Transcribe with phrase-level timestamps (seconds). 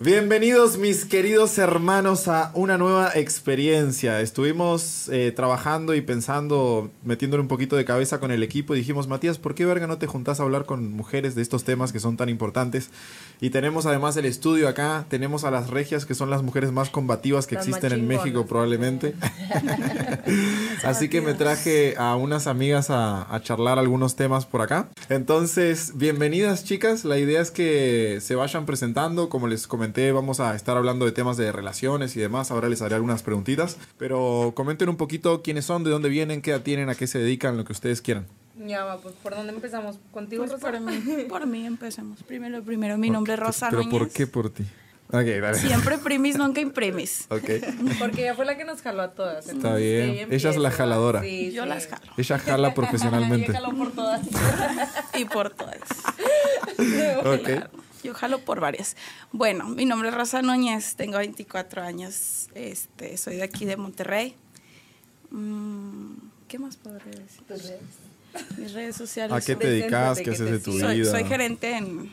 [0.00, 4.20] Bienvenidos mis queridos hermanos a una nueva experiencia.
[4.20, 9.06] Estuvimos eh, trabajando y pensando, metiéndole un poquito de cabeza con el equipo y dijimos,
[9.06, 12.00] Matías, ¿por qué verga no te juntás a hablar con mujeres de estos temas que
[12.00, 12.90] son tan importantes?
[13.40, 16.90] Y tenemos además el estudio acá, tenemos a las regias que son las mujeres más
[16.90, 18.08] combativas que Las existen en.
[18.08, 19.14] México probablemente.
[20.84, 24.88] Así que me traje a unas amigas a, a charlar algunos temas por acá.
[25.08, 27.04] Entonces, bienvenidas chicas.
[27.04, 29.28] La idea es que se vayan presentando.
[29.28, 32.50] Como les comenté, vamos a estar hablando de temas de relaciones y demás.
[32.50, 33.76] Ahora les haré algunas preguntitas.
[33.98, 37.18] Pero comenten un poquito quiénes son, de dónde vienen, qué edad tienen, a qué se
[37.18, 38.26] dedican, lo que ustedes quieran.
[38.66, 39.98] Ya va, pues ¿por dónde empezamos?
[40.12, 40.70] ¿Contigo, Pues Rosa?
[40.70, 42.22] por mí, por mí empecemos.
[42.22, 44.12] Primero, primero, mi nombre es Rosa ¿Pero por Núñez.
[44.14, 44.62] qué por ti?
[45.08, 45.54] Ok, dale.
[45.58, 47.26] Siempre primis, nunca imprimis.
[47.30, 47.44] Ok.
[47.98, 49.48] Porque ella fue la que nos jaló a todas.
[49.48, 50.10] Está bien.
[50.10, 51.20] ella Ella es la jaladora.
[51.22, 51.68] Sí, Yo sí.
[51.68, 52.12] las jalo.
[52.16, 53.46] Ella jala profesionalmente.
[53.52, 54.20] Ella jaló por todas.
[55.14, 55.80] Y por todas.
[57.24, 57.48] Ok.
[58.04, 58.96] Yo jalo por varias.
[59.32, 64.36] Bueno, mi nombre es Rosa Núñez, tengo 24 años, este, soy de aquí de Monterrey.
[65.30, 66.12] Mm,
[66.46, 67.42] ¿Qué más podré decir?
[67.48, 67.80] Tus redes.
[68.58, 69.34] Mis redes sociales.
[69.34, 70.18] ¿A qué te dedicas?
[70.20, 71.10] ¿Qué haces de tu soy, vida?
[71.10, 72.10] soy gerente en,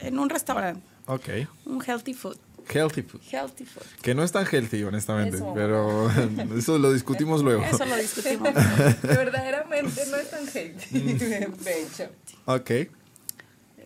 [0.00, 1.28] en un restaurante, Ok.
[1.64, 2.36] un healthy food.
[2.68, 3.20] Healthy food.
[3.32, 3.84] Healthy food.
[4.02, 5.36] Que no es tan healthy, honestamente.
[5.36, 5.52] Eso.
[5.54, 6.10] Pero
[6.58, 7.62] eso lo discutimos luego.
[7.62, 8.52] Eso lo discutimos.
[9.02, 10.90] Verdaderamente no es tan hate.
[10.90, 12.10] De hecho.
[12.44, 12.70] Ok.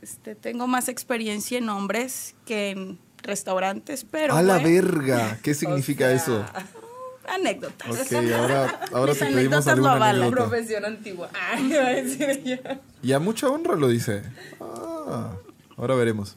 [0.02, 5.38] Este, tengo más experiencia en hombres que en restaurantes, pero a la bueno, verga.
[5.42, 6.44] ¿Qué significa sea, eso?
[7.28, 7.88] anécdotas.
[7.88, 10.36] Ok, ahora, ahora Mis te pedimos anécdotas lo alguna anécdota.
[10.48, 11.30] Profesión antigua.
[11.52, 12.56] Ah, iba a decir yo.
[13.02, 14.22] Y a mucha honra lo dice.
[14.60, 15.32] Ah,
[15.76, 16.36] ahora veremos.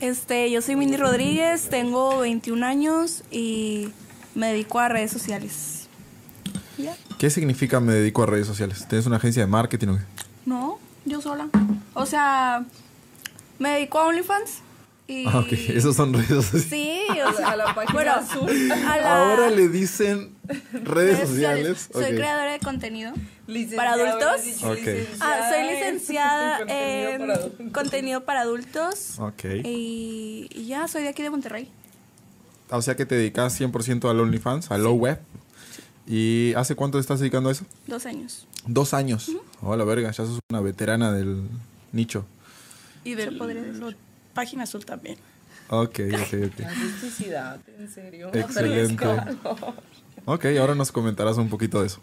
[0.00, 3.90] Este, yo soy Mindy Rodríguez, tengo 21 años y
[4.34, 5.88] me dedico a redes sociales.
[6.78, 6.96] ¿Ya?
[7.18, 8.86] ¿Qué significa me dedico a redes sociales?
[8.88, 10.02] ¿Tienes una agencia de marketing o qué?
[10.44, 11.48] No, yo sola.
[11.94, 12.64] O sea,
[13.58, 14.58] me dedico a OnlyFans
[15.06, 15.26] y...
[15.26, 15.52] Ah, ok.
[15.52, 16.66] Esos son redes sociales.
[16.68, 18.72] Sí, A o la, sea, a la página bueno, azul.
[18.72, 19.30] a la...
[19.30, 20.34] Ahora le dicen
[20.72, 21.88] redes sociales.
[21.92, 23.12] Soy creadora de contenido.
[23.46, 24.44] Licenciada, ¿Para adultos?
[24.44, 24.74] dicho
[25.20, 27.72] Ah, soy en licenciada contenido en para adultos.
[27.72, 29.18] contenido para adultos.
[29.18, 29.44] Ok.
[29.64, 31.70] Y, y ya, soy de aquí de Monterrey.
[32.70, 35.20] O sea que te dedicas 100% al OnlyFans, al low web.
[36.06, 37.64] ¿Y hace cuánto te estás dedicando a eso?
[37.86, 38.46] Dos años.
[38.66, 39.30] Dos años.
[39.76, 41.42] La verga, ya sos una veterana del
[41.92, 42.24] nicho.
[43.04, 43.96] Y de decir.
[44.34, 45.16] página azul también.
[45.68, 46.60] Ok, ok, ok.
[47.28, 48.30] La en serio.
[48.32, 49.04] Excelente.
[49.04, 49.74] Fresco.
[50.26, 52.00] Ok, ahora nos comentarás un poquito de eso.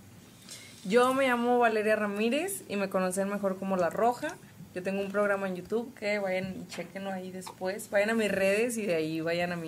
[0.85, 4.35] Yo me llamo Valeria Ramírez y me conocen mejor como La Roja.
[4.73, 7.89] Yo tengo un programa en YouTube que vayan y chequenlo ahí después.
[7.91, 9.67] Vayan a mis redes y de ahí vayan a mi,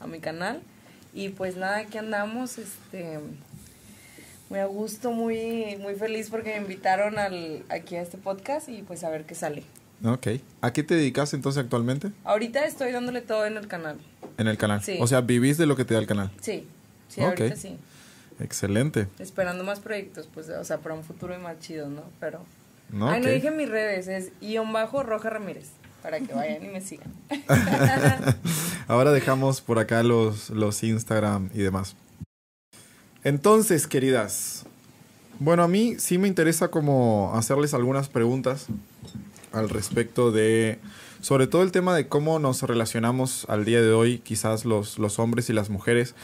[0.00, 0.62] a mi canal.
[1.12, 3.18] Y pues nada, aquí andamos, este
[4.54, 8.82] muy a gusto, muy, muy feliz porque me invitaron al, aquí a este podcast y
[8.82, 9.64] pues a ver qué sale.
[10.04, 10.28] Ok.
[10.60, 12.12] ¿A qué te dedicas entonces actualmente?
[12.22, 13.98] Ahorita estoy dándole todo en el canal.
[14.38, 14.80] En el canal.
[14.80, 14.98] Sí.
[15.00, 16.30] O sea, vivís de lo que te da el canal.
[16.40, 16.68] Sí,
[17.08, 17.40] sí, Ok.
[17.40, 17.76] ahorita sí.
[18.38, 19.08] Excelente.
[19.18, 22.04] Esperando más proyectos, pues, o sea, para un futuro más chido, ¿no?
[22.20, 22.44] Pero...
[22.90, 23.08] ¿No?
[23.08, 26.80] Ay, no dije mis redes, es guion bajo Roja Ramírez, para que vayan y me
[26.80, 27.12] sigan.
[28.86, 31.96] Ahora dejamos por acá los, los Instagram y demás.
[33.24, 34.66] Entonces, queridas,
[35.38, 38.66] bueno, a mí sí me interesa como hacerles algunas preguntas
[39.50, 40.78] al respecto de,
[41.22, 45.18] sobre todo el tema de cómo nos relacionamos al día de hoy, quizás los, los
[45.18, 46.14] hombres y las mujeres.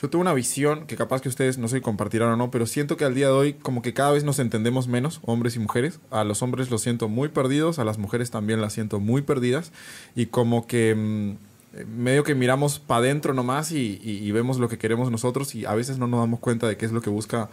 [0.00, 2.96] Yo tengo una visión que capaz que ustedes no sé compartirán o no, pero siento
[2.96, 5.98] que al día de hoy como que cada vez nos entendemos menos, hombres y mujeres.
[6.10, 9.72] A los hombres los siento muy perdidos, a las mujeres también las siento muy perdidas.
[10.14, 11.53] Y como que mm,
[11.96, 15.64] medio que miramos para adentro nomás y, y- y vemos lo que queremos nosotros y
[15.64, 17.48] a veces no nos damos cuenta de qué es lo que busca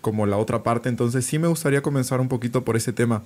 [0.00, 0.88] como la otra parte.
[0.88, 3.22] Entonces sí me gustaría comenzar un poquito por ese tema.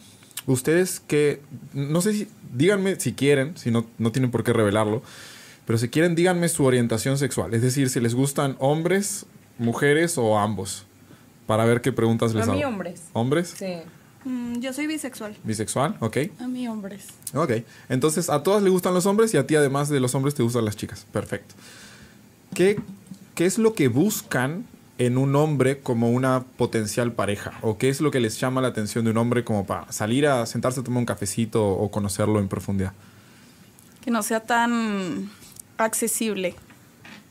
[0.47, 1.41] Ustedes que,
[1.73, 5.03] no sé si, díganme si quieren, si no, no tienen por qué revelarlo,
[5.67, 7.55] pero si quieren díganme su orientación sexual.
[7.55, 9.27] Es decir, si les gustan hombres,
[9.59, 10.85] mujeres o ambos.
[11.47, 12.59] Para ver qué preguntas les A hago.
[12.59, 13.03] mí hombres.
[13.13, 13.55] ¿Hombres?
[13.57, 13.75] Sí.
[14.27, 15.37] Mm, yo soy bisexual.
[15.45, 15.97] ¿Bisexual?
[16.01, 16.17] Ok.
[16.41, 17.07] A mí, hombres.
[17.33, 17.63] Ok.
[17.89, 20.43] Entonces, a todas les gustan los hombres y a ti, además de los hombres, te
[20.43, 21.07] gustan las chicas.
[21.13, 21.55] Perfecto.
[22.53, 22.81] ¿Qué,
[23.37, 24.67] qué es lo que buscan
[24.99, 27.53] en un hombre como una potencial pareja?
[27.63, 30.27] ¿O qué es lo que les llama la atención de un hombre como para salir
[30.27, 32.95] a sentarse a tomar un cafecito o conocerlo en profundidad?
[34.01, 35.31] Que no sea tan
[35.79, 36.57] accesible.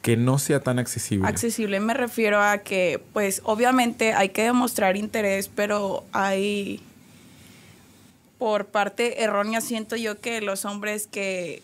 [0.05, 1.27] Que no sea tan accesible.
[1.27, 6.79] Accesible me refiero a que, pues, obviamente hay que demostrar interés, pero hay,
[8.37, 11.63] por parte errónea, siento yo que los hombres que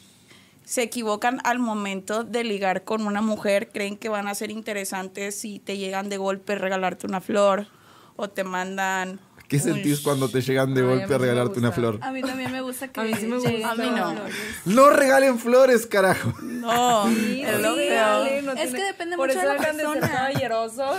[0.66, 5.36] se equivocan al momento de ligar con una mujer creen que van a ser interesantes
[5.36, 7.68] si te llegan de golpe regalarte una flor
[8.16, 9.20] o te mandan
[9.52, 12.00] ¿Qué sentís cuando te llegan de Ay, golpe a regalarte una flor?
[12.02, 13.50] A mí también me gusta que A mí sí me gusta.
[13.72, 14.12] A mí no.
[14.14, 14.36] flores.
[14.66, 16.34] No regalen flores, carajo.
[16.42, 18.42] No, Sí, es lo feo.
[18.44, 20.10] no Es tiene- que depende Por mucho eso de la de ser persona.
[20.10, 20.98] caballerosos.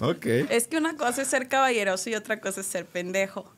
[0.00, 0.26] Ok.
[0.26, 3.50] Es que una cosa es ser caballeroso y otra cosa es ser pendejo.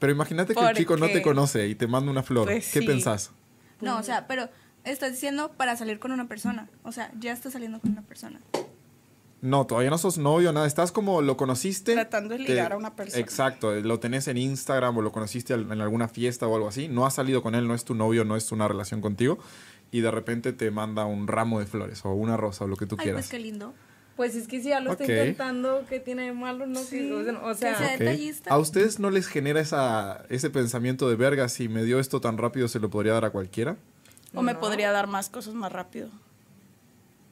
[0.00, 2.46] Pero imagínate que el chico no te conoce y te manda una flor.
[2.46, 2.86] Pues ¿Qué sí.
[2.86, 3.30] pensás?
[3.80, 4.48] No, o sea, pero
[4.82, 6.68] estás diciendo para salir con una persona.
[6.82, 8.40] O sea, ya estás saliendo con una persona.
[9.44, 10.66] No, todavía no sos novio, nada.
[10.66, 11.92] Estás como lo conociste.
[11.92, 13.20] Tratando de te- ligar a una persona.
[13.20, 13.74] Exacto.
[13.74, 16.88] Lo tenés en Instagram o lo conociste en alguna fiesta o algo así.
[16.88, 19.38] No has salido con él, no es tu novio, no es una relación contigo.
[19.90, 22.86] Y de repente te manda un ramo de flores o una rosa o lo que
[22.86, 23.20] tú Ay, quieras.
[23.24, 23.74] pues qué lindo.
[24.16, 25.02] Pues es que si ya lo Ok.
[25.02, 26.66] está intentando, ¿qué tiene de malo?
[26.66, 27.98] No Sí, o sea, sea Ok.
[27.98, 28.50] detallista.
[28.54, 31.50] ¿A ustedes no les genera esa, ese pensamiento de verga?
[31.50, 33.76] Si me dio esto tan rápido, ¿se lo podría dar a cualquiera?
[34.32, 36.08] O me podría dar más cosas más rápido.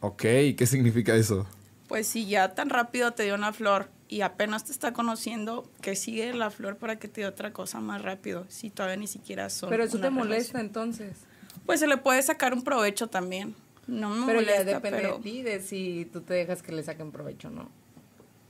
[0.01, 0.23] Ok,
[0.59, 1.47] ¿qué significa eso?
[1.93, 5.95] Pues si ya tan rápido te dio una flor y apenas te está conociendo, que
[5.95, 8.47] sigue la flor para que te dé otra cosa más rápido.
[8.49, 9.69] Si todavía ni siquiera son.
[9.69, 10.61] pero eso te molesta relación.
[10.63, 11.19] entonces.
[11.67, 13.55] Pues se le puede sacar un provecho también.
[13.87, 16.73] No me Pero ya molesta, depende pero- de ti, de si tú te dejas que
[16.73, 17.69] le saquen provecho o no.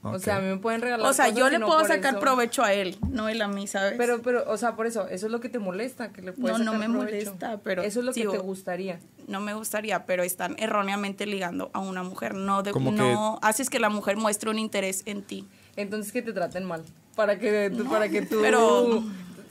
[0.05, 2.13] O sea, a mí me pueden regalar O sea, cosas yo le no puedo sacar
[2.15, 2.21] eso.
[2.21, 3.95] provecho a él, no él a mí, ¿sabes?
[3.97, 6.59] Pero, pero, o sea, por eso, eso es lo que te molesta, que le puedes
[6.59, 7.31] No, no sacar me provecho.
[7.31, 8.99] molesta, pero Eso es lo digo- que te gustaría.
[9.29, 12.35] no me gustaría, pero están erróneamente ligando a una mujer.
[12.35, 15.47] No, de- Como que- no haces que la mujer muestre un interés en ti.
[15.77, 16.83] Entonces que te traten mal.
[17.15, 18.39] Para que, para que tú...
[18.43, 19.05] pero-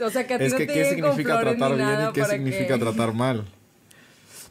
[0.03, 2.25] O sea, que a ti Es no que, te ¿qué significa tratar bien y qué
[2.25, 3.45] significa que- tratar mal?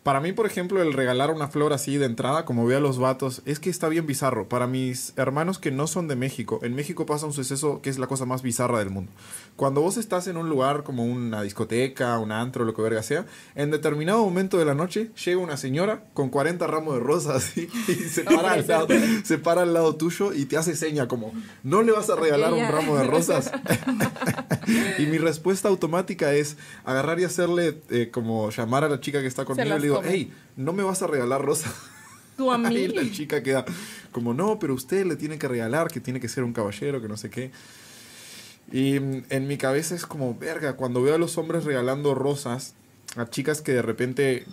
[0.02, 2.98] Para mí, por ejemplo, el regalar una flor así de entrada, como veo a los
[2.98, 4.48] vatos, es que está bien bizarro.
[4.48, 7.98] Para mis hermanos que no son de México, en México pasa un suceso que es
[7.98, 9.12] la cosa más bizarra del mundo.
[9.56, 13.26] Cuando vos estás en un lugar como una discoteca, un antro, lo que verga sea,
[13.54, 17.68] en determinado momento de la noche llega una señora con 40 ramos de rosas y,
[17.88, 18.88] y se, para al lado,
[19.22, 22.54] se para al lado tuyo y te hace seña como, ¿no le vas a regalar
[22.54, 23.52] un ramo de rosas?
[24.98, 26.56] y mi respuesta automática es
[26.86, 30.72] agarrar y hacerle eh, como llamar a la chica que está conmigo digo, hey, ¿no
[30.72, 31.72] me vas a regalar rosas?
[32.36, 32.74] Tú a mí.
[32.74, 33.64] Y la chica queda
[34.12, 37.08] como, no, pero usted le tiene que regalar, que tiene que ser un caballero, que
[37.08, 37.50] no sé qué.
[38.72, 42.74] Y mm, en mi cabeza es como, verga, cuando veo a los hombres regalando rosas
[43.16, 44.44] a chicas que de repente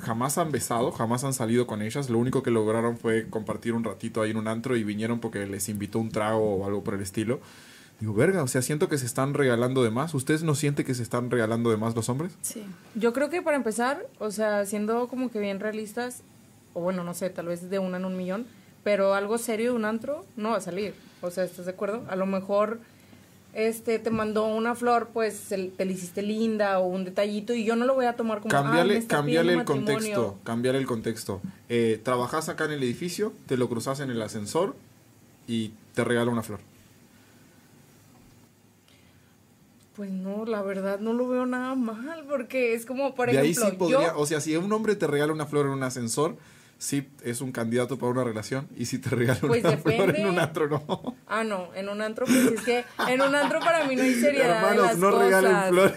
[0.00, 3.84] jamás han besado, jamás han salido con ellas, lo único que lograron fue compartir un
[3.84, 6.94] ratito ahí en un antro y vinieron porque les invitó un trago o algo por
[6.94, 7.40] el estilo.
[8.00, 10.14] Digo, verga, o sea, siento que se están regalando de más.
[10.14, 12.32] ¿Ustedes no sienten que se están regalando de más los hombres?
[12.40, 12.64] Sí.
[12.94, 16.22] Yo creo que para empezar, o sea, siendo como que bien realistas,
[16.72, 18.46] o bueno, no sé, tal vez de una en un millón,
[18.84, 20.94] pero algo serio de un antro no va a salir.
[21.20, 22.02] O sea, ¿estás de acuerdo?
[22.08, 22.80] A lo mejor
[23.52, 27.76] este te mandó una flor, pues te la hiciste linda o un detallito y yo
[27.76, 30.14] no lo voy a tomar como "Ay, me Cambiale, está cambiale el pidiendo matrimonio".
[30.16, 30.38] contexto.
[30.44, 31.40] Cambiale el contexto.
[31.68, 34.74] Eh, trabajas acá en el edificio, te lo cruzas en el ascensor
[35.46, 36.60] y te regala una flor.
[39.96, 43.50] Pues no, la verdad no lo veo nada mal porque es como, por de ahí
[43.50, 45.82] ejemplo, sí podría, yo o sea, si un hombre te regala una flor en un
[45.82, 46.36] ascensor,
[46.78, 48.68] sí es un candidato para una relación.
[48.76, 50.20] Y si te regala Pues una flor depende.
[50.22, 51.16] en un antro, no.
[51.26, 54.14] Ah, no, en un antro, pues es que en un antro para mí no hay
[54.14, 54.48] seriedad.
[54.48, 55.68] de Hermanos, las no regalen cosas.
[55.70, 55.92] flores.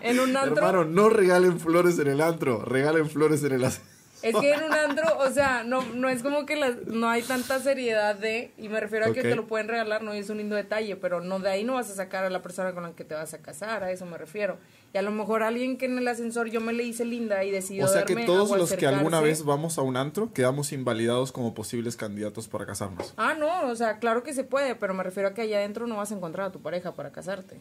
[0.00, 0.56] En un antro.
[0.56, 3.93] Hermano, no regalen flores en el antro, regalen flores en el ascensor.
[4.24, 7.22] Es que en un antro, o sea, no, no es como que las- no hay
[7.22, 10.30] tanta seriedad de, y me refiero a que te lo pueden regalar, no y es
[10.30, 12.82] un lindo detalle, pero no de ahí no vas a sacar a la persona con
[12.84, 14.56] la que te vas a casar, a eso me refiero.
[14.92, 17.50] Y a lo mejor alguien que en el ascensor yo me le hice linda y
[17.50, 20.32] decidió O sea que darme todos o los que alguna vez vamos a un antro
[20.32, 23.12] quedamos invalidados como posibles candidatos para casarnos.
[23.16, 25.86] Ah, no, o sea, claro que se puede, pero me refiero a que allá adentro
[25.86, 27.60] no vas a encontrar a tu pareja para casarte.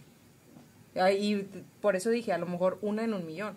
[1.20, 1.38] Y
[1.82, 3.56] por eso dije, a lo mejor una en un millón.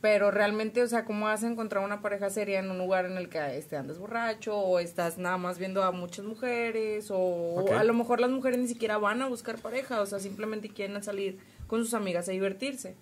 [0.00, 3.16] Pero realmente, o sea, ¿cómo vas a encontrar una pareja seria en un lugar en
[3.16, 7.82] el que este, andas borracho o estás nada más viendo a muchas mujeres o, a
[7.82, 11.38] lo mejor las mujeres ni siquiera van a buscar pareja, o sea, simplemente quieren salir
[11.66, 12.94] con sus amigas a divertirse.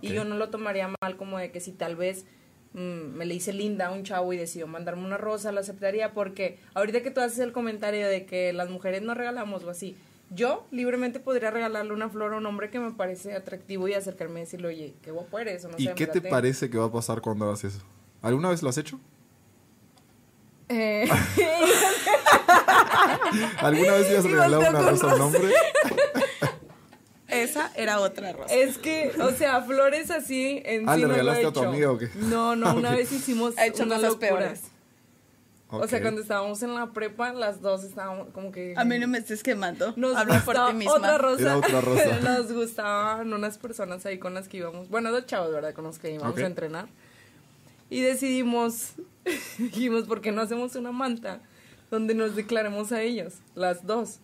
[0.00, 2.24] Y yo no lo tomaría mal como de que si tal vez
[2.74, 6.12] mm, me le hice linda a un chavo y decidió mandarme una rosa, lo aceptaría
[6.12, 9.96] porque ahorita que tú haces el comentario de que las mujeres no regalamos o así,
[10.34, 14.40] yo libremente podría regalarle una flor a un hombre que me parece atractivo y acercarme
[14.40, 15.64] y decirle, oye, qué guapo eres.
[15.64, 16.30] O no ¿Y sé, qué te mírate".
[16.30, 17.80] parece que va a pasar cuando hagas eso?
[18.22, 18.98] ¿Alguna vez lo has hecho?
[20.68, 21.08] Eh,
[23.58, 25.42] ¿Alguna vez le has regalado una rosa a un hombre?
[27.28, 28.54] Esa era otra rosa.
[28.54, 31.52] es que, o sea, flores así en Ah, sí ¿le no lo he regalaste a
[31.52, 31.68] tu hecho.
[31.70, 32.10] amiga o qué?
[32.14, 32.96] No, no, una Ok.
[32.96, 34.28] vez hicimos Ha hecho una cosas locura.
[34.28, 34.60] peores.
[35.72, 38.74] O sea, cuando estábamos en la prepa, las dos estábamos como que...
[38.76, 39.92] A mí no me estés quemando.
[39.96, 40.94] Nos Habla por ti misma.
[40.94, 41.42] otra rosa.
[41.42, 42.20] Era otra rosa.
[42.20, 44.88] Nos gustaban unas personas ahí con las que íbamos.
[44.88, 45.72] Bueno, dos chavos, ¿verdad?
[45.74, 46.38] Con los que íbamos Ok.
[46.40, 46.88] a entrenar.
[47.90, 48.92] Y decidimos,
[49.58, 51.40] dijimos, ¿por qué no hacemos una manta
[51.90, 54.18] donde nos declaremos a ellos, las dos?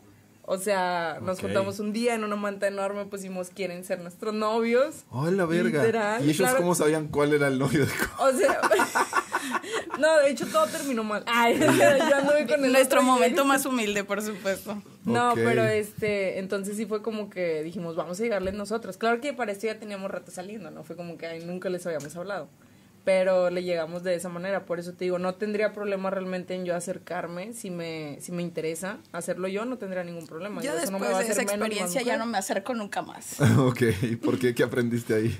[0.50, 1.42] O sea, nos Ok.
[1.44, 5.04] juntamos un día en una manta enorme, pusimos quieren ser nuestros novios.
[5.10, 5.80] ¡Oh, la verga!
[5.82, 6.56] Literal, ¿Y ellos claro.
[6.56, 8.58] cómo sabían cuál era el novio de O sea,
[9.98, 11.22] no, de hecho todo terminó mal.
[11.26, 14.80] Ay, yo anduve con el Nuestro momento más humilde, por supuesto.
[15.04, 18.96] No, pero este, entonces sí fue como que dijimos, vamos a llegarles nosotros.
[18.96, 20.84] Claro que para esto ya teníamos rato saliendo, ¿no?
[20.84, 22.48] Fue como que ay, nunca les habíamos hablado.
[23.04, 26.66] Pero le llegamos de esa manera, por eso te digo, no tendría problema realmente en
[26.66, 30.60] yo acercarme, si me, si me interesa hacerlo yo, no tendría ningún problema.
[30.60, 33.40] Yo no después me va a de esa experiencia ya no me acerco nunca más.
[33.40, 34.54] ok, ¿y por qué?
[34.54, 35.38] ¿Qué aprendiste ahí?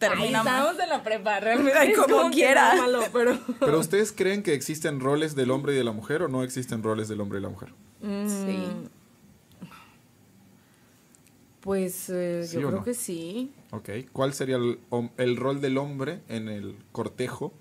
[0.00, 1.78] Termina estábamos en la prepa, realmente.
[1.78, 2.74] Ay, como como quiera.
[2.74, 3.38] malo, pero...
[3.60, 6.82] ¿Pero ustedes creen que existen roles del hombre y de la mujer o no existen
[6.82, 7.74] roles del hombre y la mujer?
[8.00, 8.66] Sí.
[11.60, 12.84] Pues eh, ¿Sí yo creo no?
[12.84, 13.52] que sí.
[13.72, 17.52] Ok, ¿cuál sería el, rol del hombre en el cortejo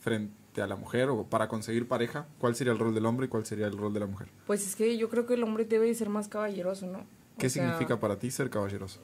[0.00, 2.26] frente a la mujer o para conseguir pareja?
[2.38, 4.28] ¿Cuál sería el rol del hombre y cuál sería el rol de la mujer?
[4.46, 7.00] Pues es que yo creo que el hombre debe de ser más caballeroso, ¿no?
[7.00, 9.00] O ¿Qué sea, significa para ti ser caballeroso?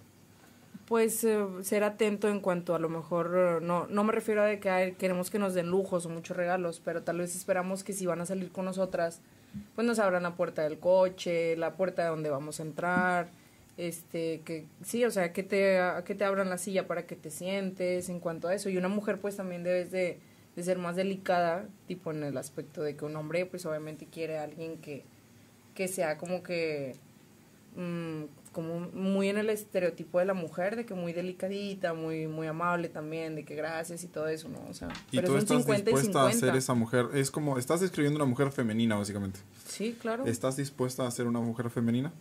[0.88, 4.46] Pues eh, ser atento en cuanto a lo mejor, eh, no, no me refiero a
[4.46, 7.84] de que ay, queremos que nos den lujos o muchos regalos, pero tal vez esperamos
[7.84, 9.20] que si van a salir con nosotras,
[9.74, 13.28] pues nos abran la puerta del coche, la puerta de donde vamos a entrar,
[13.76, 17.30] este, que sí, o sea, que te, que te abran la silla para que te
[17.30, 18.70] sientes en cuanto a eso.
[18.70, 20.20] Y una mujer pues también debes de,
[20.56, 24.38] de ser más delicada, tipo en el aspecto de que un hombre pues obviamente quiere
[24.38, 25.04] a alguien que,
[25.74, 26.96] que sea como que
[27.76, 32.46] mm, como muy en el estereotipo de la mujer, de que muy delicadita, muy muy
[32.46, 34.58] amable también, de que gracias y todo eso, ¿no?
[34.68, 36.46] O sea, Y pero tú es un estás 50 y dispuesta a 50.
[36.46, 39.40] ser esa mujer, es como, estás describiendo una mujer femenina básicamente.
[39.66, 40.26] Sí, claro.
[40.26, 42.12] ¿Estás dispuesta a ser una mujer femenina?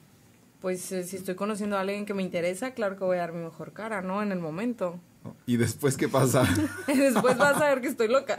[0.62, 3.34] Pues eh, si estoy conociendo a alguien que me interesa, claro que voy a dar
[3.34, 4.24] mi mejor cara, ¿no?
[4.24, 5.00] En el momento.
[5.24, 5.36] ¿No?
[5.45, 6.43] ¿Y después qué pasa?
[6.88, 8.36] Después vas a ver que estoy loca.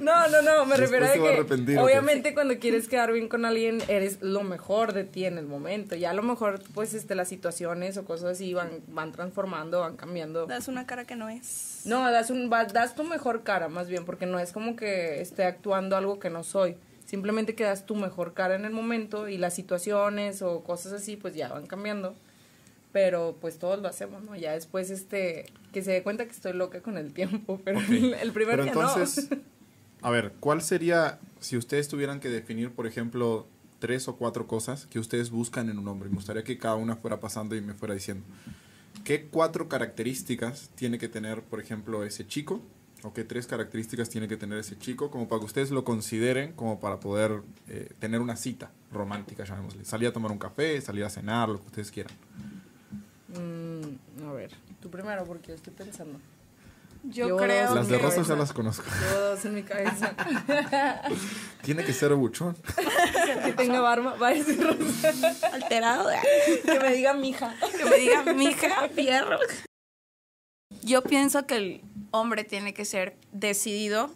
[0.00, 1.06] no, no, no, me Después refiero
[1.42, 5.38] a que obviamente cuando quieres quedar bien con alguien eres lo mejor de ti en
[5.38, 5.94] el momento.
[5.96, 9.96] Ya a lo mejor pues este las situaciones o cosas así van van transformando, van
[9.96, 10.46] cambiando.
[10.46, 11.82] Das una cara que no es.
[11.84, 15.20] No, das un va- das tu mejor cara más bien, porque no es como que
[15.20, 16.76] esté actuando algo que no soy.
[17.06, 21.16] Simplemente que das tu mejor cara en el momento y las situaciones o cosas así
[21.16, 22.14] pues ya van cambiando.
[22.94, 24.36] Pero pues todos lo hacemos, ¿no?
[24.36, 27.88] Ya después este que se dé cuenta que estoy loca con el tiempo, pero Ok.
[27.90, 29.38] el, el primer Pero día entonces, no.
[30.00, 33.48] a ver, ¿cuál sería, si ustedes tuvieran que definir, por ejemplo,
[33.80, 36.08] tres o cuatro cosas que ustedes buscan en un hombre?
[36.08, 38.24] Me gustaría que cada una fuera pasando y me fuera diciendo.
[39.02, 42.62] ¿Qué cuatro características tiene que tener, por ejemplo, ese chico?
[43.02, 46.52] ¿O qué tres características tiene que tener ese chico como para que ustedes lo consideren
[46.52, 49.84] como para poder eh, tener una cita romántica, llamémosle?
[49.84, 52.14] Salir a tomar un café, salir a cenar, lo que ustedes quieran.
[53.38, 54.50] Mm, a ver,
[54.80, 56.18] tú primero porque yo estoy pensando.
[57.04, 58.84] Yo Yo creo Las de rosas ya las conozco.
[59.12, 60.14] Dos en mi cabeza.
[61.62, 62.56] Tiene que ser buchón.
[63.44, 65.12] que tenga barba, va a decir Rosa.
[65.52, 66.08] alterado.
[66.64, 67.54] que me diga mija.
[67.76, 69.38] que me diga, mija, fierro.
[70.82, 74.10] Yo pienso que el hombre tiene que ser decidido.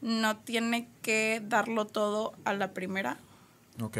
[0.00, 3.18] No tiene que darlo todo a la primera.
[3.80, 3.98] Ok.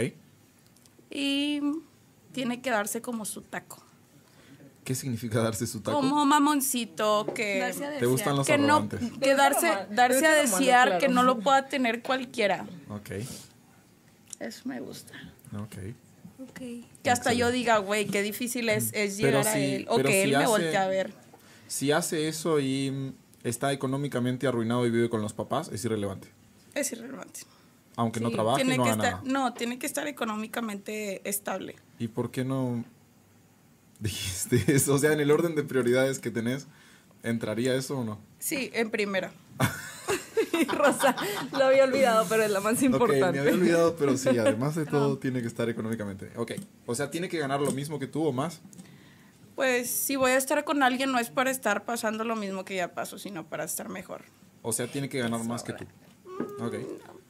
[1.11, 1.61] Y
[2.33, 3.83] tiene que darse como su taco.
[4.85, 5.99] ¿Qué significa darse su taco?
[5.99, 8.09] Como mamoncito, que, Darse a ¿Te desear.
[8.11, 9.01] gustan los que no, arrogantes?
[9.21, 11.01] que darse, darse a desear claro.
[11.01, 12.67] que no lo pueda tener cualquiera.
[12.89, 13.11] Ok,
[14.41, 15.13] Eso me gusta.
[15.55, 15.95] ok.
[16.49, 16.61] Ok.
[17.03, 19.87] Que hasta yo diga, güey, qué difícil es, es Pero llegar a si- él.
[19.91, 21.13] O pero que si él me hace- voltee a ver.
[21.67, 23.13] Si hace eso y mm,
[23.47, 26.29] está económicamente arruinado y vive con los papás, es irrelevante.
[26.75, 27.41] Es irrelevante.
[27.99, 29.33] Aunque no trabaje, tiene no que haga estar, nada.
[29.33, 31.75] No, tiene que estar económicamente estable.
[31.99, 32.85] ¿Y por qué no
[33.99, 34.95] dijiste eso?
[34.95, 36.69] O sea, en el orden de prioridades que tenés,
[37.25, 38.21] ¿entraría eso o no?
[38.39, 39.33] Sí, en primera.
[40.69, 41.17] Rosa,
[41.51, 43.33] lo había olvidado, pero es la más importante.
[43.33, 46.31] me había olvidado, pero sí, además de todo, tiene que estar económicamente.
[46.37, 46.53] Ok,
[46.87, 48.61] o sea, ¿tiene que ganar lo mismo que tú o más?
[49.57, 52.77] Pues si voy a estar con alguien no es para estar pasando lo mismo que
[52.77, 54.23] ya paso, sino para estar mejor.
[54.63, 55.85] O sea, tiene que ganar más que tú.
[56.61, 56.77] Ok.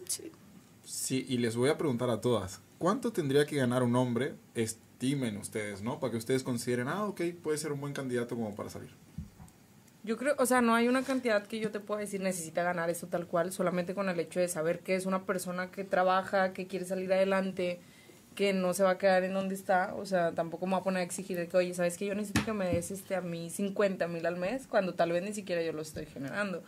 [0.06, 0.30] Sí.
[0.88, 4.36] Sí, y les voy a preguntar a todas, ¿cuánto tendría que ganar un hombre?
[4.54, 6.00] Estimen ustedes, ¿no?
[6.00, 8.88] Para que ustedes consideren, ah, ok, puede ser un buen candidato como para salir.
[10.02, 12.88] Yo creo, o sea, no hay una cantidad que yo te pueda decir necesita ganar
[12.88, 16.54] esto tal cual, solamente con el hecho de saber que es una persona que trabaja,
[16.54, 17.80] que quiere salir adelante,
[18.34, 20.84] que no se va a quedar en donde está, o sea, tampoco me voy a
[20.84, 23.50] poner a exigir que, oye, ¿sabes que Yo necesito que me des este, a mí
[23.50, 26.62] 50 mil al mes, cuando tal vez ni siquiera yo lo estoy generando.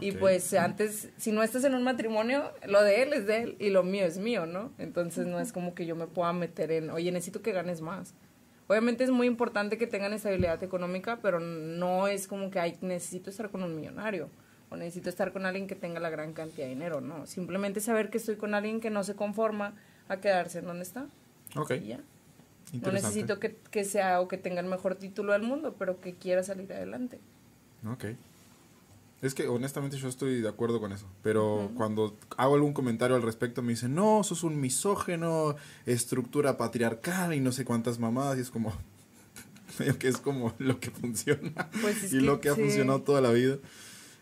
[0.00, 0.18] Y Ok.
[0.18, 3.70] pues antes, si no estás en un matrimonio, lo de él es de él y
[3.70, 4.72] lo mío es mío, ¿no?
[4.78, 8.14] Entonces no es como que yo me pueda meter en, oye, necesito que ganes más.
[8.68, 13.30] Obviamente es muy importante que tengan estabilidad económica, pero no es como que ay, necesito
[13.30, 14.28] estar con un millonario.
[14.68, 17.24] o necesito estar con alguien que tenga la gran cantidad de dinero, no.
[17.26, 19.74] Simplemente saber que estoy con alguien que no se conforma
[20.08, 21.06] a quedarse en donde está.
[21.54, 22.00] Ok, Y ya.
[22.82, 26.14] No necesito que, que sea o que tenga el mejor título del mundo, pero que
[26.14, 27.20] quiera salir adelante.
[27.88, 28.06] Ok.
[29.22, 33.22] Es que honestamente yo estoy de acuerdo con eso, pero cuando hago algún comentario al
[33.22, 35.56] respecto me dicen, no, sos un misógeno,
[35.86, 38.74] estructura patriarcal y no sé cuántas mamadas, y es como,
[39.98, 43.22] que es como lo que funciona Pues es y que lo que ha funcionado toda
[43.22, 43.56] la vida.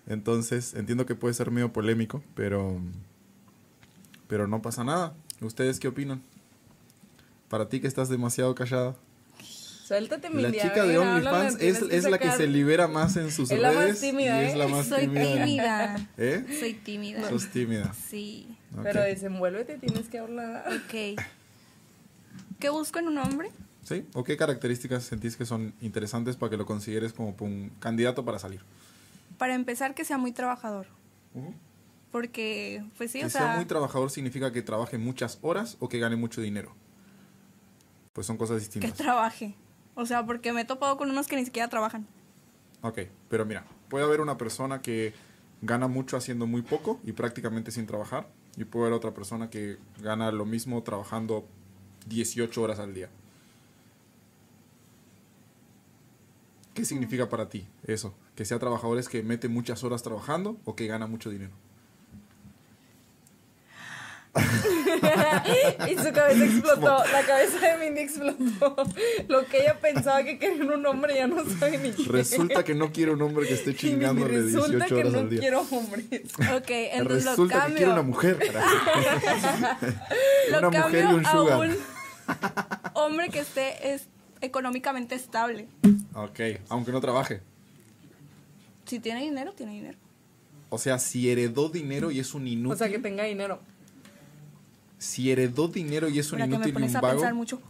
[0.07, 2.79] Entonces, entiendo que puede ser medio polémico, pero,
[4.29, 5.15] pero no pasa nada.
[5.41, 6.23] ¿Ustedes qué opinan?
[7.49, 8.97] Para ti que estás demasiado callada.
[9.85, 13.31] Suéltate, La Mindy, a chica de OnlyFans es, es la que se libera más en
[13.31, 14.57] sus Es la más redes tímida, y es ¿eh?
[14.57, 15.45] la más Soy tímida.
[15.45, 16.09] tímida.
[16.17, 16.57] ¿Eh?
[16.59, 17.29] Soy tímida.
[17.29, 17.93] Sos tímida.
[18.09, 18.57] Sí.
[18.83, 20.65] Pero desenvuélvete, tienes que hablar.
[20.69, 21.21] Ok.
[22.59, 23.51] ¿Qué busco en un hombre?
[23.83, 24.07] ¿Sí?
[24.15, 28.39] ¿O qué características sentís que son interesantes para que lo consideres como un candidato para
[28.39, 28.63] salir?
[29.37, 30.87] Para empezar, que sea muy trabajador.
[32.11, 35.91] Porque, pues sí, que o sea sea, muy trabajador significa que trabaje muchas horas o
[35.91, 36.75] que gane mucho dinero.
[38.15, 38.95] Pues son cosas que distintas.
[38.95, 39.55] trabaje.
[39.95, 42.07] O sea, porque me he topado con unos que ni siquiera trabajan.
[42.83, 45.15] Ok, pero mira, puede haber una persona que
[45.63, 48.29] gana mucho haciendo muy poco y prácticamente sin trabajar.
[48.57, 51.45] Y puede haber otra persona que gana lo mismo trabajando
[52.07, 53.09] 18 horas al día.
[56.75, 58.15] ¿Qué significa para ti eso?
[58.35, 61.53] ¿Que sea trabajador es que mete muchas horas trabajando o que gana mucho dinero?
[65.91, 68.77] y su cabeza explotó, la cabeza de Mindy explotó.
[69.29, 72.05] Lo que ella pensaba que quería un hombre ya no sabe ni qué.
[72.11, 75.31] Resulta que no quiere un hombre que esté chingándole resulta 18 que horas no al
[75.31, 75.41] día.
[75.41, 76.05] quiero hombres.
[76.55, 77.77] Ok, entonces lo Resulta que cambio.
[77.77, 78.39] quiere una mujer.
[80.51, 81.61] lo una mujer cambio y un a sugar.
[81.69, 81.77] un
[82.95, 84.09] hombre que esté es-
[84.41, 85.69] económicamente estable.
[86.15, 87.41] Ok, aunque no trabaje.
[88.85, 89.99] Si tiene dinero, tiene dinero.
[90.69, 92.73] O sea, si heredó dinero y es un inútil.
[92.73, 93.61] O sea, que tenga dinero.
[95.05, 97.15] Si heredó dinero y es un Para que me inútil y pones un a vago.
[97.17, 97.61] pensar mucho.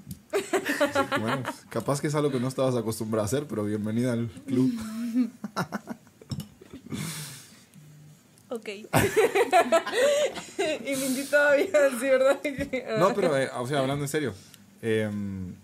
[1.21, 4.73] Bueno, capaz que es algo que no estabas acostumbrado a hacer, pero bienvenida al club.
[8.50, 8.69] Ok.
[10.58, 11.67] y Mindy todavía,
[11.99, 12.39] sí, ¿verdad?
[13.00, 14.32] No, pero, eh, o sea, hablando en serio.
[14.80, 15.54] em,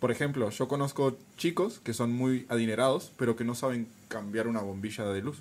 [0.00, 4.60] por ejemplo, yo conozco chicos que son muy adinerados, pero que no saben cambiar una
[4.60, 5.36] bombilla de luz.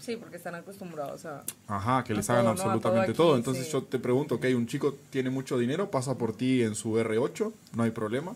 [0.00, 1.44] Sí, porque están acostumbrados a...
[1.68, 2.54] Ajá, que les todo, hagan ¿no?
[2.54, 3.36] Todo absolutamente aquí, todo.
[3.36, 3.72] Entonces sí.
[3.72, 7.52] yo te pregunto, ok, un chico tiene mucho dinero, pasa por ti en su R8,
[7.74, 8.34] no hay problema.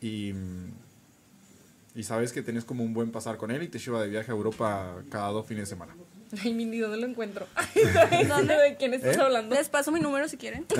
[0.00, 0.32] Y,
[1.94, 4.30] y sabes que tenés como un buen pasar con él y te lleva de viaje
[4.30, 5.94] a Europa cada dos fines de semana.
[6.42, 7.46] Ay, Mindy, ¿dónde lo encuentro?
[8.28, 8.54] ¿Dónde?
[8.54, 9.20] ¿De quién estás ¿Eh?
[9.20, 9.54] hablando?
[9.54, 10.66] Les paso mi número si quieren.
[10.68, 10.74] ¿De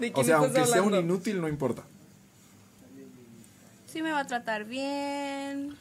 [0.00, 1.14] quién O sea, estás aunque sea un hablando?
[1.14, 1.82] inútil, no importa.
[3.86, 5.76] Si me va a tratar bien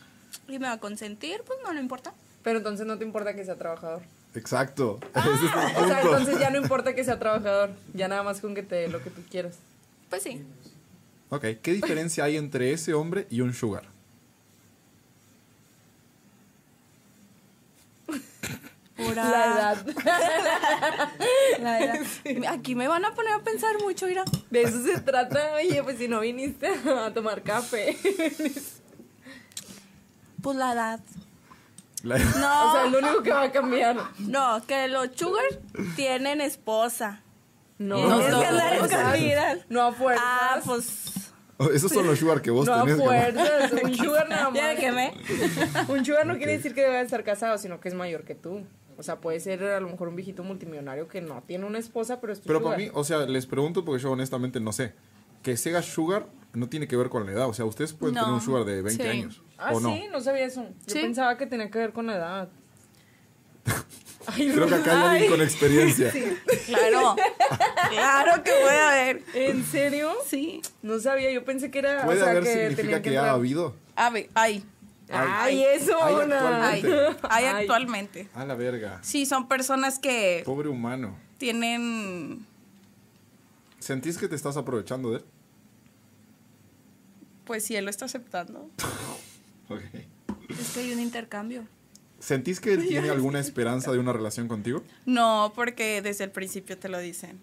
[0.50, 2.13] y me va a consentir, pues no le importa.
[2.44, 4.02] Pero entonces no te importa que sea trabajador.
[4.34, 5.00] Exacto.
[5.16, 7.72] Ese es el O sea, entonces ya no importa que sea trabajador.
[7.94, 9.58] Ya nada más con que te dé lo que tú quieras.
[10.10, 10.44] Pues sí.
[11.30, 13.86] Ok, ¿qué diferencia hay entre ese hombre y un sugar?
[18.98, 19.86] Pura La edad.
[21.62, 22.02] la edad.
[22.50, 24.26] Aquí me van a poner a pensar mucho, mira.
[24.50, 25.54] De eso se trata.
[25.56, 27.98] Oye, pues si no viniste a tomar café.
[30.42, 31.00] Pues la edad.
[32.04, 33.96] La- No, O sea, es lo único que va a cambiar.
[34.20, 35.44] no, que los sugar
[35.96, 37.22] tienen esposa.
[37.78, 39.60] No, Y no, que andar o sea, escondidas.
[39.70, 40.24] no a fuerzas.
[40.28, 41.14] Ah, pues
[41.74, 42.98] Esos son los sugar que vos no a tenés.
[42.98, 43.72] que- fuerzas.
[43.84, 44.54] Un sugar nada más.
[44.60, 45.14] ya me quemé.
[45.88, 48.64] Un sugar no quiere decir que debe estar casado, sino que es mayor que tú.
[48.98, 52.20] O sea, puede ser a lo mejor un viejito multimillonario que no tiene una esposa,
[52.22, 52.74] pero es tu Pero sugar.
[52.76, 54.94] para mí, o sea, les pregunto porque yo honestamente no sé.
[55.42, 57.48] Que sea sugar no tiene que ver con la edad.
[57.48, 59.10] O sea, ustedes pueden No, tener un sugar de 20 sí.
[59.10, 59.42] años.
[59.58, 59.94] Ah, ¿O no?
[59.96, 60.64] sí, no sabía eso.
[60.64, 61.00] Yo Sí.
[61.02, 62.50] pensaba que tenía que ver con la edad.
[64.28, 66.12] Ay, Creo que acá hay alguien con experiencia.
[66.66, 67.16] Claro.
[67.90, 69.24] Claro que puede haber.
[69.34, 70.14] ¿En serio?
[70.28, 70.62] Sí.
[70.82, 72.06] No sabía, yo pensé que era.
[72.06, 73.76] Puede o sea, haber que significa que, que ha habido.
[73.96, 74.64] A ver, hay.
[75.14, 76.02] Ay, eso.
[76.02, 76.14] Hay.
[76.16, 77.18] actualmente.
[77.30, 77.62] Hay Ay.
[77.62, 78.28] actualmente.
[78.34, 79.00] A la verga.
[79.02, 81.18] Sí, son personas que Pobre humano.
[81.38, 82.46] tienen.
[83.80, 85.26] ¿Sentís que te estás aprovechando de él?
[87.52, 88.70] Pues si él lo está aceptando.
[89.70, 91.68] Es que hay un intercambio.
[92.18, 94.86] ¿Sentís que él tiene alguna esperanza de una relación contigo?
[95.06, 97.42] No, porque desde el principio te lo dicen.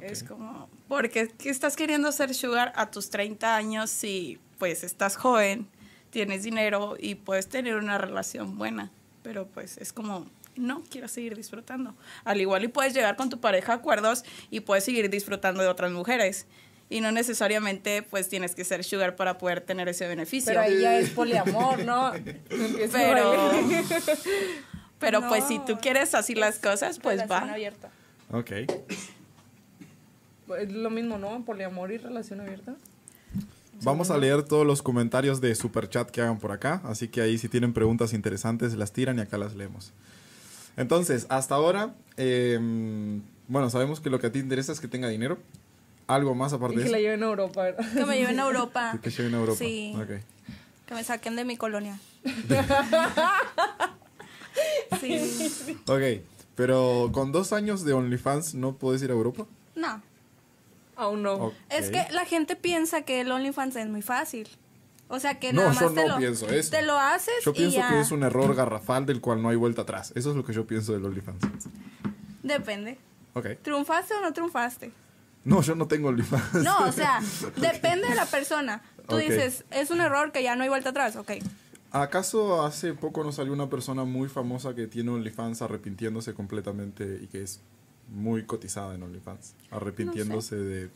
[0.00, 5.16] Es como, porque ¿qué estás queriendo ser sugar a tus 30 años si pues estás
[5.16, 5.66] joven,
[6.08, 8.90] tienes dinero y puedes tener una relación buena?
[9.22, 11.94] Pero pues es como, no, quiero seguir disfrutando.
[12.24, 15.68] Al igual y puedes llegar con tu pareja a acuerdos y puedes seguir disfrutando de
[15.68, 16.46] otras mujeres.
[16.90, 20.50] Y no necesariamente pues tienes que ser sugar para poder tener ese beneficio.
[20.50, 22.12] Pero ahí ya es poliamor, ¿no?
[22.92, 23.52] Pero,
[24.98, 27.52] pero pues si tú quieres así las cosas, pues Relación va.
[27.52, 27.90] abierta.
[28.32, 28.50] Ok.
[30.58, 31.44] Es lo mismo, ¿no?
[31.44, 32.74] Poliamor y relación abierta.
[33.82, 36.80] Vamos a leer todos los comentarios de Superchat que hagan por acá.
[36.84, 39.92] Así que ahí si tienen preguntas interesantes las tiran y acá las leemos.
[40.76, 42.58] Entonces, hasta ahora, eh,
[43.46, 45.38] bueno, sabemos que lo que a ti te interesa es que tenga dinero.
[46.08, 46.96] Algo más aparte Y de que eso.
[46.96, 47.92] la lleven a Europa, ¿verdad?
[47.92, 48.98] Que me lleven a Europa.
[49.02, 49.58] Que lleguen a Europa.
[49.58, 49.94] Sí.
[50.86, 51.98] Que me saquen de mi colonia.
[55.00, 55.76] sí.
[55.86, 56.02] Ok,
[56.54, 59.46] pero con dos años de OnlyFans no puedes ir a Europa.
[59.74, 60.02] No.
[60.96, 61.52] Aún no.
[61.70, 64.48] Es que la gente piensa que el OnlyFans es muy fácil.
[65.10, 66.70] O sea que No, nada yo más te, no lo, pienso eso.
[66.70, 67.88] te lo haces Yo y pienso ya.
[67.88, 70.12] que es un error garrafal del cual no hay vuelta atrás.
[70.14, 71.38] Eso es lo que yo pienso del OnlyFans.
[72.42, 72.98] Depende.
[73.34, 73.46] Ok.
[73.62, 74.90] ¿Triunfaste o no triunfaste?
[75.48, 76.62] No, yo no tengo OnlyFans.
[76.62, 77.20] No, o sea,
[77.56, 78.82] depende de la persona.
[79.08, 81.32] Tú dices, es un error que ya no hay vuelta atrás, ok.
[81.90, 87.26] ¿Acaso hace poco nos salió una persona muy famosa que tiene OnlyFans arrepintiéndose completamente y
[87.28, 87.60] que es
[88.08, 89.54] muy cotizada en OnlyFans?
[89.70, 90.90] Arrepintiéndose de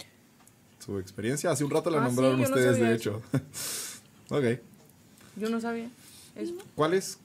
[0.79, 1.51] su experiencia.
[1.51, 3.23] Hace un rato la Ah, nombraron sí, no ustedes, de eso.
[3.23, 3.23] hecho.
[4.37, 4.61] ok.
[5.37, 5.89] Yo no sabía.
[6.37, 7.17] Es- ¿Cuál es,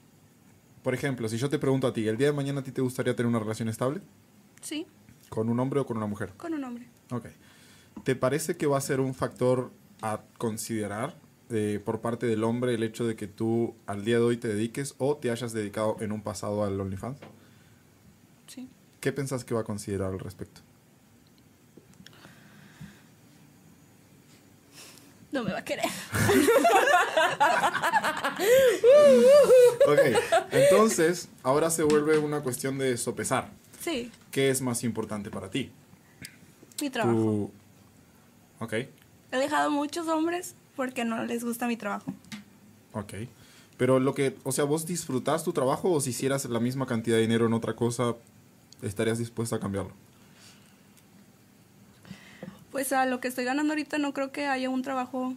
[0.82, 2.80] por ejemplo, si yo te pregunto a ti, ¿el día de mañana a ti te
[2.80, 4.00] gustaría tener una relación estable?
[4.62, 4.86] Sí,
[5.28, 6.32] ¿Con un hombre o con una mujer?
[6.38, 6.86] con un hombre.
[7.10, 7.26] Ok.
[8.04, 11.16] ¿Te parece que va a ser un factor a considerar
[11.50, 14.48] eh, por parte del hombre el hecho de que tú al día de hoy te
[14.48, 17.18] dediques o te hayas dedicado en un pasado al OnlyFans?
[18.46, 18.68] Sí.
[19.00, 20.60] ¿Qué pensás que va a considerar al respecto?
[25.30, 25.84] No me va a querer.
[29.86, 30.00] Ok,
[30.52, 33.50] entonces ahora se vuelve una cuestión de sopesar.
[33.80, 35.72] Sí, ¿Qué es más importante para ti?
[36.80, 37.16] Mi trabajo.
[37.18, 37.50] Tu-
[38.60, 38.72] Ok,
[39.30, 42.12] He dejado muchos hombres porque no les gusta mi trabajo.
[42.92, 43.14] ok.
[43.76, 47.16] Pero lo que, o sea, ¿vos disfrutás tu trabajo o si hicieras la misma cantidad
[47.16, 48.14] de dinero en otra cosa,
[48.82, 49.92] estarías dispuesta a cambiarlo?
[52.72, 55.34] Pues a lo que estoy ganando ahorita no creo que haya un trabajo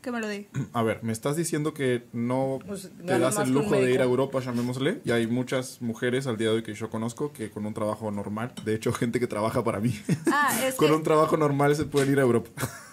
[0.00, 0.48] que me lo dé.
[0.72, 4.04] A ver, me estás diciendo que no Pues, te das el lujo de ir a
[4.04, 7.66] Europa, llamémosle, y hay muchas mujeres al día de hoy que yo conozco que con
[7.66, 9.94] un trabajo normal, de hecho gente que trabaja para mí,
[10.32, 12.50] Ah, es con que, un trabajo normal se pueden ir a Europa.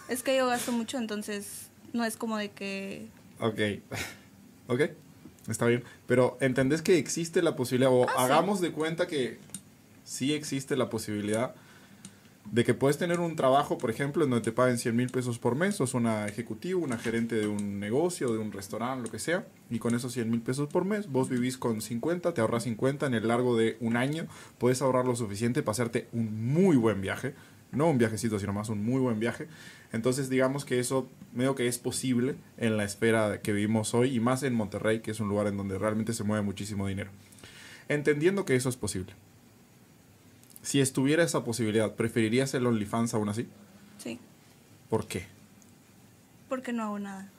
[0.09, 3.07] es que yo gasto mucho, entonces no es como de que...
[3.39, 3.59] ok,
[4.67, 4.81] ok,
[5.47, 8.23] está bien, pero ¿entendés que existe la posibilidad, o Ah, sí.
[8.23, 9.39] hagamos de cuenta que
[10.03, 11.55] sí existe la posibilidad
[12.51, 15.37] de que puedes tener un trabajo, por ejemplo, en donde te paguen 100 mil pesos
[15.37, 19.19] por mes, sos una ejecutivo, una gerente de un negocio, de un restaurante, lo que
[19.19, 22.63] sea, y con esos 100 mil pesos por mes, vos vivís con 50, te ahorras
[22.63, 26.77] 50, en el largo de un año puedes ahorrar lo suficiente para hacerte un muy
[26.77, 27.35] buen viaje,
[27.71, 29.47] no un viajecito, sino más un muy buen viaje.
[29.91, 34.19] Entonces, digamos que eso medio que es posible en la esfera que vivimos hoy, y
[34.19, 37.11] más en Monterrey, que es un lugar en donde realmente se mueve muchísimo dinero.
[37.89, 39.13] Entendiendo que eso es posible.
[40.67, 43.47] Si estuviera esa posibilidad, ¿preferirías el OnlyFans aún así?
[43.99, 44.19] Sí,
[44.89, 45.25] ¿Por qué?
[46.49, 47.29] porque no hago nada.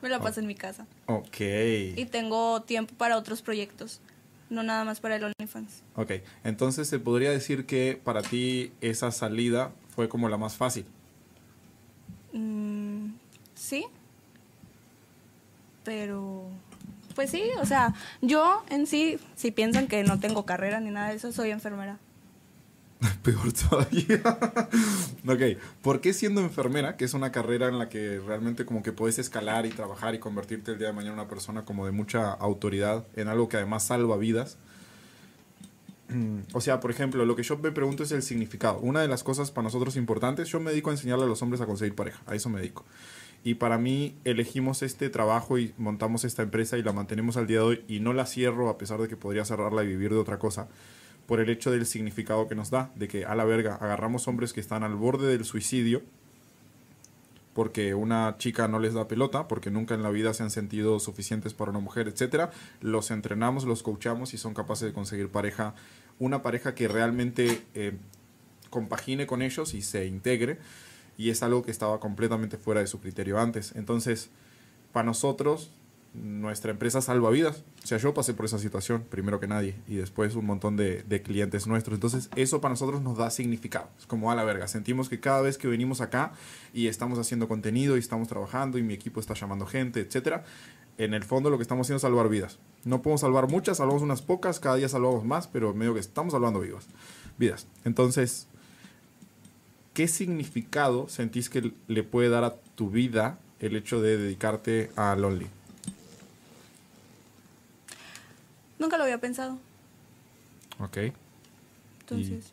[0.00, 0.86] Me la paso en mi casa.
[1.06, 1.40] Ok.
[1.40, 4.00] Y tengo tiempo para otros proyectos,
[4.48, 5.82] no nada más para el OnlyFans.
[5.96, 6.12] Ok.
[6.44, 10.84] Entonces se podría decir que para ti esa salida fue como la más fácil.
[12.32, 13.06] Mm,
[13.56, 13.86] sí,
[15.82, 16.44] pero
[17.16, 21.08] pues sí, o sea, yo en sí, si piensan que no tengo carrera ni nada
[21.08, 21.98] de eso, soy enfermera.
[23.22, 24.20] Peor todavía.
[25.26, 25.58] ok.
[25.82, 29.18] ¿Por qué siendo enfermera, que es una carrera en la que realmente como que puedes
[29.18, 32.30] escalar y trabajar y convertirte el día de mañana en una persona como de mucha
[32.32, 34.58] autoridad, en algo que además salva vidas?
[36.08, 38.78] Mm, O sea, por ejemplo, lo que yo me pregunto es el significado.
[38.80, 41.60] Una de las cosas para nosotros importantes, yo me dedico a enseñarle a los hombres
[41.60, 42.84] a conseguir pareja, a eso me dedico.
[43.42, 47.58] Y para mí elegimos este trabajo y montamos esta empresa y la mantenemos al día
[47.58, 50.18] de hoy y no la cierro a pesar de que podría cerrarla y vivir de
[50.18, 50.68] otra cosa
[51.30, 54.52] por el hecho del significado que nos da, de que a la verga agarramos hombres
[54.52, 56.02] que están al borde del suicidio
[57.54, 60.98] porque una chica no les da pelota, porque nunca en la vida se han sentido
[60.98, 65.76] suficientes para una mujer, etcétera, los entrenamos, los coachamos y son capaces de conseguir pareja,
[66.18, 67.92] una pareja que realmente eh,
[68.68, 70.58] compagine con ellos y se integre,
[71.16, 73.76] y es algo que estaba completamente fuera de su criterio antes.
[73.76, 74.30] Entonces,
[74.92, 75.70] para nosotros,
[76.14, 77.64] nuestra empresa salva vidas.
[77.84, 81.22] O sea, yo pasé por esa situación, primero que nadie, y después un montón de,
[81.24, 81.94] clientes nuestros.
[81.94, 83.88] Entonces, eso para nosotros nos da significado.
[83.98, 84.66] Es como a la verga.
[84.68, 86.32] Sentimos que cada vez que venimos acá
[86.74, 90.44] y estamos haciendo contenido y estamos trabajando y mi equipo está llamando gente, etcétera,
[90.98, 92.58] en el fondo lo que estamos haciendo es salvar vidas.
[92.84, 96.32] No podemos salvar muchas, salvamos unas pocas, cada día salvamos más, pero medio que estamos
[96.32, 96.86] salvando vivas,
[97.38, 97.66] vidas.
[97.84, 98.48] Entonces,
[99.94, 105.14] ¿qué significado sentís que le puede dar a tu vida el hecho de dedicarte a
[105.14, 105.59] Lonely?
[108.80, 109.58] Nunca lo había pensado.
[110.80, 110.96] Ok.
[112.00, 112.52] Entonces.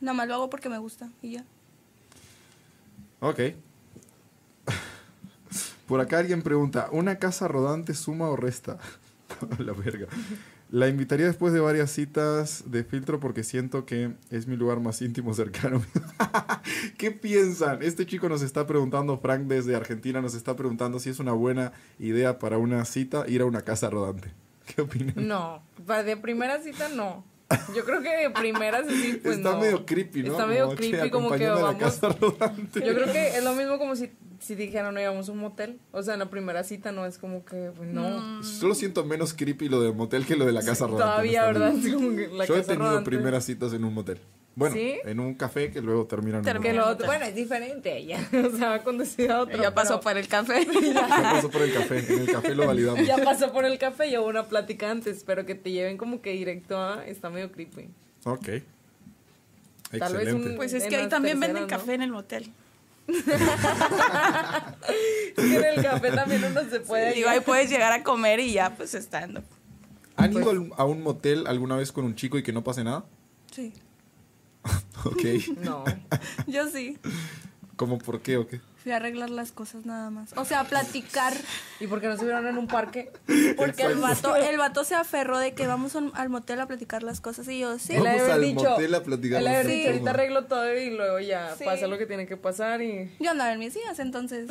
[0.00, 1.44] Nada más lo hago porque me gusta y ya.
[3.20, 3.40] Ok.
[5.86, 8.78] Por acá alguien pregunta, ¿una casa rodante suma o resta?
[9.58, 10.06] La verga.
[10.70, 15.00] La invitaría después de varias citas de filtro porque siento que es mi lugar más
[15.00, 15.82] íntimo cercano.
[16.98, 17.82] ¿Qué piensan?
[17.82, 21.72] Este chico nos está preguntando, Frank desde Argentina nos está preguntando si es una buena
[21.98, 24.32] idea para una cita ir a una casa rodante.
[24.66, 25.26] ¿Qué opinan?
[25.26, 25.62] No,
[26.04, 27.24] de primera cita no.
[27.74, 29.60] Yo creo que de primeras sí, pues está no.
[29.60, 30.32] medio creepy, ¿no?
[30.32, 32.00] Está medio Como, che, creepy, como que vamos.
[32.00, 35.78] Yo creo que es lo mismo como si, si dijeran, no íbamos a un motel.
[35.92, 38.42] O sea, en la primera cita no es como que, pues, no.
[38.42, 41.04] Solo siento menos creepy lo del motel que lo de la casa rodante.
[41.04, 41.72] Todavía, ¿verdad?
[41.94, 43.10] como que la Yo he casa tenido rodante.
[43.10, 44.18] primeras citas en un motel.
[44.54, 44.96] Bueno, ¿Sí?
[45.04, 48.18] en un café que luego terminan en un lo otro- bueno, es diferente ella.
[48.52, 49.62] O sea, ha conducido a otro.
[49.62, 50.66] Ya pasó pero- por el café.
[50.94, 52.12] Ya pasó por el café.
[52.12, 53.06] En el café lo validamos.
[53.06, 56.20] Ya pasó por el café y hubo una plática antes, pero que te lleven como
[56.22, 57.06] que directo a.
[57.06, 57.88] Está medio creepy.
[58.24, 58.48] Ok.
[59.90, 60.50] Tal vez Excelente.
[60.50, 61.78] un- Pues es que ahí también venden terceras, ¿no?
[61.86, 62.50] café en el motel.
[65.36, 67.14] En el café también uno se puede.
[67.14, 69.42] Digo, ahí puedes llegar a comer y ya, pues estando.
[70.16, 72.84] ¿Han ido al- a un motel alguna vez con un chico y que no pase
[72.84, 73.04] nada?
[73.52, 73.72] Sí.
[75.04, 75.22] Ok.
[75.60, 75.84] No.
[76.48, 76.98] Yo sí.
[77.78, 78.60] ¿Cómo por qué o qué?
[78.82, 80.36] Fui a arreglar las cosas nada más.
[80.36, 81.32] O sea, platicar.
[81.78, 83.12] ¿Y por qué no se vieron en un parque?
[83.56, 87.04] Porque el vato, el vato se aferró de que vamos al- al motel a platicar
[87.04, 87.46] las cosas.
[87.48, 87.92] Y yo, sí.
[87.94, 89.92] Vamos haber al dicho, motel a platicar él haber las dicho, cosas.
[89.94, 91.64] ahorita arreglo todo y luego ya Sí.
[91.64, 93.14] pasa lo que tiene que pasar y...
[93.20, 94.50] Yo andaba en mis días, entonces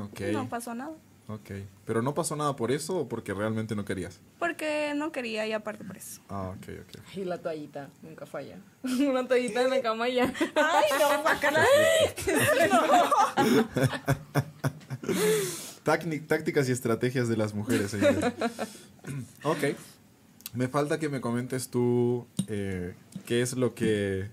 [0.00, 0.20] Ok.
[0.32, 0.92] no pasó nada.
[1.28, 1.50] Ok.
[1.84, 4.18] ¿Pero no pasó nada por eso o porque realmente no querías?
[4.38, 6.22] Porque no quería y aparte por eso.
[6.30, 7.16] Ah, ok, ok.
[7.16, 8.56] Y la toallita, nunca falla.
[8.82, 10.32] Una toallita en la cama y ya.
[10.54, 11.64] Ay, no, bacana.
[15.84, 18.32] Tácni- tácticas y estrategias de las mujeres, señores.
[19.42, 19.58] ok.
[20.54, 22.94] Me falta que me comentes tú eh,
[23.26, 24.28] qué es lo que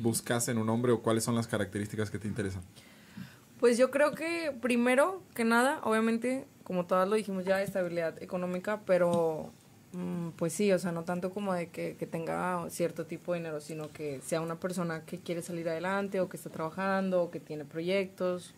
[0.00, 2.62] buscas en un hombre o cuáles son las características que te interesan.
[3.62, 8.80] Pues yo creo que primero que nada, obviamente, como todas lo dijimos ya, estabilidad económica,
[8.84, 9.52] pero
[9.92, 13.38] mm, pues sí, o sea, no tanto como de que, que tenga cierto tipo de
[13.38, 17.30] dinero, sino que sea una persona que quiere salir adelante o que está trabajando o
[17.30, 18.52] que tiene proyectos,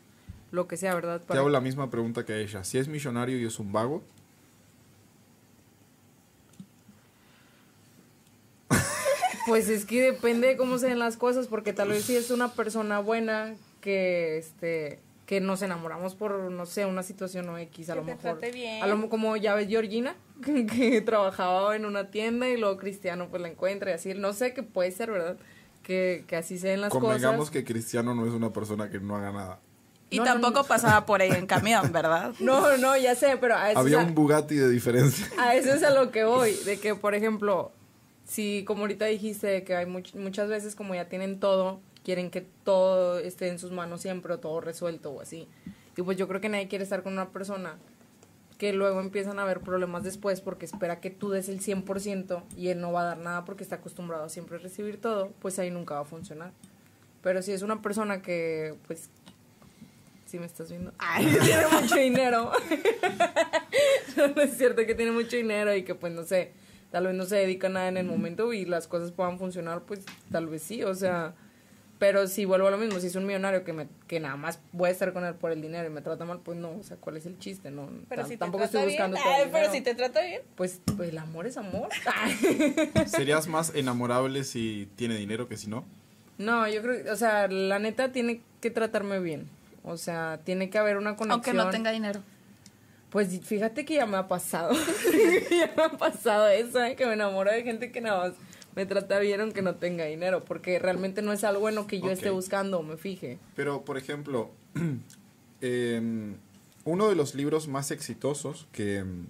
[0.50, 1.20] lo que sea, ¿verdad?
[1.20, 2.64] Te hago la misma pregunta que a ella.
[2.64, 4.02] Si es millonario y es un vago,
[9.46, 12.30] Pues es que depende de cómo se den las cosas, porque tal vez si es
[12.30, 17.90] una persona buena que este que nos enamoramos por no sé una situación o X
[17.90, 18.82] a Que lo te mejor trate bien.
[18.82, 22.76] a lo mo- como ya ves Georgina que, que trabajaba en una tienda y luego
[22.78, 25.36] Cristiano pues la encuentra y así no sé qué puede ser verdad
[25.82, 29.00] que, que así se den las convengamos cosas que Cristiano no es una persona que
[29.00, 29.60] no haga nada.
[30.10, 30.64] Y No, tampoco no.
[30.64, 32.32] pasaba por ahí en camión, ¿verdad?
[32.40, 35.26] no no ya sé pero a eso, Había a- un Bugatti de diferencia.
[35.38, 37.72] a eso es a lo que voy, de que, por ejemplo,
[38.26, 42.42] si como ahorita dijiste que hay much- muchas veces como ya tienen todo, quieren que
[42.42, 45.48] todo esté en sus manos siempre o todo resuelto o así.
[45.96, 47.76] Y pues yo creo que nadie quiere estar con una persona
[48.58, 52.68] que luego empiezan a haber problemas después porque espera que tú des el 100% y
[52.68, 55.70] él no va a dar nada porque está acostumbrado a siempre recibir todo, pues ahí
[55.70, 56.52] nunca va a funcionar.
[57.22, 59.08] Pero si es una persona que, pues,
[60.26, 62.52] si me estás viendo, ay, tiene mucho dinero.
[64.16, 66.52] no, es cierto que tiene mucho dinero y que, pues, no sé,
[66.90, 69.82] tal vez no se dedica a nada en el momento y las cosas puedan funcionar,
[69.82, 71.34] pues, tal vez sí, o sea...
[71.98, 74.58] Pero si vuelvo a lo mismo, si es un millonario que, me, que nada más
[74.72, 76.82] voy a estar con él por el dinero y me trata mal, pues no, o
[76.82, 77.70] sea, ¿cuál es el chiste?
[77.70, 79.28] No, Pero si tampoco estoy buscando bien.
[79.28, 80.42] Ay, pero si te trata bien.
[80.56, 81.88] Pues, pues el amor es amor.
[83.06, 85.84] ¿Serías más enamorable si tiene dinero que si no?
[86.36, 89.48] No, yo creo, o sea, la neta tiene que tratarme bien.
[89.84, 91.56] O sea, tiene que haber una Aunque conexión.
[91.56, 92.20] no tenga dinero.
[93.10, 94.74] Pues fíjate que ya me ha pasado.
[95.50, 96.96] ya me ha pasado eso, ¿eh?
[96.96, 98.32] que me enamoro de gente que nada más
[98.76, 100.44] me trata bien aunque no tenga dinero.
[100.44, 103.38] Porque realmente no es algo en lo que yo esté buscando o me fije.
[103.56, 104.50] Pero, por ejemplo,
[105.60, 106.36] em,
[106.84, 109.26] uno de los libros más exitosos que em,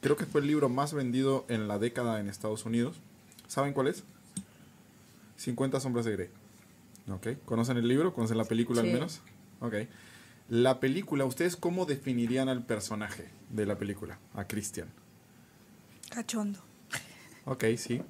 [0.00, 3.00] creo que fue el libro más vendido en la década en Estados Unidos,
[3.46, 4.04] ¿saben cuál es?
[5.36, 6.28] 50 sombras de Grey.
[7.10, 7.28] ¿Ok?
[7.44, 8.14] ¿Conocen el libro?
[8.14, 8.88] ¿Conocen la película Sí.
[8.88, 9.20] al menos?
[9.60, 9.74] Ok.
[10.48, 14.18] La película, ¿ustedes cómo definirían al personaje de la película?
[14.34, 14.88] A Christian.
[16.10, 16.60] Cachondo.
[17.46, 18.02] Ok, sí.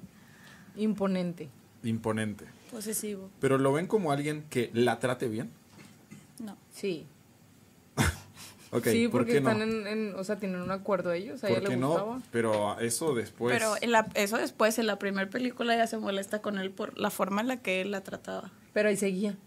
[0.75, 1.49] Imponente.
[1.83, 2.45] Imponente.
[2.71, 3.29] Posesivo.
[3.39, 5.49] Pero ¿lo ven como alguien que la trate bien?
[6.39, 6.57] No.
[6.73, 7.05] Sí.
[8.71, 9.49] Ok, sí, ¿por porque no?
[9.51, 12.15] están en, en- o sea, tienen un acuerdo ellos, a ella ¿Por le qué gustaba.
[12.17, 12.23] no?
[12.31, 13.53] Pero eso después...
[13.57, 16.97] Pero en la- eso después, en la primera película, ella se molesta con él por
[16.97, 18.51] la forma en la que él la trataba.
[18.73, 19.37] Pero ahí seguía.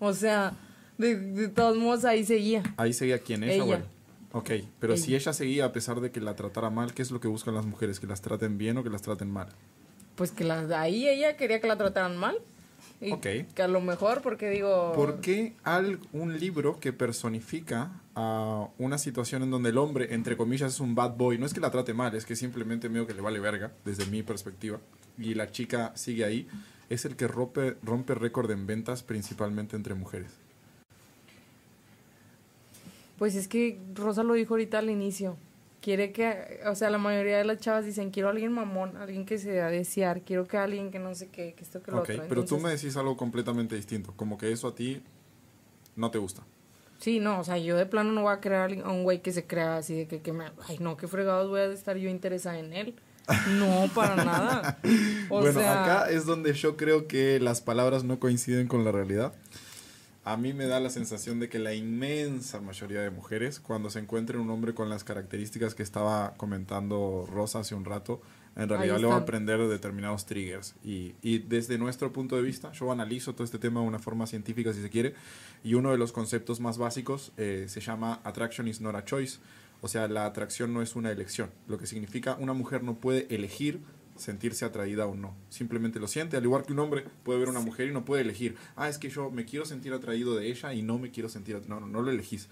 [0.00, 0.52] O sea,
[0.98, 2.62] de, de todos modos ahí seguía.
[2.76, 3.62] Ahí seguía quién es, Ella.
[3.62, 3.84] abuelo.
[4.32, 5.02] Ok, pero Ella.
[5.02, 7.54] si ella seguía a pesar de que la tratara mal, ¿qué es lo que buscan
[7.54, 8.00] las mujeres?
[8.00, 9.48] ¿Que las traten bien o que las traten mal?
[10.16, 12.36] Pues que la, ahí ella quería que la trataran mal.
[13.00, 13.26] Y Ok.
[13.54, 14.92] Que a lo mejor, porque digo...
[14.94, 20.36] ¿Por qué al- un libro que personifica a una situación en donde el hombre, entre
[20.36, 21.36] comillas, es un bad boy?
[21.38, 24.06] No es que la trate mal, es que simplemente medio que le vale verga, desde
[24.06, 24.78] mi perspectiva,
[25.18, 26.48] y la chica sigue ahí,
[26.90, 30.30] es el que rompe, rompe récord en ventas principalmente entre mujeres.
[33.22, 35.36] Pues es que Rosa lo dijo ahorita al inicio.
[35.80, 39.24] Quiere que, o sea, la mayoría de las chavas dicen, quiero a alguien mamón, alguien
[39.24, 41.92] que se dé a desear, quiero que alguien que no sé qué, que esto, que
[41.92, 42.24] lo Ok, otro.
[42.28, 45.04] pero tú me decís algo completamente distinto, como que eso a ti
[45.94, 46.42] no te gusta.
[46.98, 49.30] Sí, no, o sea, yo de plano no voy a crear a un güey que
[49.30, 50.46] se crea así de que, que me...
[50.66, 52.96] Ay, no, qué fregados voy a estar yo interesada en él.
[53.50, 54.80] No, para nada.
[55.28, 58.90] O bueno, sea, acá es donde yo creo que las palabras no coinciden con la
[58.90, 59.32] realidad.
[60.24, 63.98] A mí me da la sensación de que la inmensa mayoría de mujeres, cuando se
[63.98, 68.22] encuentren un hombre con las características que estaba comentando Rosa hace un rato,
[68.54, 70.76] en realidad le va a aprender determinados triggers.
[70.84, 74.28] Y, y desde nuestro punto de vista, yo analizo todo este tema de una forma
[74.28, 75.14] científica, si se quiere,
[75.64, 79.38] y uno de los conceptos más básicos eh, se llama Attraction is not a choice.
[79.80, 81.50] O sea, la atracción no es una elección.
[81.66, 83.80] Lo que significa una mujer no puede elegir
[84.16, 85.34] sentirse atraída o no.
[85.48, 88.04] Simplemente lo siente, al igual que un hombre puede ver a una mujer y no
[88.04, 91.10] puede elegir, ah, es que yo me quiero sentir atraído de ella y no me
[91.10, 91.66] quiero sentir, at-".
[91.66, 92.48] no, no, no lo elegís.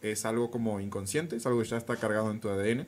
[0.00, 2.86] Es algo como inconsciente, es algo que ya está cargado en tu ADN.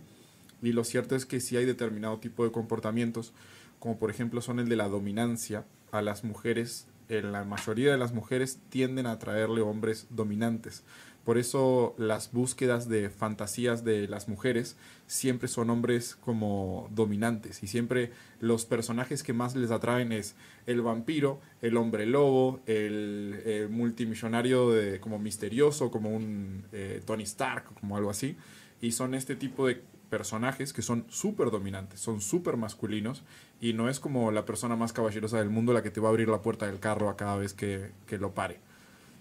[0.62, 3.32] Y lo cierto es que si hay determinado tipo de comportamientos,
[3.78, 7.98] como por ejemplo son el de la dominancia, a las mujeres, en la mayoría de
[7.98, 10.82] las mujeres tienden a atraerle hombres dominantes.
[11.24, 17.66] Por eso las búsquedas de fantasías de las mujeres siempre son hombres como dominantes y
[17.66, 20.34] siempre los personajes que más les atraen es
[20.66, 27.22] el vampiro, el hombre lobo, el, eh, multimillonario de, como misterioso, como un eh, Tony
[27.22, 28.36] Stark, como algo así.
[28.82, 33.22] Y son este tipo de personajes que son súper dominantes, son súper masculinos
[33.62, 36.10] y no es como la persona más caballerosa del mundo la que te va a
[36.10, 38.60] abrir la puerta del carro a cada vez que, que lo pare.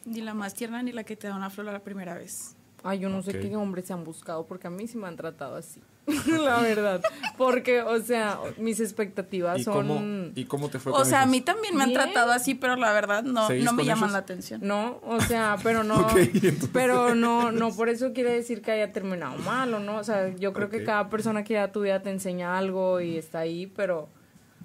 [0.06, 2.56] Ni la más tierna ni la que te da una flor a la primera vez.
[2.84, 5.16] Ay, yo no sé qué hombres se han buscado, porque a mí sí me han
[5.16, 5.82] tratado así.
[6.28, 7.02] la verdad.
[7.38, 9.74] Porque, o sea, mis expectativas ¿Y son...
[9.88, 12.02] cómo, ¿Y cómo te fue O con sea, a mí también me han Bien.
[12.02, 14.60] tratado así, pero la verdad no, ¿Seguís no me llaman la atención.
[14.64, 16.08] No, o sea, pero no,
[16.74, 20.36] pero no, no por eso quiere decir que haya terminado mal o no, o sea,
[20.36, 23.68] yo creo que cada persona que ya tu vida te enseña algo y está ahí,
[23.68, 24.10] pero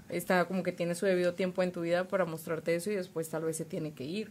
[0.09, 3.29] está como que tiene su debido tiempo en tu vida para mostrarte eso y después
[3.29, 4.29] tal vez se tiene que ir.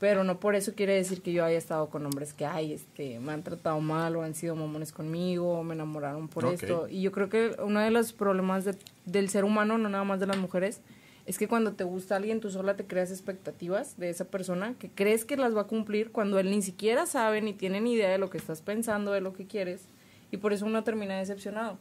[0.00, 3.18] Pero no por eso quiere decir que yo haya estado con hombres que, ay, este,
[3.18, 6.88] me han tratado mal o han sido mamones conmigo o me enamoraron por esto.
[6.88, 10.20] Y yo creo que uno de los problemas de- del ser humano, no nada más
[10.20, 10.80] de las mujeres,
[11.26, 14.88] es que cuando te gusta alguien, tú sola te creas expectativas de esa persona que
[14.88, 18.08] crees que las va a cumplir cuando él ni siquiera sabe ni tiene ni idea
[18.10, 19.82] de lo que estás pensando, de lo que quieres.
[20.30, 21.76] Y por eso uno termina decepcionado.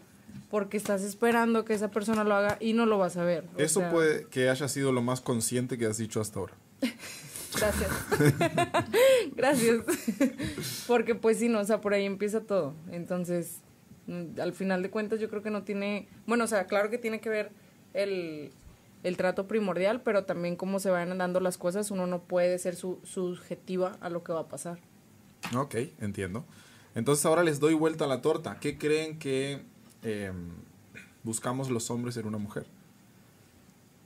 [0.49, 3.45] Porque estás esperando que esa persona lo haga y no lo vas a ver.
[3.57, 6.53] Eso sea, puede que haya sido lo más consciente que has dicho hasta ahora.
[7.59, 7.91] Gracias.
[9.35, 10.85] Gracias.
[10.87, 12.73] Porque pues sí, no, o sea, por ahí empieza todo.
[12.91, 13.61] Entonces,
[14.07, 16.97] mm, al final de cuentas yo creo que no tiene, bueno, o sea, claro que
[16.97, 17.51] tiene que ver
[17.93, 18.51] el,
[19.03, 22.75] el trato primordial, pero también cómo se van dando las cosas, uno no puede ser
[22.75, 24.79] su, subjetiva a lo que va a pasar.
[25.55, 26.45] Ok, entiendo.
[26.95, 28.59] Entonces ahora les doy vuelta a la torta.
[28.59, 29.61] ¿Qué creen que
[30.03, 30.31] eh,
[31.23, 32.65] buscamos los hombres en una mujer?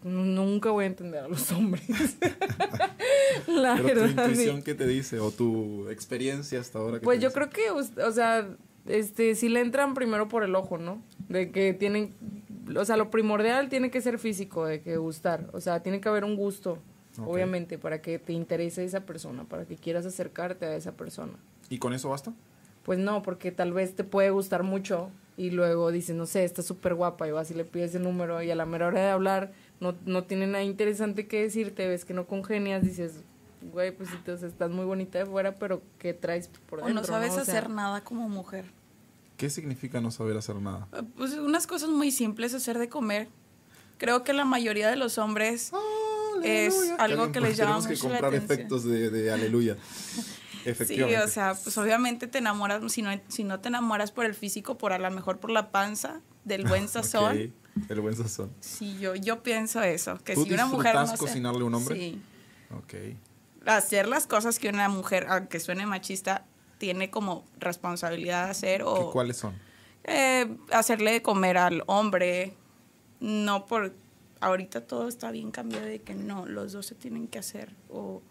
[0.03, 1.83] Nunca voy a entender a los hombres.
[3.47, 4.11] La Pero tu sí.
[4.13, 5.19] intuición, ¿qué te dice?
[5.19, 6.99] O tu experiencia hasta ahora.
[6.99, 7.39] ¿qué Pues yo dice?
[7.39, 8.47] creo que, o sea,
[8.87, 11.01] este, sí le entran primero por el ojo, ¿no?
[11.29, 12.13] De que tienen,
[12.75, 16.09] o sea, lo primordial tiene que ser físico, de que gustar, o sea, tiene que
[16.09, 16.79] haber un gusto,
[17.23, 21.33] obviamente, para que te interese esa persona, para que quieras acercarte a esa persona.
[21.69, 22.33] ¿Y con eso basta?
[22.83, 26.63] Pues no, porque tal vez te puede gustar mucho y luego dices, no sé, está
[26.63, 29.09] súper guapa y vas y le pides el número y a la mera hora de
[29.09, 33.15] hablar no, no tiene nada interesante que decirte, ves que no congenias, dices,
[33.73, 36.79] güey, pues sí, te- o sea, estás muy bonita de fuera, pero ¿qué traes por
[36.79, 37.01] O dentro?
[37.01, 38.65] no sabes O sea, hacer nada como mujer.
[39.37, 40.87] ¿Qué significa no saber hacer nada?
[40.93, 43.27] Eh, Pues unas cosas muy simples, hacer de comer.
[43.97, 45.71] Creo que la mayoría de los hombres
[46.43, 48.51] es algo que les llama Tenemos que mucho la comprar atención.
[48.59, 49.77] efectos de, de aleluya.
[50.63, 51.23] Sí, Efectivamente.
[51.23, 54.77] o sea, pues obviamente te enamoras, si no, si no te enamoras por el físico,
[54.77, 57.35] por a lo mejor por la panza, del buen sazón.
[57.35, 57.51] Ok,
[57.89, 58.51] El buen sazón.
[58.59, 61.95] Sí, yo, yo pienso eso, que ¿Tú si una mujer no cocinarle a un hombre?
[61.95, 62.21] Sí.
[62.77, 62.93] Ok.
[63.65, 66.45] Hacer las cosas que una mujer, aunque suene machista,
[66.77, 69.11] tiene como responsabilidad hacer o...
[69.11, 69.53] ¿Cuáles son?
[70.03, 72.55] Eh, hacerle de comer al hombre,
[73.19, 73.93] no por...
[74.39, 78.23] Ahorita todo está bien cambiado de que no, los dos se tienen que hacer o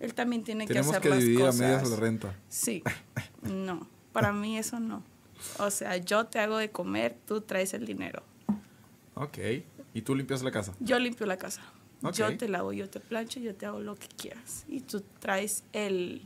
[0.00, 1.60] él también tiene que hacer que las dividir cosas.
[1.60, 2.34] a medias la renta.
[2.48, 2.82] Sí,
[3.42, 5.02] no, para mí eso no.
[5.58, 8.22] O sea, yo te hago de comer, tú traes el dinero.
[9.14, 9.38] Ok,
[9.94, 10.74] ¿y tú limpias la casa?
[10.80, 11.62] Yo limpio la casa.
[12.02, 12.14] Ok.
[12.14, 14.64] Yo te lavo, yo te plancho, yo te hago lo que quieras.
[14.68, 16.22] Y tú traes el...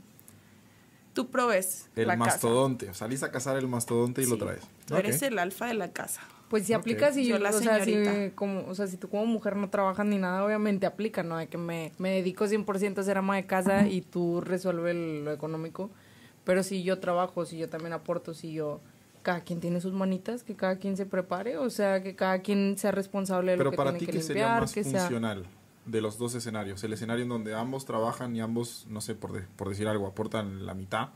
[1.12, 4.30] Tú provees El la mastodonte, salís a cazar el mastodonte y casa.
[4.30, 4.68] lo Sí, traes.
[4.86, 5.00] Tú Ok.
[5.00, 6.20] eres el alfa de la casa.
[6.48, 6.80] Pues si Ok.
[6.80, 8.34] aplica si, Yo la o sea, si, señorita.
[8.36, 11.36] como, o sea, si tú como mujer no trabajas ni nada, obviamente aplica, ¿no?
[11.36, 15.32] De que me, me dedico 100% a ser ama de casa y tú resuelves lo
[15.32, 15.90] económico.
[16.44, 18.80] Pero si yo trabajo, si yo también aporto, si yo...
[19.22, 22.78] Cada quien tiene sus manitas, que cada quien se prepare, o sea, que cada quien
[22.78, 25.00] sea responsable de Pero lo que para tiene ti, que ¿qué sería más que sea...
[25.00, 25.44] funcional
[25.86, 26.82] de los dos escenarios?
[26.84, 30.06] El escenario en donde ambos trabajan y ambos, no sé, por, de- por decir algo,
[30.06, 31.08] aportan la mitad,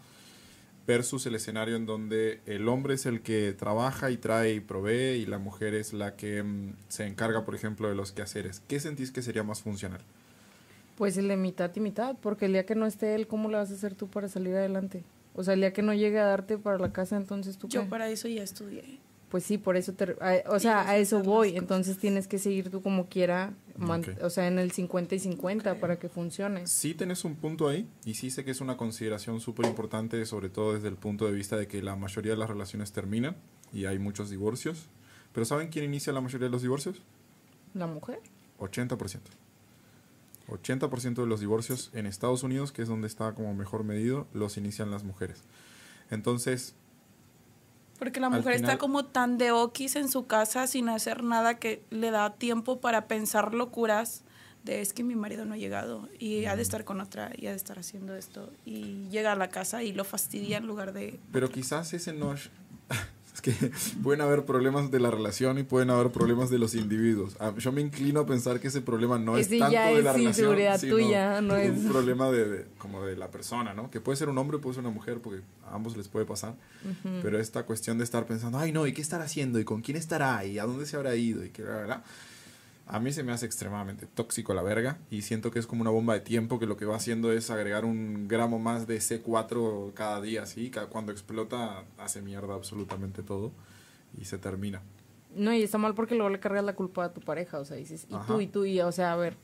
[0.87, 5.15] versus el escenario en donde el hombre es el que trabaja y trae y provee
[5.23, 8.61] y la mujer es la que mm, se encarga, por ejemplo, de los quehaceres.
[8.67, 10.01] ¿Qué sentís que sería más funcional?
[10.97, 13.57] Pues el de mitad y mitad, porque el día que no esté él, ¿cómo le
[13.57, 15.05] vas a hacer tú para salir adelante?
[15.35, 17.83] O sea, el día que no llegue a darte para la casa, entonces tú Yo
[17.85, 17.89] qué?
[17.89, 18.99] para eso ya estudié.
[19.31, 20.15] Pues sí, por eso te...
[20.21, 21.57] a- o sea, a eso voy.
[21.57, 25.77] Entonces tienes que seguir tú como quiera, man- o sea, en el 50 y 50
[25.77, 26.67] para que funcione.
[26.67, 30.51] Sí tenés un punto ahí y sí sé que es una consideración súper importante, sobre
[30.51, 33.35] todo desde el punto de vista de que la mayoría de las relaciones terminan
[33.73, 34.89] y hay muchos divorcios.
[35.33, 37.01] Pero ¿saben quién inicia la mayoría de los divorcios?
[37.73, 38.21] ¿La mujer?
[38.59, 39.19] 80%.
[40.53, 44.57] 80% de los divorcios en Estados Unidos, que es donde está como mejor medido, los
[44.57, 45.43] inician las mujeres.
[46.11, 46.75] Entonces,
[47.99, 51.59] Porque la mujer final- está como tan de oquis en su casa sin hacer nada
[51.59, 54.25] que le da tiempo para pensar locuras
[54.65, 57.47] de es que mi marido no ha llegado y ha de estar con otra y
[57.47, 60.93] ha de estar haciendo esto y llega a la casa y lo fastidia en lugar
[60.93, 62.49] de pero quizás ese no es...
[63.35, 63.53] Es que
[64.03, 67.35] pueden haber problemas de la relación y pueden haber problemas de los individuos.
[67.41, 70.05] Ah, Yo me inclino a pensar que ese problema no es tanto ya de es
[70.05, 73.73] la relación, inseguridad sino tuya, no un es- problema de, de- como de la persona,
[73.73, 73.91] ¿no?
[73.91, 76.55] Que puede ser un hombre, puede ser una mujer, porque a ambos les puede pasar.
[77.23, 79.59] Pero esta cuestión de estar pensando, ay no, ¿y qué estará haciendo?
[79.59, 80.45] ¿Y con quién estará?
[80.45, 81.45] ¿Y a dónde se habrá ido?
[81.45, 82.05] Y que bla, bla, bla.
[82.93, 85.91] A mí se me hace extremadamente tóxico la verga y siento que es como una
[85.91, 89.93] bomba de tiempo que lo que va haciendo es agregar un gramo más de C4
[89.95, 90.71] cada día, así.
[90.71, 93.51] Ca- Cuando explota hace mierda absolutamente todo
[94.21, 94.83] y se termina.
[95.35, 97.79] No, y está mal porque luego le cargas la culpa a tu pareja, o sea,
[97.79, 98.27] dices, y Ajá.
[98.27, 99.37] tú, y tú, y, o sea, a ver,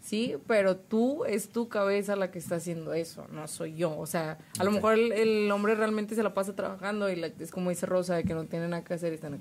[0.00, 4.06] sí, pero tú es tu cabeza la que está haciendo eso, no soy yo, o
[4.06, 7.52] sea, a lo mejor el, el hombre realmente se la pasa trabajando y la- es
[7.52, 9.34] como dice Rosa, de que no tiene nada que hacer y está en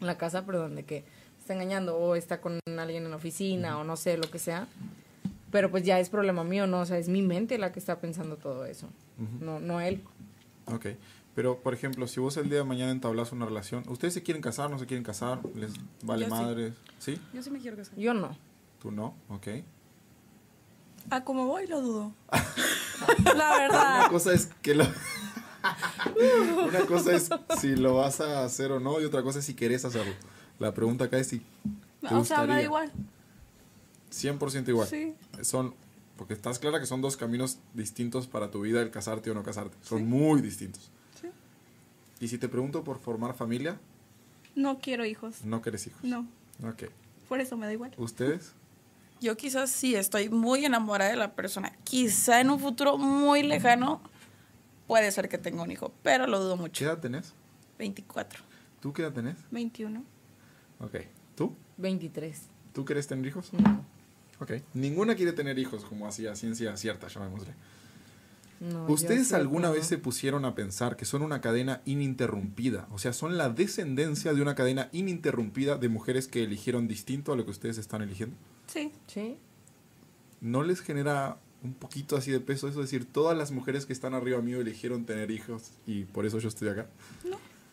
[0.00, 1.04] en la casa, perdón, de que
[1.42, 4.68] está engañando o está con alguien en la oficina o no sé, lo que sea,
[5.50, 6.80] pero pues ya es problema mío, ¿no?
[6.80, 8.88] O sea, es mi mente la que está pensando todo eso,
[9.40, 10.02] no, no él.
[10.66, 10.86] Ok.
[11.34, 14.42] Pero, por ejemplo, si vos el día de mañana entablas una relación, ¿ustedes se quieren
[14.42, 15.40] casar, no se quieren casar?
[15.54, 15.72] ¿Les
[16.02, 16.74] vale Yo madre?
[16.98, 17.18] ¿Sí?
[17.32, 17.96] yo sí me quiero casar.
[17.96, 18.36] Yo no.
[18.80, 19.14] ¿Tú no?
[19.30, 19.48] Ok.
[21.10, 22.12] Ah, como voy lo dudo.
[23.24, 24.10] la Una verdad.
[24.10, 24.84] cosa es que lo...
[26.68, 27.30] Una cosa es
[27.60, 30.12] si lo vas a hacer o no y otra cosa es si querés hacerlo.
[30.62, 31.40] La pregunta acá es si
[32.08, 32.92] te O sea, me da igual.
[34.12, 34.86] 100% igual.
[34.86, 35.14] Sí.
[35.42, 35.74] Son,
[36.16, 39.42] porque estás clara que son dos caminos distintos para tu vida el casarte o no
[39.42, 39.76] casarte.
[39.82, 40.90] Son muy distintos.
[41.20, 41.26] Sí.
[42.20, 43.80] Y si te pregunto por formar familia,
[44.54, 45.44] No quiero hijos.
[45.44, 46.04] no querés hijos.
[46.04, 46.28] No.
[46.62, 46.84] Ok.
[47.28, 47.92] Por eso me da igual.
[47.96, 48.52] ¿Ustedes?
[49.20, 51.72] Yo quizás sí estoy muy enamorada de la persona.
[51.82, 54.00] Quizá en un futuro muy lejano
[54.86, 56.84] puede ser que tenga un hijo, pero lo dudo ¿Qué mucho.
[56.84, 57.32] edad tenés?
[57.78, 58.42] 24,
[58.80, 59.38] ¿Tú qué edad tenés?
[59.50, 60.04] 21.
[60.82, 60.96] Ok.
[61.36, 61.54] ¿Tú?
[61.78, 62.42] 23.
[62.74, 63.52] ¿Tú querés tener hijos?
[63.52, 63.84] No.
[64.40, 64.52] Ok.
[64.74, 67.52] Ninguna quiere tener hijos, como así a ciencia cierta, llamémosle.
[68.60, 69.74] no ¿Ustedes alguna no.
[69.74, 72.88] vez se pusieron a pensar que son una cadena ininterrumpida?
[72.90, 77.36] O sea, son la descendencia de una cadena ininterrumpida de mujeres que eligieron distinto a
[77.36, 78.36] lo que ustedes están eligiendo.
[78.66, 78.90] Sí.
[79.06, 79.36] Sí.
[80.40, 82.80] ¿No les genera un poquito así de peso eso?
[82.82, 86.40] Es decir, todas las mujeres que están arriba mío eligieron tener hijos y por eso
[86.40, 86.86] yo estoy acá.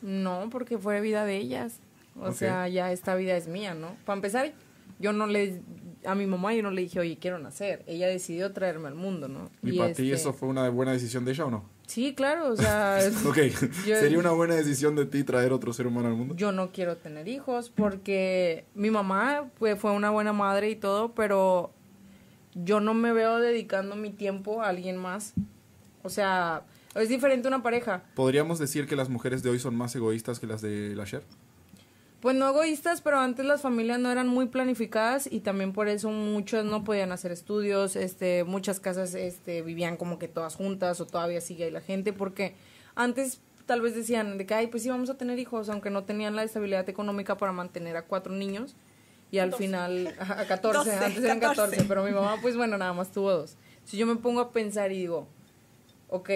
[0.04, 1.80] No, porque fue vida de ellas.
[2.22, 3.96] O sea, ya esta vida es mía, ¿no?
[4.06, 4.54] Para empezar,
[5.00, 5.62] yo no le...
[6.06, 7.84] A mi mamá yo no le dije, oye, quiero nacer.
[7.86, 9.50] Ella decidió traerme al mundo, ¿no?
[9.62, 11.66] ¿Y, para ti este, eso fue una buena decisión de ella o no?
[11.88, 13.00] Sí, claro, o sea...
[13.28, 13.38] Ok,
[13.86, 16.36] Yo- ¿sería una buena decisión de ti traer otro ser humano al mundo?
[16.36, 21.14] yo no quiero tener hijos porque mi mamá pues, fue una buena madre y todo,
[21.14, 21.74] pero
[22.54, 25.34] yo no me veo dedicando mi tiempo a alguien más.
[26.04, 26.64] O sea,
[26.96, 28.04] es diferente una pareja.
[28.16, 31.24] ¿Podríamos decir que las mujeres de hoy son más egoístas que las de ayer?
[32.22, 36.10] Pues no egoístas, pero antes las familias no eran muy planificadas y también por eso
[36.10, 41.08] muchos no podían hacer estudios, este, muchas casas este, vivían como que todas juntas o
[41.08, 42.56] todavía sigue ahí la gente porque
[42.96, 46.04] antes tal vez decían de que, ay, pues sí, vamos a tener hijos, aunque no
[46.04, 48.76] tenían la estabilidad económica para mantener a cuatro niños.
[49.32, 53.12] Y al final, a 14, antes eran 14, pero mi mamá, pues bueno, nada más
[53.12, 53.58] tuvo dos.
[53.86, 55.28] Si yo me pongo a pensar y digo,
[56.08, 56.30] ok,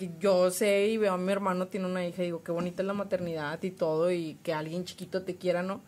[0.00, 2.82] que yo sé y veo a mi hermano tiene una hija y digo, qué bonita
[2.82, 5.82] es la maternidad y todo, y que alguien chiquito te quiera, ¿no?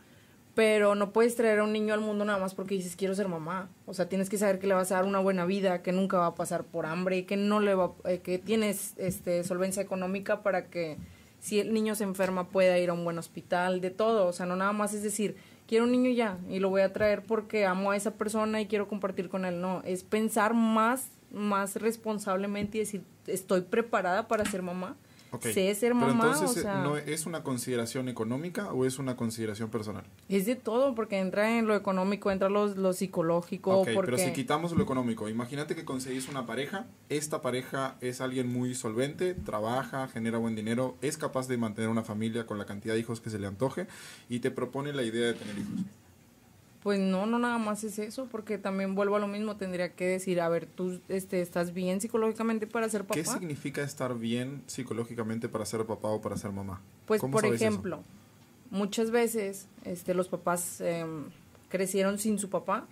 [0.55, 3.29] Pero no puedes traer a un niño al mundo nada más porque dices, quiero ser
[3.29, 3.71] mamá.
[3.87, 6.19] O sea, tienes que saber que le vas a dar una buena vida, que nunca
[6.19, 10.43] va a pasar por hambre, que no le va, eh, que tienes este, solvencia económica
[10.43, 10.99] para que
[11.41, 14.27] si el niño se enferma pueda ir a un buen hospital, de todo.
[14.27, 15.37] O sea, no nada más es decir,
[15.67, 18.67] quiero un niño ya y lo voy a traer porque amo a esa persona y
[18.67, 19.59] quiero compartir con él.
[19.63, 24.97] No, es pensar más, más responsablemente y decir, estoy preparada para ser mamá.
[25.41, 26.19] Sé ser mamá.
[26.21, 30.05] Pero entonces, ¿no ¿es una consideración económica o es una consideración personal?
[30.29, 33.83] Es de todo, porque entra en lo económico, entra lo, lo psicológico.
[33.85, 38.75] Pero si quitamos lo económico, imagínate que conseguís una pareja, esta pareja es alguien muy
[38.75, 43.01] solvente, trabaja, genera buen dinero, es capaz de mantener una familia con la cantidad de
[43.01, 43.87] hijos que se le antoje
[44.29, 45.81] y te propone la idea de tener hijos.
[46.83, 50.05] Pues no, no nada más es eso, porque también vuelvo a lo mismo, tendría que
[50.05, 53.15] decir, a ver, tú este, estás bien psicológicamente para ser papá.
[53.15, 56.81] ¿Qué significa estar bien psicológicamente para ser papá o para ser mamá?
[57.07, 58.03] Pues por ejemplo,
[58.71, 61.27] muchas veces este, los papás em,
[61.69, 62.89] crecieron sin su papá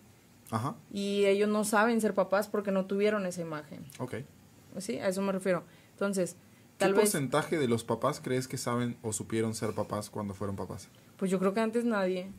[0.53, 0.77] Ajá.
[0.93, 3.85] y ellos no saben ser papás porque no tuvieron esa imagen.
[3.99, 4.17] Ok.
[4.79, 5.65] Sí, a eso me refiero.
[5.95, 6.37] Entonces,
[6.79, 10.55] tal ¿Qué porcentaje de los papás crees que saben o supieron ser papás cuando fueron
[10.55, 10.89] papás?
[11.17, 12.31] Pues yo creo que antes nadie.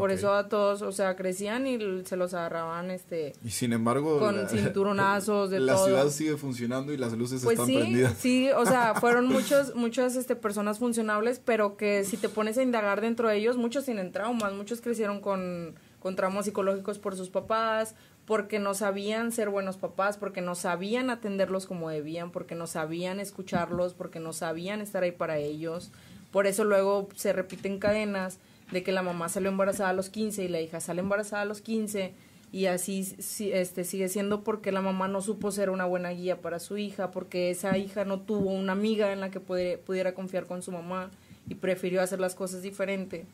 [0.00, 3.34] Por eso a todos, o sea, crecían y se los agarraban, este...
[3.44, 4.18] Y sin embargo...
[4.18, 5.84] Con cinturonazos, de la todo.
[5.84, 8.16] ciudad sigue funcionando y las luces pues están sí, prendidas.
[8.18, 12.62] Sí, o sea, fueron muchos, muchas este, personas funcionables, pero que si te pones a
[12.62, 17.28] indagar dentro de ellos, muchos tienen traumas, muchos crecieron con, con traumas psicológicos por sus
[17.28, 17.94] papás,
[18.24, 23.20] porque no sabían ser buenos papás, porque no sabían atenderlos como debían, porque no sabían
[23.20, 25.92] escucharlos, porque no sabían estar ahí para ellos.
[26.30, 28.38] Por eso luego se repiten cadenas
[28.70, 31.46] de que la mamá salió embarazada a los 15 y la hija sale embarazada a
[31.46, 32.12] los 15
[32.52, 33.14] y así
[33.52, 37.12] este sigue siendo porque la mamá no supo ser una buena guía para su hija,
[37.12, 41.10] porque esa hija no tuvo una amiga en la que pudiera, confiar con su mamá
[41.48, 43.24] y prefirió hacer las cosas diferente.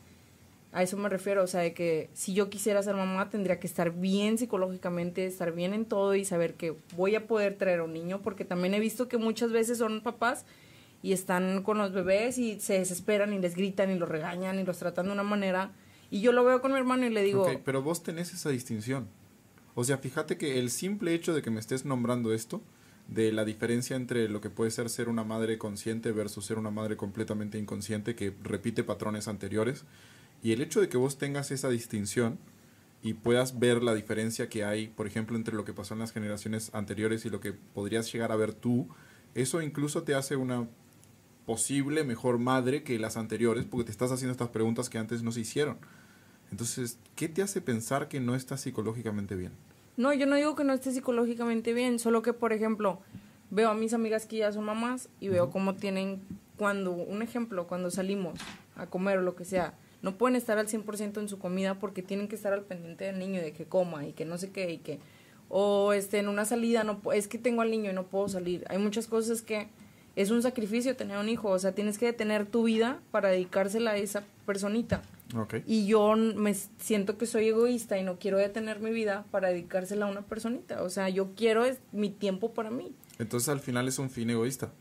[0.72, 3.66] A eso me refiero, o sea, de que si yo quisiera ser mamá tendría que
[3.66, 7.84] estar bien psicológicamente, estar bien en todo y saber que voy a poder traer a
[7.84, 10.44] un niño, porque también he visto que muchas veces son papás
[11.02, 14.64] y están con los bebés y se desesperan y les gritan y los regañan y
[14.64, 15.72] los tratan de una manera.
[16.10, 17.46] Y yo lo veo con mi hermano y le digo...
[17.64, 19.08] pero vos tenés esa distinción.
[19.74, 22.62] O sea, fíjate que el simple hecho de que me estés nombrando esto,
[23.08, 26.70] de la diferencia entre lo que puede ser ser una madre consciente versus ser una
[26.70, 29.84] madre completamente inconsciente que repite patrones anteriores,
[30.42, 32.38] y el hecho de que vos tengas esa distinción
[33.02, 36.12] y puedas ver la diferencia que hay, por ejemplo, entre lo que pasó en las
[36.12, 38.88] generaciones anteriores y lo que podrías llegar a ver tú,
[39.34, 40.66] eso incluso te hace una
[41.46, 45.32] posible mejor madre que las anteriores porque te estás haciendo estas preguntas que antes no
[45.32, 45.78] se hicieron.
[46.50, 49.52] Entonces, ¿qué te hace pensar que no estás psicológicamente bien?
[49.96, 53.00] No, yo no digo que no esté psicológicamente bien, solo que, por ejemplo,
[53.50, 56.20] veo a mis amigas que ya son mamás y veo cómo tienen,
[56.58, 58.38] cuando, un ejemplo, cuando salimos
[58.76, 62.02] a comer o lo que sea, no pueden estar al 100% en su comida porque
[62.02, 64.70] tienen que estar al pendiente del niño de que coma y que no sé qué
[64.70, 65.00] y que
[65.48, 68.64] o este en una salida no es que tengo al niño y no puedo salir.
[68.68, 69.68] Hay muchas cosas que
[70.16, 73.92] es un sacrificio tener un hijo, o sea, tienes que detener tu vida para dedicársela
[73.92, 75.02] a esa personita.
[75.66, 80.06] Y yo me siento que soy egoísta y no quiero detener mi vida para dedicársela
[80.06, 82.92] a una personita, o sea, yo quiero es mi tiempo para mí.
[83.18, 84.72] Entonces al final es un fin egoísta.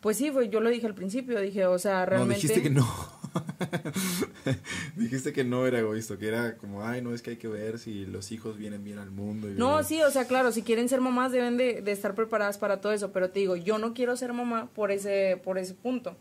[0.00, 2.34] Pues sí, fue, yo lo dije al principio, dije, o sea, realmente...
[2.34, 3.19] No, dijiste que no.
[4.96, 7.78] dijiste que no era egoísta, que era como, ay, no, es que hay que ver
[7.78, 9.48] si los hijos vienen bien al mundo.
[9.48, 12.80] no, sí, o sea, claro, si quieren ser mamás deben de, de, estar preparadas para
[12.80, 16.16] todo eso, pero te digo, yo no quiero ser mamá por ese, por ese punto.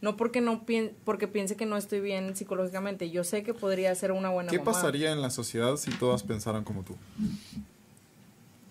[0.00, 0.66] No porque no
[1.04, 4.62] porque piense que no estoy bien psicológicamente, yo sé que podría ser una buena mamá.
[4.62, 6.94] ¿Qué pasaría en la sociedad si todas pensaran como tú?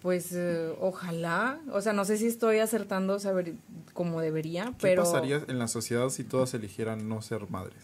[0.03, 3.53] Pues eh, ojalá, o sea, no sé si estoy acertando saber
[3.93, 5.01] como debería, pero...
[5.01, 7.81] ¿Qué pasaría en la sociedad si todas eligieran no ser madres?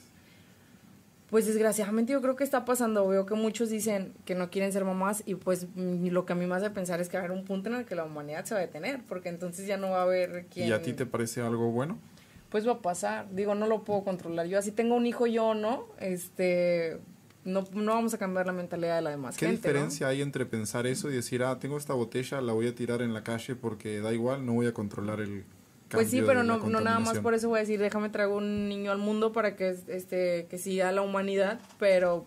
[1.29, 4.83] Pues desgraciadamente yo creo que está pasando, veo que muchos dicen que no quieren ser
[4.83, 7.25] mamás y pues mm, lo que a mí me hace pensar es que va a
[7.25, 9.77] haber un punto en el que la humanidad se va a detener, porque entonces ya
[9.77, 10.67] no va a haber quien...
[10.67, 11.99] ¿Y a ti te parece algo bueno?
[12.49, 14.45] Pues va a pasar, digo, no lo puedo controlar.
[14.47, 15.85] Yo así tengo un hijo yo, ¿no?
[15.99, 16.99] Este,
[17.51, 20.87] no, no vamos a cambiar la mentalidad de la demás ¿Qué diferencia hay entre pensar
[20.87, 23.99] eso y decir, ah, tengo esta botella, la voy a tirar en la calle porque
[23.99, 25.43] da igual, no voy a controlar el
[25.89, 28.69] Pues sí, pero no, no nada más por eso voy a decir, déjame traer un
[28.69, 32.25] niño al mundo para que, este, que siga la humanidad, pero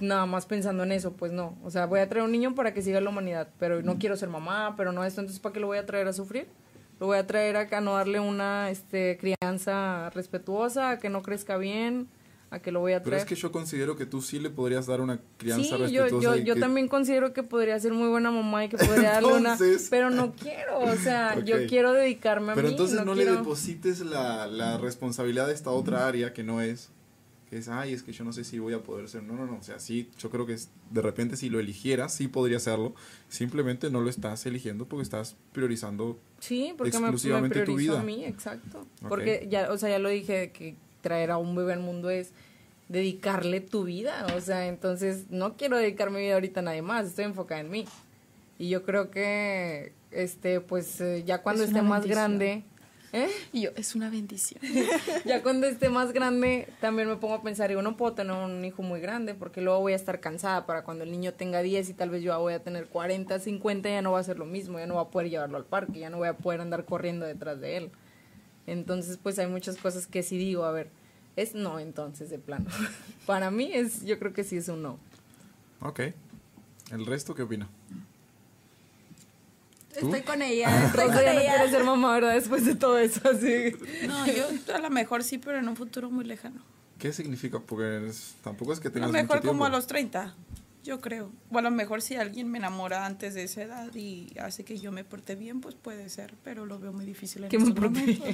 [0.00, 1.56] nada más pensando en eso, pues no.
[1.64, 4.16] O sea, voy a traer un niño para que siga la humanidad, pero no quiero
[4.16, 6.48] ser mamá, pero no esto, entonces ¿para qué lo voy a traer a sufrir?
[7.00, 11.22] lo voy a traer acá a no darle una este, crianza respetuosa, a que no
[11.22, 12.08] crezca bien,
[12.50, 13.22] a que lo voy a Pero traer.
[13.22, 16.36] es que yo considero que tú sí le podrías dar una crianza Sí, yo, respetuosa.
[16.38, 19.34] yo, yo que- también considero que podría ser muy buena mamá y que podría darle
[19.34, 19.58] una...
[19.90, 22.72] Pero no quiero, o sea, yo quiero dedicarme a Pero mí.
[22.74, 26.90] entonces no, le quiero- deposites la, la responsabilidad de esta otra área que no es.
[27.50, 29.22] Que es, ay, es que yo no sé si voy a poder ser.
[29.22, 29.56] No, no, no.
[29.56, 32.94] O sea, sí, yo creo que es- de repente si lo eligieras, sí podría hacerlo.
[33.28, 36.18] Simplemente no lo estás eligiendo porque estás priorizando.
[36.40, 38.00] Sí, porque me, me tu vida.
[38.00, 38.86] a mí, exacto.
[39.08, 42.32] Porque ya, o sea, ya lo dije, que traer a un bebé al mundo es
[42.88, 47.06] dedicarle tu vida, o sea, entonces no quiero dedicar mi vida ahorita a nadie más,
[47.06, 47.84] estoy enfocada en mí.
[48.58, 52.64] Y yo creo que, este, pues, eh, ya cuando Es esté más grande,
[53.12, 53.28] ¿eh?
[53.52, 54.60] Y yo, es una bendición.
[55.24, 58.64] ya cuando esté más grande, también me pongo a pensar, digo, no puedo tener un
[58.64, 61.90] hijo muy grande porque luego voy a estar cansada para cuando el niño tenga 10
[61.90, 64.46] y tal vez yo voy a tener 40, 50, ya no va a ser lo
[64.46, 66.84] mismo, ya no voy a poder llevarlo al parque, ya no voy a poder andar
[66.84, 67.90] corriendo detrás de él.
[68.68, 70.90] Entonces, pues hay muchas cosas que sí digo, a ver,
[71.36, 72.66] es no entonces de plano.
[73.26, 74.98] para mí es, yo creo que sí es un no.
[75.80, 76.00] Ok.
[76.90, 77.68] ¿El resto qué opina?
[79.98, 80.06] ¿Tú?
[80.06, 81.54] Estoy con ella, estoy con no ella.
[81.56, 82.34] quiere ser mamá, ¿verdad?
[82.34, 83.72] Después de todo eso, así.
[84.06, 84.44] No, yo
[84.74, 86.60] a lo mejor sí, pero en un futuro muy lejano.
[86.98, 87.60] ¿Qué significa?
[87.60, 90.34] Porque es- tampoco es que A lo tengas mejor mucho como a los 30,
[90.88, 91.30] yo creo.
[91.50, 94.78] O a lo mejor si alguien me enamora antes de esa edad y hace que
[94.78, 98.26] yo me porte bien, pues puede ser, pero lo veo muy difícil en estos momentos.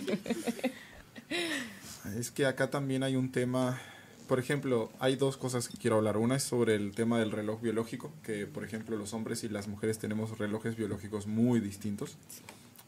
[2.16, 3.80] Es que acá también hay un tema,
[4.28, 6.16] por ejemplo, hay dos cosas que quiero hablar.
[6.16, 9.66] Una es sobre el tema del reloj biológico, que por ejemplo los hombres y las
[9.66, 12.16] mujeres tenemos relojes biológicos muy distintos.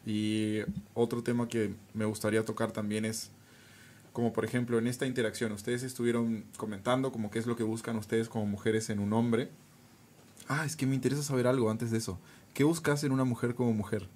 [0.04, 0.60] Y
[0.94, 3.30] otro tema que me gustaría tocar también es,
[4.16, 7.96] como por ejemplo en esta interacción, ustedes estuvieron comentando como qué es lo que buscan
[7.98, 9.50] ustedes como mujeres en un hombre.
[10.48, 12.18] Ah, es que me interesa saber algo antes de eso.
[12.54, 14.08] ¿Qué buscas en una mujer como mujer?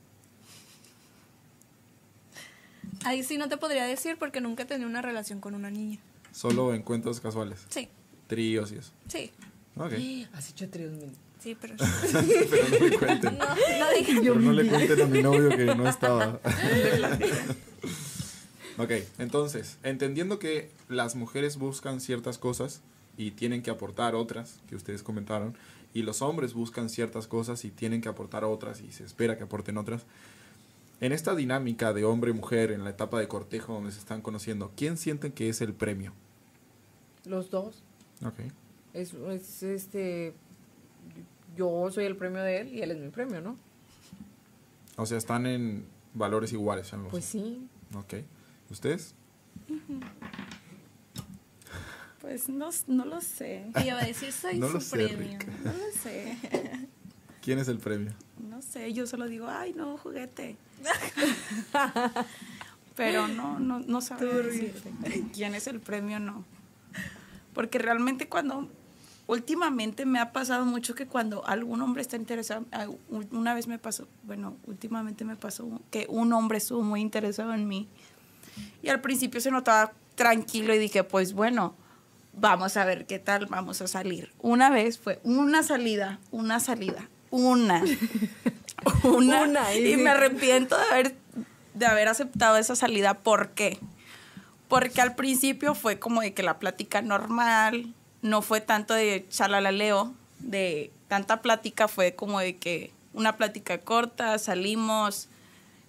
[3.04, 5.98] Ahí sí no te podría decir porque nunca he tenido una relación con una niña.
[6.32, 7.90] Solo encuentros casuales, Sí,
[8.26, 8.92] tríos y eso.
[9.06, 9.30] sí,
[9.76, 9.92] Ok.
[10.32, 11.12] Has hecho tríos mil.
[11.40, 11.74] sí, pero...
[12.50, 13.36] Pero no le cuenten.
[13.36, 14.18] No, no dije...
[14.22, 16.40] Pero no le cuenten a mi novio que no estaba.
[18.78, 22.80] ok, entonces, entendiendo que las mujeres buscan ciertas cosas
[23.16, 25.54] y tienen que aportar otras, que ustedes comentaron,
[25.92, 29.44] y los hombres buscan ciertas cosas y tienen que aportar otras y se espera que
[29.44, 30.04] aporten otras.
[31.00, 34.96] En esta dinámica de hombre-mujer, en la etapa de cortejo donde se están conociendo, ¿quién
[34.96, 36.12] sienten que es el premio?
[37.24, 37.82] Los dos.
[38.24, 38.40] Ok.
[38.92, 40.34] Es, es este.
[41.56, 43.56] Yo soy el premio de él y él es mi premio, ¿no?
[44.96, 46.92] O sea, están en valores iguales.
[47.10, 47.66] Pues sí.
[47.94, 48.14] Ok.
[48.70, 49.14] ¿Ustedes?
[52.20, 53.66] Pues no, no lo sé.
[53.84, 55.38] Iba a decir, soy No su lo sé, premio.
[55.38, 55.48] Rick.
[55.64, 56.36] No lo sé.
[57.42, 58.12] ¿Quién es el premio?
[58.48, 60.56] No sé, yo solo digo, ay, no, juguete.
[62.96, 64.92] Pero no, no, no sabría decirte
[65.32, 66.44] quién es el premio, no.
[67.54, 68.68] Porque realmente cuando,
[69.26, 72.88] últimamente me ha pasado mucho que cuando algún hombre está interesado, ah,
[73.30, 77.66] una vez me pasó, bueno, últimamente me pasó que un hombre estuvo muy interesado en
[77.66, 77.88] mí.
[78.82, 81.74] Y al principio se notaba tranquilo y dije, pues bueno,
[82.32, 84.32] vamos a ver qué tal, vamos a salir.
[84.40, 87.82] Una vez fue una salida, una salida, una.
[89.04, 91.16] una, Una, y me arrepiento de haber,
[91.74, 93.14] de haber aceptado esa salida.
[93.14, 93.78] ¿Por qué?
[94.68, 97.92] Porque al principio fue como de que la plática normal,
[98.22, 104.38] no fue tanto de chalalaleo, de tanta plática, fue como de que una plática corta,
[104.38, 105.28] salimos,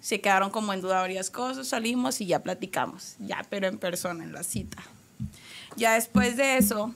[0.02, 4.22] se quedaron como en duda varias cosas, salimos y ya platicamos, ya, pero en persona,
[4.24, 4.82] en la cita.
[5.76, 6.94] Ya después de eso,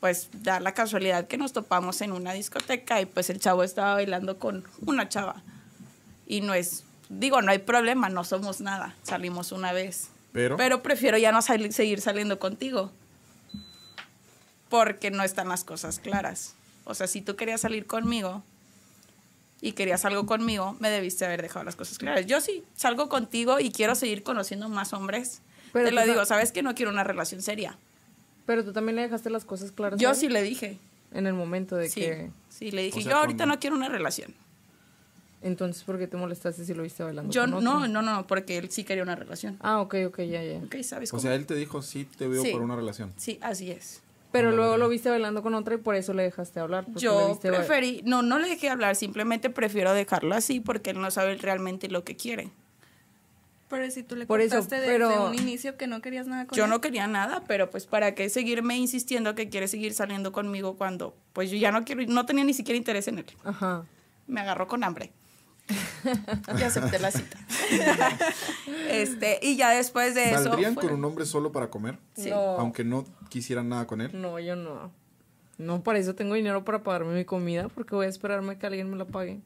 [0.00, 3.94] pues da la casualidad que nos topamos en una discoteca y pues el chavo estaba
[3.94, 5.42] bailando con una chava.
[6.26, 10.08] Y no es, digo, no hay problema, no somos nada, salimos una vez.
[10.32, 12.90] Pero, Pero prefiero ya no sali- seguir saliendo contigo.
[14.68, 16.54] Porque no están las cosas claras.
[16.84, 18.42] O sea, si tú querías salir conmigo
[19.60, 22.26] y querías algo conmigo, me debiste haber dejado las cosas claras.
[22.26, 25.40] Yo sí salgo contigo y quiero seguir conociendo más hombres.
[25.72, 27.78] Pero Te lo digo, sabes que no quiero una relación seria.
[28.46, 29.98] Pero tú también le dejaste las cosas claras.
[29.98, 30.78] Yo sí le dije.
[31.12, 32.30] En el momento de Sí, que.
[32.48, 34.34] sí, le dije, O sea, yo ahorita no quiero una relación.
[35.42, 37.30] Entonces, ¿por qué te molestaste si lo viste bailando?
[37.32, 37.88] Yo con no, otro?
[37.88, 39.58] no, no, porque él sí quería una relación.
[39.60, 40.58] Ah, ok, ok, ya, ya.
[40.58, 40.76] ¿Ok?
[40.82, 41.22] ¿Sabes o cómo?
[41.22, 42.50] sea, él te dijo, sí, te veo Sí.
[42.50, 43.12] por una relación.
[43.16, 44.00] Sí, así es.
[44.34, 46.86] Pero luego lo viste bailando con otra y por eso le dejaste hablar.
[46.96, 51.36] Yo preferí, no, no le dejé hablar, simplemente prefiero dejarlo así porque él no sabe
[51.36, 52.50] realmente lo que quiere.
[53.68, 56.58] Pero si tú le Por eso, contaste desde un inicio que no querías nada con
[56.58, 56.70] Yo él.
[56.70, 61.14] no quería nada, pero pues para qué seguirme insistiendo que quiere seguir saliendo conmigo cuando
[61.32, 63.26] pues yo ya no quiero, no tenía ni siquiera interés en él.
[63.44, 63.84] Ajá.
[64.26, 65.12] Me agarró con hambre.
[66.58, 67.38] Ya acepté la cita.
[68.90, 70.44] este, y ya después de eso.
[70.44, 71.98] ¿Saldrían con un hombre solo para comer?
[72.16, 72.30] Sí.
[72.30, 72.36] No.
[72.58, 74.10] Aunque no quisieran nada con él.
[74.12, 74.92] No, yo no.
[75.56, 78.90] No, para eso tengo dinero para pagarme mi comida, porque voy a esperarme que alguien
[78.90, 79.40] me la pague.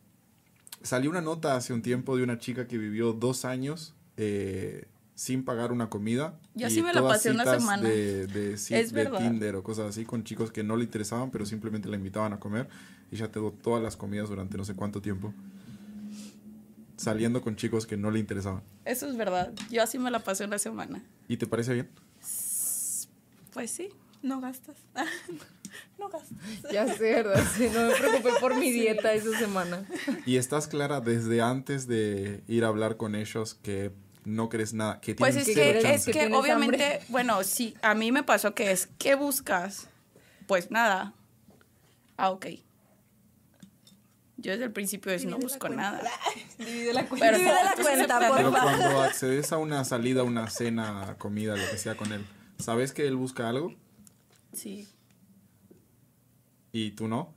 [0.83, 5.45] Salió una nota hace un tiempo de una chica que vivió dos años eh, sin
[5.45, 6.39] pagar una comida.
[6.55, 7.83] Yo y sí me la pasé una semana.
[7.83, 9.19] De, de, ci- Es de verdad.
[9.19, 12.41] Tinder o cosas así con chicos que no le interesaban, pero simplemente la invitaban a
[12.41, 12.69] comer.
[13.11, 15.33] Y ya tengo todas las comidas durante no sé cuánto tiempo.
[16.99, 18.62] Saliendo con chicos que no le interesaban.
[18.84, 19.53] Eso es verdad.
[19.70, 21.03] Yo así me la pasé una semana.
[21.28, 21.88] ¿Y te parece bien?
[23.55, 23.88] Pues sí,
[24.22, 24.76] no gastas.
[25.99, 26.36] no gastas.
[26.72, 27.42] Ya sé, ¿verdad?
[27.57, 29.84] Sí, no me preocupé por mi dieta esa semana.
[30.26, 33.92] Y estás clara desde antes de ir a hablar con ellos que
[34.24, 37.01] no crees nada, que Pues es que, es que ¿Tienes obviamente, hambre?
[37.09, 39.88] bueno, sí, a mí me pasó que es, ¿qué buscas?
[40.46, 41.14] Pues nada.
[42.16, 42.46] Ah, ok.
[44.41, 46.01] Yo desde el principio es, no busco nada.
[46.59, 47.26] Divide la cuenta.
[47.26, 51.68] Pero Divide la cuenta, aceptar- Pero cuando accedes a una salida, una cena, comida, lo
[51.70, 52.24] que sea con él,
[52.59, 53.74] ¿sabes que él busca algo
[54.53, 54.89] Sí.
[56.72, 57.34] y tú no?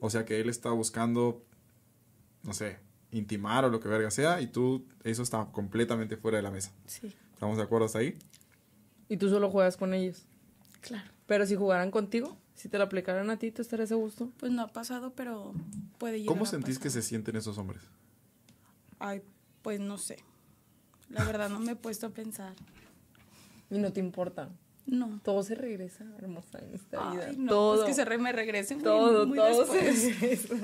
[0.00, 1.42] O sea que él está buscando,
[2.42, 2.78] no sé,
[3.12, 6.72] intimar o lo que verga sea y tú, eso está completamente fuera de la mesa.
[6.86, 8.18] Sí, ¿Estamos de acuerdo hasta ahí?
[9.08, 10.26] Y tú solo juegas con ellos.
[10.80, 11.08] claro.
[11.26, 14.30] Pero si jugaran contigo, si te la aplicaran a ti, ¿tú estarías a gusto?
[14.36, 15.54] Pues no ha pasado, pero
[15.96, 17.80] puede llegar ¿Cómo a sentís que se sienten esos hombres?
[18.98, 19.22] Ay,
[19.62, 20.18] pues no sé.
[21.08, 22.52] La verdad no me he puesto a pensar.
[23.70, 24.50] Y no te importa.
[24.84, 25.20] No.
[25.24, 27.26] Todo se regresa, hermosa, en esta vida.
[27.28, 27.76] Ay, no, todo.
[27.76, 29.98] pues que se re me regrese muy, todo, muy todo después.
[29.98, 30.54] se regresa.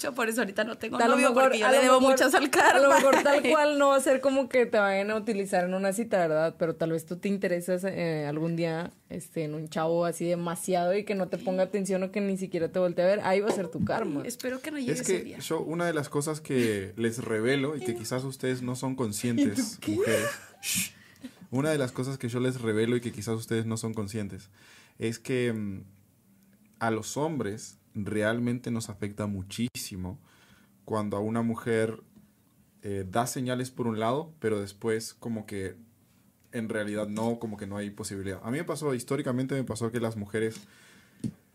[0.00, 2.12] Yo por eso ahorita no tengo A novio mejor- porque yo a le debo mejor-
[2.12, 2.80] muchas al A karma.
[2.80, 5.74] lo mejor tal cual no va a ser como que te vayan a utilizar en
[5.74, 6.56] una cita, ¿verdad?
[6.58, 10.94] Pero tal vez tú te interesas eh, algún día este, en un chavo así demasiado
[10.96, 13.20] y que no te ponga atención o que ni siquiera te voltee a ver.
[13.24, 14.22] Ahí va a ser tu karma.
[14.24, 15.38] Espero que no llegue Es ese que día.
[15.38, 19.78] yo, una de las cosas que les revelo y que quizás ustedes no son conscientes,
[19.86, 20.28] mujeres,
[20.62, 20.90] shh,
[21.50, 24.48] una de las cosas que yo les revelo y que quizás ustedes no son conscientes,
[24.98, 25.82] es que mm,
[26.78, 30.18] a los hombres realmente nos afecta muchísimo
[30.84, 32.02] cuando a una mujer
[32.82, 35.76] eh, da señales por un lado, pero después como que
[36.52, 38.40] en realidad no, como que no hay posibilidad.
[38.42, 40.66] A mí me pasó, históricamente me pasó que las mujeres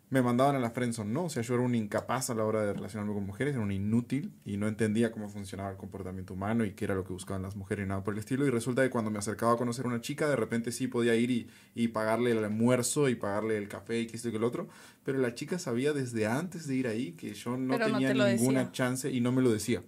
[0.09, 1.25] me mandaban a la friendzone, ¿no?
[1.25, 3.71] O sea, yo era un incapaz a la hora de relacionarme con mujeres, era un
[3.71, 7.41] inútil y no entendía cómo funcionaba el comportamiento humano y qué era lo que buscaban
[7.41, 8.45] las mujeres y nada por el estilo.
[8.45, 11.15] Y resulta que cuando me acercaba a conocer a una chica, de repente sí podía
[11.15, 14.37] ir y, y pagarle el almuerzo y pagarle el café y que esto y que
[14.37, 14.67] el otro.
[15.03, 18.09] Pero la chica sabía desde antes de ir ahí que yo no Pero no tenía
[18.09, 18.71] te ninguna decía.
[18.71, 19.81] chance y no me lo decía.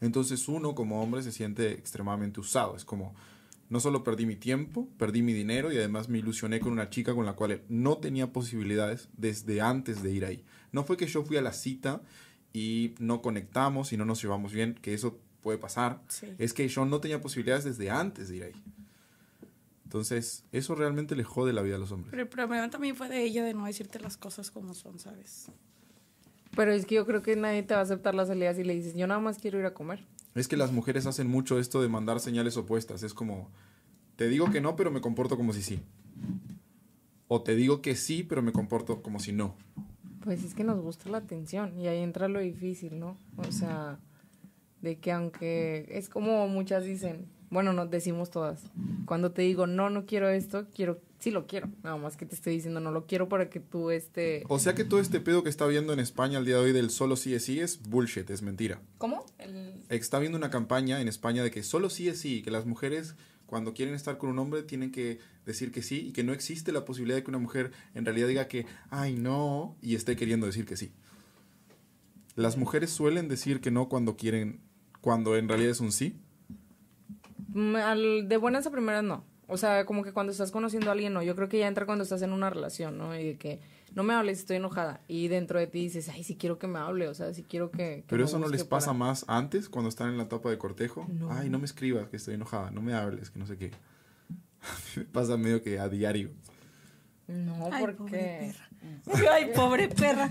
[0.00, 2.76] Entonces uno como hombre se siente extremadamente usado.
[2.76, 3.14] Es como,
[3.72, 7.14] no solo perdí mi tiempo, perdí mi dinero y además me ilusioné con una chica
[7.14, 10.44] con la cual no tenía posibilidades desde antes de ir ahí.
[10.72, 12.02] No fue que yo fui a la cita
[12.52, 16.02] y no conectamos y no nos llevamos bien, que eso puede pasar.
[16.08, 16.26] Sí.
[16.36, 18.62] Es que yo no tenía posibilidades desde antes de ir ahí.
[19.84, 22.10] Entonces, eso realmente le jode la vida a los hombres.
[22.10, 25.46] Pero el problema también fue de ella de no decirte las cosas como son, ¿sabes?
[26.54, 28.74] Pero es que yo creo que nadie te va a aceptar las salidas si le
[28.74, 30.04] dices, yo nada más quiero ir a comer.
[30.34, 33.02] Es que las mujeres hacen mucho esto de mandar señales opuestas.
[33.02, 33.50] Es como,
[34.16, 35.80] te digo que no, pero me comporto como si sí.
[37.28, 39.54] O te digo que sí, pero me comporto como si no.
[40.22, 43.16] Pues es que nos gusta la atención y ahí entra lo difícil, ¿no?
[43.36, 43.98] O sea,
[44.80, 48.62] de que aunque es como muchas dicen, bueno, nos decimos todas,
[49.06, 52.34] cuando te digo no, no quiero esto, quiero, sí lo quiero, nada más que te
[52.34, 54.42] estoy diciendo no lo quiero para que tú este...
[54.48, 56.72] O sea que todo este pedo que está viendo en España al día de hoy
[56.72, 58.80] del solo sí es sí es bullshit, es mentira.
[58.98, 59.24] ¿Cómo?
[59.38, 59.84] El...
[59.88, 63.14] Está viendo una campaña en España de que solo sí es sí, que las mujeres
[63.46, 66.72] cuando quieren estar con un hombre tienen que decir que sí y que no existe
[66.72, 70.46] la posibilidad de que una mujer en realidad diga que, ay no, y esté queriendo
[70.46, 70.90] decir que sí.
[72.34, 74.60] Las mujeres suelen decir que no cuando quieren,
[75.02, 76.16] cuando en realidad es un sí.
[77.48, 79.24] Mm, al- de buenas a primeras no.
[79.48, 81.22] O sea, como que cuando estás conociendo a alguien, no.
[81.22, 83.14] Yo creo que ya entra cuando estás en una relación, ¿no?
[83.18, 83.60] Y de que
[83.94, 85.00] no me hables, estoy enojada.
[85.08, 87.70] Y dentro de ti dices, ay, sí quiero que me hable, o sea, sí quiero
[87.70, 87.76] que.
[87.76, 90.58] que Pero eso no les pasa para- más antes, cuando están en la etapa de
[90.58, 91.06] cortejo.
[91.12, 91.30] No.
[91.30, 93.72] Ay, no me escribas, que estoy enojada, no me hables, que no sé qué.
[94.96, 96.30] me pasa medio que a diario.
[97.28, 98.52] No, Ay, porque.
[99.04, 100.28] pobre Ay, pobre perra.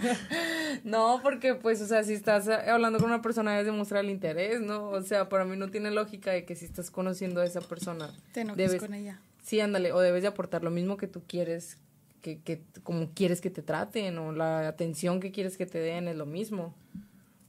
[0.83, 4.09] No, porque pues, o sea, si estás eh, hablando con una persona debes demostrar el
[4.11, 4.89] interés, ¿no?
[4.89, 8.09] O sea, para mí no tiene lógica de que si estás conociendo a esa persona,
[8.33, 9.19] Te enojes debes, con ella.
[9.41, 11.77] sí, ándale, o debes de aportar lo mismo que tú quieres,
[12.21, 16.07] que, que como quieres que te traten, o la atención que quieres que te den
[16.07, 16.75] es lo mismo.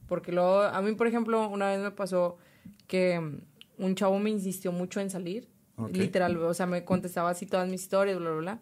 [0.07, 2.37] Porque luego, a mí, por ejemplo, una vez me pasó
[2.87, 3.19] que
[3.77, 5.47] un chavo me insistió mucho en salir,
[5.91, 8.59] literal, o sea, me contestaba así todas mis historias, bla, bla, bla.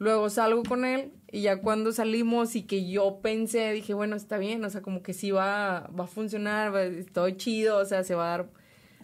[0.00, 4.38] Luego salgo con él y ya cuando salimos y que yo pensé, dije, bueno, está
[4.38, 8.02] bien, o sea, como que sí va, va a funcionar, va, estoy chido, o sea,
[8.02, 8.50] se va a dar.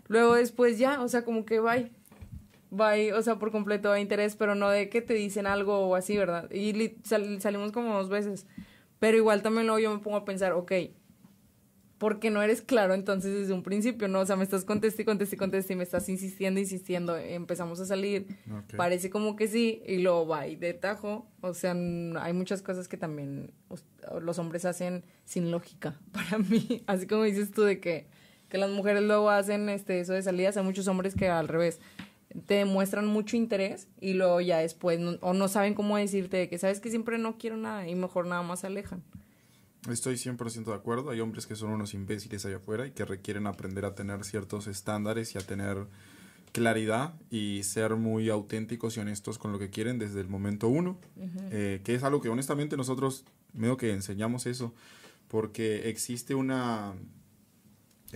[0.09, 1.93] Luego después ya, o sea, como que bye.
[2.71, 5.95] Bye, o sea, por completo de interés, pero no de que te dicen algo o
[5.95, 6.51] así, ¿verdad?
[6.51, 8.47] Y li- sal- salimos como dos veces.
[8.99, 10.73] Pero igual también luego yo me pongo a pensar, ok,
[11.99, 14.21] porque no eres claro entonces desde un principio, ¿no?
[14.21, 17.81] O sea, me estás conteste y conteste y conteste y me estás insistiendo, insistiendo, empezamos
[17.81, 18.27] a salir,
[18.77, 21.73] parece como que sí, y luego va y de tajo, o sea,
[22.21, 23.53] hay muchas cosas que también
[24.21, 28.07] los hombres hacen sin lógica, para mí, así como dices tú de que,
[28.49, 31.81] que las mujeres luego hacen este eso de salidas, hay muchos hombres que al revés,
[32.45, 36.49] te demuestran mucho interés y luego ya después, no- o no saben cómo decirte de
[36.51, 39.03] que sabes que siempre no quiero nada y mejor nada más se alejan.
[39.91, 41.11] Estoy 100% de acuerdo.
[41.11, 44.67] Hay hombres que son unos imbéciles allá afuera y que requieren aprender a tener ciertos
[44.67, 45.87] estándares y a tener
[46.53, 50.99] claridad y ser muy auténticos y honestos con lo que quieren desde el momento uno.
[51.51, 54.75] Eh, que es algo que honestamente nosotros medio que enseñamos eso
[55.29, 56.95] porque existe una...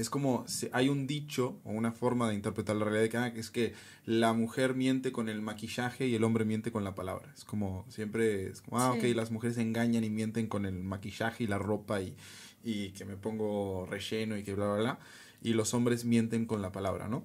[0.00, 3.40] Es como, hay un dicho o una forma de interpretar la realidad que, ah, que
[3.40, 3.74] es que
[4.06, 7.30] la mujer miente con el maquillaje y el hombre miente con la palabra.
[7.36, 9.10] Es como, siempre, es como, ah, Sí.
[9.10, 12.16] ok, las mujeres engañan y mienten con el maquillaje y la ropa y,
[12.64, 14.98] y que me pongo relleno y que bla, bla, bla.
[15.42, 17.22] Y los hombres mienten con la palabra, ¿no?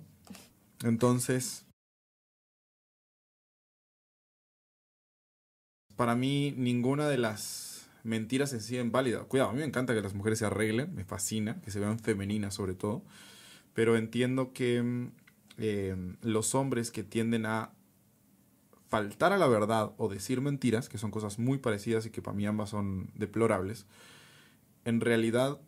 [0.84, 1.66] Entonces,
[5.96, 7.75] para mí ninguna de las
[8.06, 9.20] mentiras en sí es válida.
[9.24, 12.00] Cuidado, a mí me encanta que las mujeres se arreglen, me fascina, que se vean
[12.00, 13.02] femeninas sobre todo,
[13.74, 15.12] pero entiendo que mm,
[15.58, 17.72] eh, los hombres que tienden a
[18.88, 22.38] faltar a la verdad o decir mentiras, que son cosas muy parecidas y que para
[22.38, 23.86] mí ambas son deplorables,
[24.86, 25.60] en realidad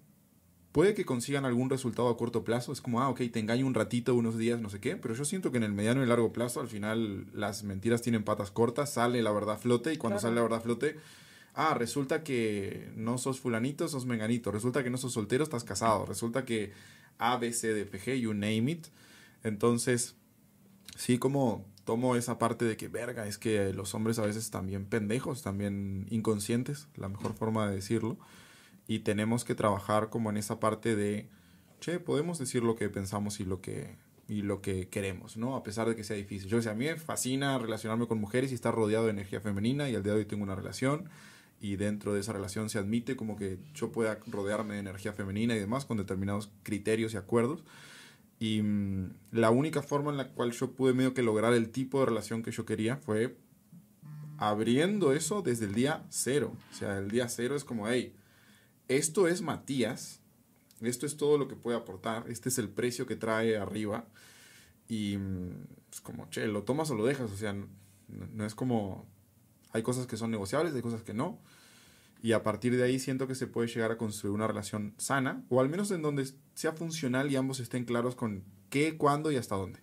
[0.72, 2.72] puede que consigan algún resultado a corto plazo.
[2.72, 5.26] Es como, ah, ok, te engaño un ratito, unos días, no sé qué, pero yo
[5.26, 8.94] siento que en el mediano y largo plazo, al final, las mentiras tienen patas cortas,
[8.94, 10.28] sale la verdad flote y cuando Claro.
[10.30, 10.96] sale la verdad flote,
[11.58, 16.06] ah, resulta que no sos fulanito, sos menganito, resulta que no sos soltero, estás casado,
[16.06, 16.72] resulta que
[17.18, 18.88] A, B, C, D, F, G, you name it.
[19.44, 20.16] Entonces,
[20.96, 24.86] sí como tomo esa parte de que, verga, es que los hombres a veces también
[24.86, 28.18] pendejos, también inconscientes, la mejor forma de decirlo.
[28.88, 31.28] Y tenemos que trabajar como en esa parte de,
[31.80, 33.96] che, podemos decir lo que pensamos y lo que,
[34.28, 35.56] y lo que queremos, ¿no?
[35.56, 36.50] A pesar de que sea difícil.
[36.50, 39.90] Yo sé, a mí me fascina relacionarme con mujeres y estar rodeado de energía femenina
[39.90, 41.10] y al día de hoy tengo una relación
[41.60, 45.56] y dentro de esa relación se admite como que yo pueda rodearme de energía femenina
[45.56, 47.64] y demás con determinados criterios y acuerdos.
[48.40, 52.00] Y mm, la única forma en la cual yo pude medio que lograr el tipo
[52.00, 53.36] de relación que yo quería fue
[54.38, 56.54] abriendo eso desde el día cero.
[56.72, 58.16] O sea, el día cero es como, hey,
[58.88, 60.22] esto es Matías,
[60.82, 64.06] esto es todo lo que puede aportar, este es el precio que trae arriba.
[64.88, 65.50] Y mm,
[65.92, 67.32] es como, che, lo tomas o lo dejas.
[67.32, 67.68] O sea, no,
[68.08, 69.08] no es como,
[69.78, 71.40] hay cosas que son negociables, hay cosas que no.
[72.22, 75.44] Y a partir de ahí siento que se puede llegar a construir una relación sana,
[75.50, 79.38] o al menos en donde sea funcional y ambos estén claros con qué, cuándo y
[79.38, 79.80] hasta dónde.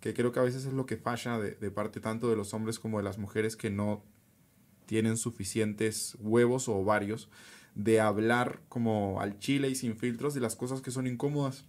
[0.00, 2.54] Que creo que a veces es lo que falla de, de parte tanto de los
[2.54, 4.02] hombres como de las mujeres que no
[4.86, 7.28] tienen suficientes huevos o ovarios
[7.74, 11.66] de hablar como al chile y sin filtros de las cosas que son incómodas.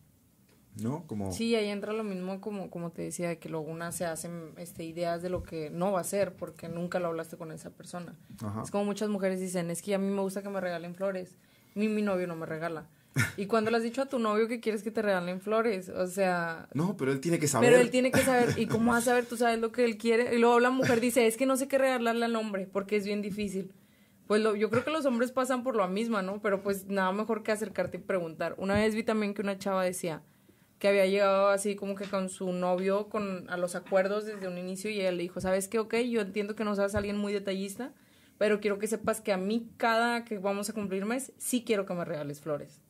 [0.81, 1.05] ¿No?
[1.07, 1.31] Como...
[1.31, 4.53] Sí, ahí entra lo mismo como, como te decía, de que luego una se hacen
[4.57, 7.69] este, ideas de lo que no va a ser porque nunca lo hablaste con esa
[7.71, 8.15] persona.
[8.43, 8.61] Ajá.
[8.63, 11.37] Es como muchas mujeres dicen, es que a mí me gusta que me regalen flores.
[11.75, 12.87] Mi, mi novio no me regala.
[13.35, 16.07] Y cuando le has dicho a tu novio que quieres que te regalen flores, o
[16.07, 16.67] sea...
[16.73, 17.69] No, pero él tiene que saber.
[17.69, 19.25] Pero él tiene que saber, ¿y cómo vas a saber?
[19.25, 20.35] Tú sabes lo que él quiere.
[20.35, 23.05] Y luego la mujer dice, es que no sé qué regalarle al hombre porque es
[23.05, 23.73] bien difícil.
[24.27, 26.41] Pues lo, yo creo que los hombres pasan por lo mismo, ¿no?
[26.41, 28.55] Pero pues nada mejor que acercarte y preguntar.
[28.57, 30.21] Una vez vi también que una chava decía
[30.79, 34.57] que había llegado así como que con su novio con, a los acuerdos desde un
[34.57, 35.79] inicio y ella le dijo, ¿sabes qué?
[35.79, 37.93] Ok, yo entiendo que no seas alguien muy detallista,
[38.37, 41.85] pero quiero que sepas que a mí cada que vamos a cumplir mes, sí quiero
[41.85, 42.81] que me regales flores.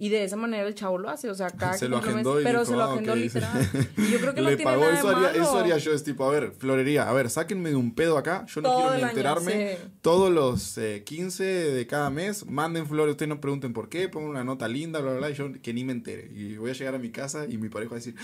[0.00, 2.44] Y de esa manera el chavo lo hace, o sea, cada se lo agendó y
[2.44, 3.18] pero dijo, se lo "Ah, agendó ok".
[3.18, 3.68] literal.
[3.96, 5.42] Y yo creo que no Le tiene pagó, nada de eso haría, malo.
[5.42, 8.46] eso haría yo, es tipo, a ver, florería, a ver, sáquenme de un pedo acá,
[8.46, 9.76] yo no Todo quiero ni año, enterarme.
[9.76, 9.88] sí.
[10.00, 14.30] Todos los eh, 15 de cada mes, manden flores, ustedes no pregunten por qué, pongan
[14.30, 16.30] una nota linda, bla, bla, bla, y yo que ni me entere.
[16.32, 18.14] Y voy a llegar a mi casa y mi pareja va a decir,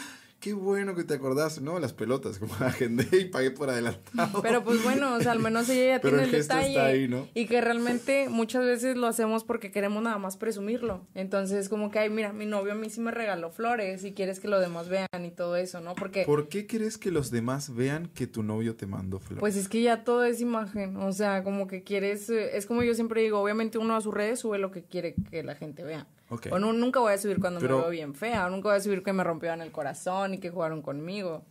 [0.45, 1.79] qué bueno que te acordás, ¿no?
[1.79, 4.43] Las pelotas, como agendé y pagué por adelantado.
[4.43, 6.71] Pero pues bueno, o sea, al menos ella ya Pero tiene el el, gesto detalle.
[6.75, 7.27] está ahí, ¿no?
[7.33, 11.07] Y que realmente muchas veces lo hacemos porque queremos nada más presumirlo.
[11.15, 14.39] Entonces, como que, ay, mira, mi novio a mí sí me regaló flores y quieres
[14.39, 15.95] que los demás vean y todo eso, ¿no?
[15.95, 19.41] Porque, ¿Por qué crees que los demás vean que tu novio te mandó flores?
[19.41, 20.99] pues es que ya todo es imagen.
[20.99, 24.13] O sea, como que quieres, eh, es como yo siempre digo, obviamente uno a sus
[24.13, 26.07] redes sube lo que quiere que la gente vea.
[26.35, 26.47] Ok.
[26.53, 28.77] O no, nunca voy a subir cuando Pero- me veo bien fea, o nunca voy
[28.77, 31.45] a subir que me rompieron el corazón y que jugaron conmigo.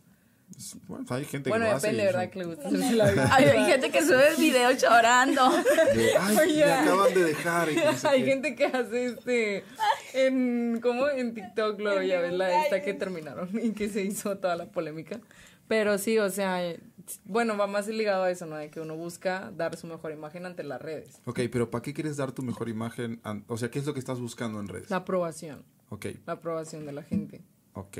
[0.86, 1.86] Bueno, hay gente Bueno, que lo hace.
[1.88, 2.30] depende, ¿verdad?
[2.30, 3.28] Que le gusta hacerse la vida.
[3.34, 5.50] Hay, hay gente que sube el video llorando.
[5.94, 6.64] de, Ay, Oye.
[6.66, 7.72] me acaban de dejar.
[7.72, 8.30] y que no sé Hay qué".
[8.30, 9.64] gente que hace este
[10.12, 14.36] en como en TikTok luego ya ves la esta que terminaron y que se hizo
[14.38, 15.18] toda la polémica.
[15.68, 16.60] Pero sí, o sea,
[17.24, 18.56] bueno, va más ligado a eso, ¿no?
[18.56, 21.20] De que uno busca dar su mejor imagen ante las redes.
[21.24, 23.20] Ok, pero ¿para qué quieres dar tu mejor imagen?
[23.48, 24.90] O sea, ¿qué es lo que estás buscando en redes?
[24.90, 27.42] La aprobación, Ok, la aprobación de la gente.
[27.74, 27.98] ok.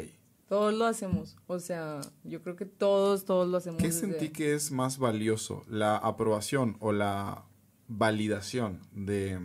[0.48, 3.80] Todos lo hacemos, o sea, yo creo que todos, todos lo hacemos.
[3.80, 5.64] ¿Qué desde- sentí que es más valioso?
[5.68, 7.44] ¿La aprobación o la
[7.88, 9.40] validación de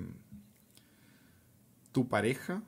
[1.93, 2.61] tu pareja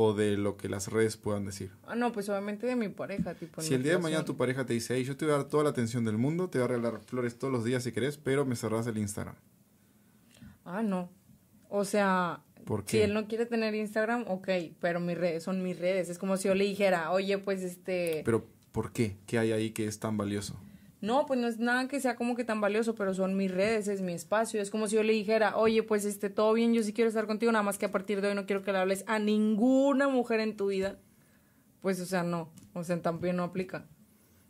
[0.00, 1.72] o de lo que las redes puedan decir?
[1.84, 3.60] Ah, no, pues obviamente de mi pareja, tipo.
[3.60, 5.48] Si el día de mañana tu pareja te dice, hey, yo te voy a dar
[5.48, 8.16] toda la atención del mundo, te voy a regalar flores todos los días si querés,
[8.16, 9.34] pero me cerrás el Instagram.
[10.64, 11.10] Ah, no.
[11.68, 15.76] O sea, ¿Por si él no quiere tener Instagram, ok, pero mis redes son mis
[15.76, 16.08] redes.
[16.10, 18.22] Es como si yo le dijera, oye, pues este...
[18.24, 19.16] Pero, ¿por qué?
[19.26, 20.54] ¿Qué hay ahí que es tan valioso?
[21.00, 23.86] No, pues no es nada que sea como que tan valioso, pero son mis redes,
[23.86, 24.60] es mi espacio.
[24.60, 27.26] Es como si yo le dijera, oye, pues este, todo bien, yo sí quiero estar
[27.26, 30.08] contigo, nada más que a partir de hoy no quiero que le hables a ninguna
[30.08, 30.96] mujer en tu vida.
[31.82, 32.50] Pues, o sea, no.
[32.74, 33.86] O sea, también no aplica.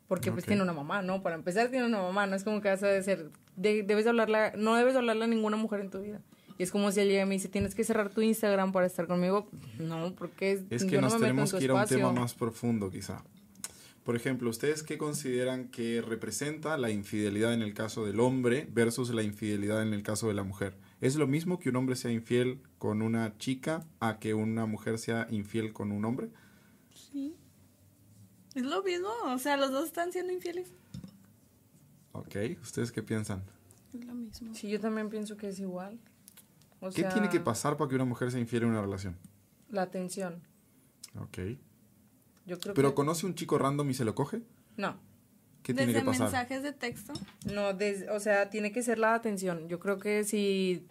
[0.06, 1.22] Porque pues tiene una mamá, ¿no?
[1.22, 4.10] Para empezar tiene una mamá, no es como que vas a decir, de- debes de
[4.10, 6.22] hablarla, no debes de hablarle a ninguna mujer en tu vida.
[6.56, 8.86] Y es como si él llega y me dice, tienes que cerrar tu Instagram para
[8.86, 9.48] estar conmigo.
[9.78, 11.74] No, porque Es que yo no nos me meto en tenemos tu que ir a
[11.74, 13.22] un tema más profundo, quizá.
[14.08, 19.10] Por ejemplo, ¿ustedes qué consideran que representa la infidelidad en el caso del hombre versus
[19.10, 20.78] la infidelidad en el caso de la mujer?
[21.02, 24.98] ¿Es lo mismo que un hombre sea infiel con una chica a que una mujer
[24.98, 26.30] sea infiel con un hombre?
[26.94, 27.36] Sí.
[28.54, 30.72] Es lo mismo, o sea, los dos están siendo infieles.
[32.12, 33.42] Ok, ¿ustedes qué piensan?
[33.92, 34.54] Es lo mismo.
[34.54, 36.00] Sí, yo también pienso que es igual.
[36.80, 39.18] O ¿Qué sea, tiene que pasar para que una mujer sea infiel en una relación?
[39.68, 40.40] La atención.
[41.20, 41.58] Ok.
[42.48, 42.94] Yo creo ¿Pero que...
[42.96, 44.40] conoce un chico random y se lo coge?
[44.76, 44.96] No.
[45.62, 46.22] ¿Qué Desde tiene que pasar?
[46.22, 47.12] mensajes de texto.
[47.52, 49.68] No, des- o sea, tiene que ser la atención.
[49.68, 50.86] Yo creo que si,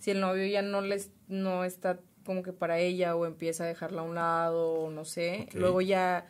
[0.00, 3.66] si el novio ya no les no está como que para ella o empieza a
[3.66, 6.26] dejarla a un lado o no sé, luego ya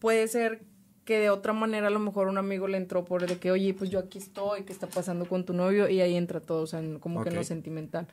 [0.00, 0.62] puede ser
[1.04, 3.72] que de otra manera a lo mejor un amigo le entró por de que, oye,
[3.74, 5.88] pues yo aquí estoy, ¿qué está pasando con tu novio?
[5.88, 7.40] Y ahí entra todo, o sea, como que en Ok.
[7.40, 8.08] lo sentimental.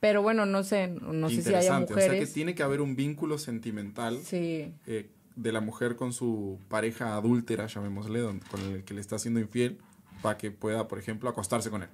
[0.00, 1.92] Pero bueno, no sé, no sé si haya Interesante.
[1.92, 2.32] O sea que mujeres.
[2.32, 7.66] tiene que haber un vínculo sentimental Sí, eh, de la mujer con su pareja adúltera,
[7.66, 9.78] llamémosle, don- con el que le está haciendo infiel,
[10.22, 11.88] para que pueda, por ejemplo, acostarse con él.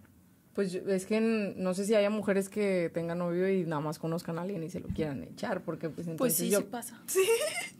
[0.55, 3.99] Pues yo- es que no sé si haya mujeres que tengan novio y nada más
[3.99, 6.65] conozcan a alguien y se lo quieran echar, porque pues entonces Pues sí, yo, sí
[6.71, 6.99] pasa.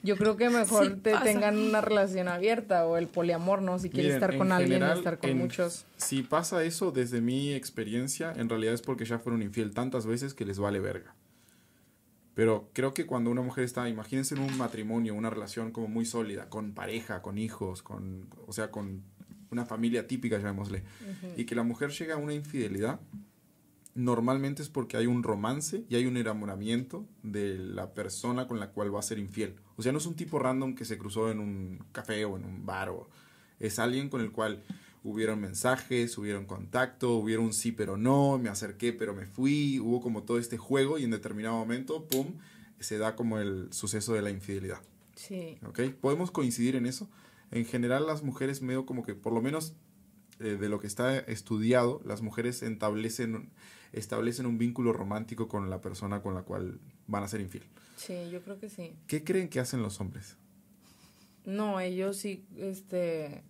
[0.03, 1.25] yo creo que mejor Sí te pasa.
[1.25, 3.79] tengan una relación abierta o el poliamor, ¿no?
[3.79, 5.87] Si quieres Miren, estar con alguien general, y estar con en- muchos.
[5.97, 10.35] Si pasa eso, desde mi experiencia, en realidad es porque ya fueron infiel tantas veces
[10.35, 11.15] que les vale verga.
[12.37, 16.05] Pero creo que cuando una mujer está, imagínense en un matrimonio, una relación como muy
[16.05, 19.05] sólida, con pareja, con hijos, con, o sea, con
[19.51, 20.85] una familia típica, llamémosle,
[21.39, 23.01] y que la mujer llega a una infidelidad,
[23.95, 28.69] normalmente es porque hay un romance y hay un enamoramiento de la persona con la
[28.69, 29.55] cual va a ser infiel.
[29.77, 32.45] O sea, no es un tipo random que se cruzó en un café o en
[32.45, 33.09] un bar, o
[33.61, 34.63] es alguien con el cual
[35.07, 40.01] hubieron mensajes, hubieron contacto, hubieron un sí pero no, me acerqué pero me fui, hubo
[40.01, 42.35] como todo este juego y en determinado momento, ¡pum!,
[42.81, 44.83] se da como el suceso de la infidelidad.
[45.15, 45.59] Sí.
[45.65, 45.81] ¿ok?
[46.01, 47.09] Podemos coincidir en eso.
[47.53, 49.75] En general las mujeres medio como que, por lo menos
[50.41, 53.51] eh, de lo que está estudiado, las mujeres establecen,
[53.93, 57.65] establecen un vínculo romántico con la persona con la cual van a ser infiel.
[57.97, 58.93] Sí, yo creo que sí.
[59.07, 60.37] ¿Qué creen que hacen los hombres?
[61.45, 63.45] No, ellos sí, este,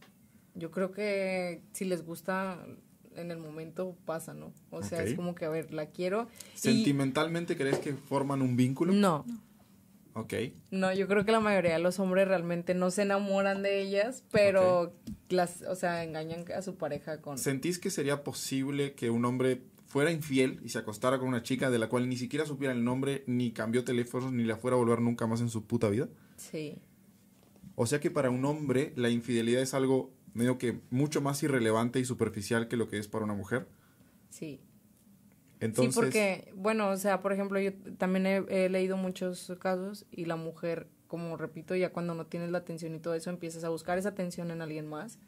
[0.56, 2.64] yo creo que si les gusta
[3.14, 4.52] en el momento pasa, ¿no?
[4.70, 6.28] O sea, es como que, a ver, la quiero.
[6.54, 8.92] y- ¿Sentimentalmente crees que forman un vínculo?
[8.92, 9.24] No,
[10.14, 10.34] Ok.
[10.70, 14.24] no, yo creo que la mayoría de los hombres realmente no se enamoran de ellas,
[14.32, 14.92] pero
[15.28, 17.38] las, o sea, engañan a su pareja con...
[17.38, 21.70] ¿Sentís que sería posible que un hombre fuera infiel y se acostara con una chica
[21.70, 24.78] de la cual ni siquiera supiera el nombre, ni cambió teléfonos, ni la fuera a
[24.78, 26.08] volver nunca más en su puta vida?
[26.36, 26.76] Sí,
[27.76, 31.98] O sea que para un hombre la infidelidad es algo medio que mucho más irrelevante
[31.98, 33.66] y superficial que lo que es para una mujer.
[34.30, 34.60] sí.
[35.58, 40.04] Entonces, sí, porque, bueno, o sea, por ejemplo, yo también he, he leído muchos casos
[40.10, 43.64] y la mujer, como repito, ya cuando no tienes la atención y todo eso, empiezas
[43.64, 45.18] a buscar esa atención en alguien más.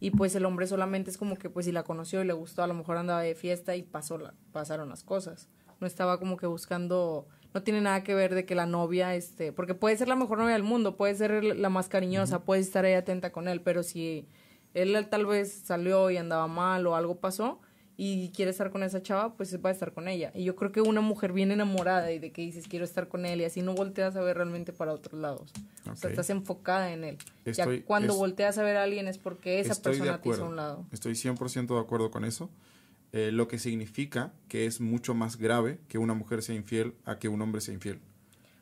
[0.00, 2.62] Y pues el hombre solamente es como que, pues si la conoció y le gustó,
[2.62, 5.48] a lo mejor andaba de fiesta y pasó la, pasaron las cosas.
[5.78, 9.52] No estaba como que buscando, no tiene nada que ver de que la novia, este,
[9.52, 12.86] porque puede ser la mejor novia del mundo, puede ser la más cariñosa, puede estar
[12.86, 14.26] ahí atenta con él, pero si
[14.74, 17.60] él tal vez salió y andaba mal o algo pasó,
[18.02, 20.30] y quiere estar con esa chava, pues va a estar con ella.
[20.34, 23.26] Y yo creo que una mujer bien enamorada y de que dices quiero estar con
[23.26, 25.52] él y así no volteas a ver realmente para otros lados.
[25.90, 27.18] O sea, estás enfocada en él.
[27.44, 30.44] Estoy- ya cuando es- volteas a ver a alguien es porque esa persona te hizo
[30.46, 30.86] a un lado.
[30.92, 32.48] Estoy 100% de acuerdo con eso.
[33.12, 37.18] Eh, lo que significa que es mucho más grave que una mujer sea infiel a
[37.18, 37.98] que un hombre sea infiel.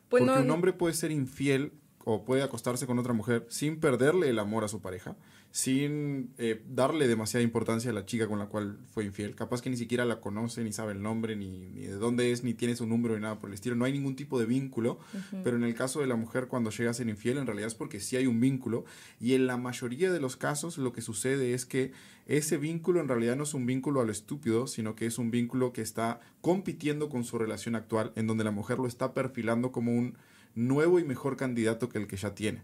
[0.09, 1.71] Pues Porque no, un hombre puede ser infiel
[2.03, 5.15] o puede acostarse con otra mujer sin perderle el amor a su pareja,
[5.51, 9.35] sin eh, darle demasiada importancia a la chica con la cual fue infiel.
[9.35, 12.43] Capaz que ni siquiera la conoce, ni sabe el nombre, ni, ni de dónde es,
[12.43, 13.75] ni tiene su número, ni nada por el estilo.
[13.75, 14.99] No hay ningún tipo de vínculo.
[15.43, 17.75] Pero en el caso de la mujer, cuando llega a ser infiel, en realidad es
[17.75, 18.85] porque sí hay un vínculo.
[19.19, 21.91] Y en la mayoría de los casos, lo que sucede es que
[22.27, 25.31] ese vínculo en realidad no es un vínculo a lo estúpido, sino que es un
[25.31, 29.71] vínculo que está compitiendo con su relación actual, en donde la mujer lo está perfilando
[29.71, 30.15] como un
[30.53, 32.61] nuevo y mejor candidato que el que ya tiene.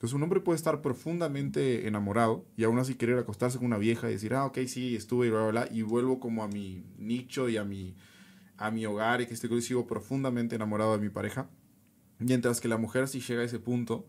[0.00, 4.08] Entonces un hombre puede estar profundamente enamorado y aún así querer acostarse con una vieja
[4.08, 6.82] y decir, ah, ok, sí, estuve y bla, bla, bla, y vuelvo como a mi
[6.96, 7.94] nicho y a mi,
[8.56, 11.50] a mi hogar y que estoy sigo profundamente enamorado de mi pareja.
[12.18, 14.06] Mientras que la mujer si llega a ese punto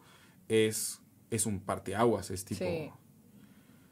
[0.48, 2.64] es, es un parteaguas, es tipo...
[2.64, 2.90] Sí.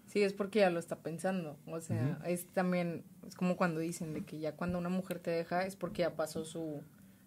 [0.06, 1.58] Sí, es porque ya lo está pensando.
[1.68, 5.32] O sea, es también, es como cuando dicen de que ya cuando una mujer te
[5.32, 6.82] deja es porque ya pasó su,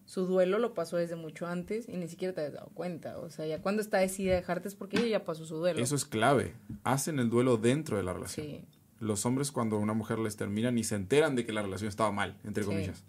[0.05, 3.19] su duelo, lo pasó desde mucho antes y ni siquiera te has dado cuenta.
[3.19, 5.81] O sea, ya cuando está decidida a dejarte es porque ella ya pasó su duelo.
[5.81, 6.55] Eso es clave.
[6.85, 8.47] Hacen el duelo dentro de la relación.
[8.47, 8.65] Sí.
[9.01, 12.13] Los hombres cuando una mujer les termina ni se enteran de que la relación estaba
[12.13, 12.69] mal, entre Sí.
[12.71, 13.05] comillas.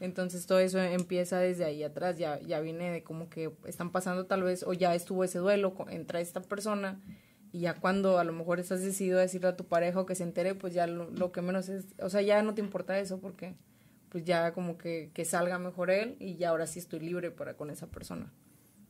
[0.00, 4.26] Entonces todo eso empieza desde ahí atrás, ya, ya viene de como que están pasando
[4.26, 7.00] tal vez, o ya estuvo ese duelo, entra esta persona,
[7.52, 10.16] y ya cuando a lo mejor estás decidido a decirle a tu pareja o que
[10.16, 12.98] se entere, pues ya lo, lo que menos es, o sea, ya no te importa
[12.98, 13.54] eso porque
[14.12, 17.54] pues ya como que, que salga mejor él y ya ahora sí estoy libre para
[17.56, 18.30] con esa persona.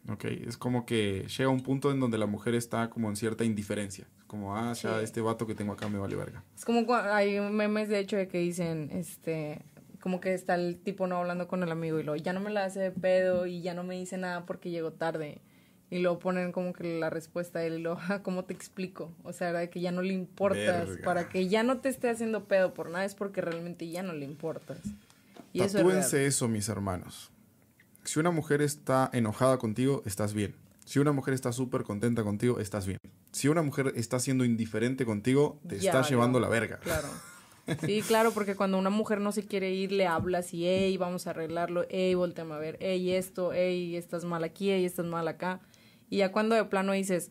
[0.08, 3.44] Ok, es como que llega un punto en donde la mujer está como en cierta
[3.44, 4.08] indiferencia.
[4.26, 5.04] Como, ah, ya Sí.
[5.04, 6.42] este vato que tengo acá me vale verga.
[6.56, 9.62] Es como cua- hay memes de hecho de que dicen, este,
[10.00, 12.50] como que está el tipo no hablando con el amigo y luego ya no me
[12.50, 15.40] la hace de pedo y ya no me dice nada porque llegó tarde.
[15.88, 19.14] Y luego ponen como que la respuesta a él y luego, "Ah, ¿cómo te explico?
[19.22, 20.88] O sea, de que ya no le importas.
[20.88, 21.04] Verga.
[21.04, 24.14] Para que ya no te esté haciendo pedo por nada es porque realmente ya no
[24.14, 24.80] le importas.
[25.52, 27.30] Y eso es mis hermanos.
[28.04, 30.54] Si una mujer está enojada contigo, estás bien.
[30.84, 32.98] Si una mujer está súper contenta contigo, estás bien.
[33.30, 36.10] Si una mujer está siendo indiferente contigo, te Ya está valió.
[36.10, 36.78] llevando la verga.
[36.78, 37.08] Claro.
[37.86, 41.28] Sí, claro, porque cuando una mujer no se quiere ir, le hablas y, hey, vamos
[41.28, 45.28] a arreglarlo, hey, volteame a ver, hey, esto, hey, estás mal aquí, hey, estás mal
[45.28, 45.60] acá.
[46.10, 47.30] Y ya cuando de plano dices,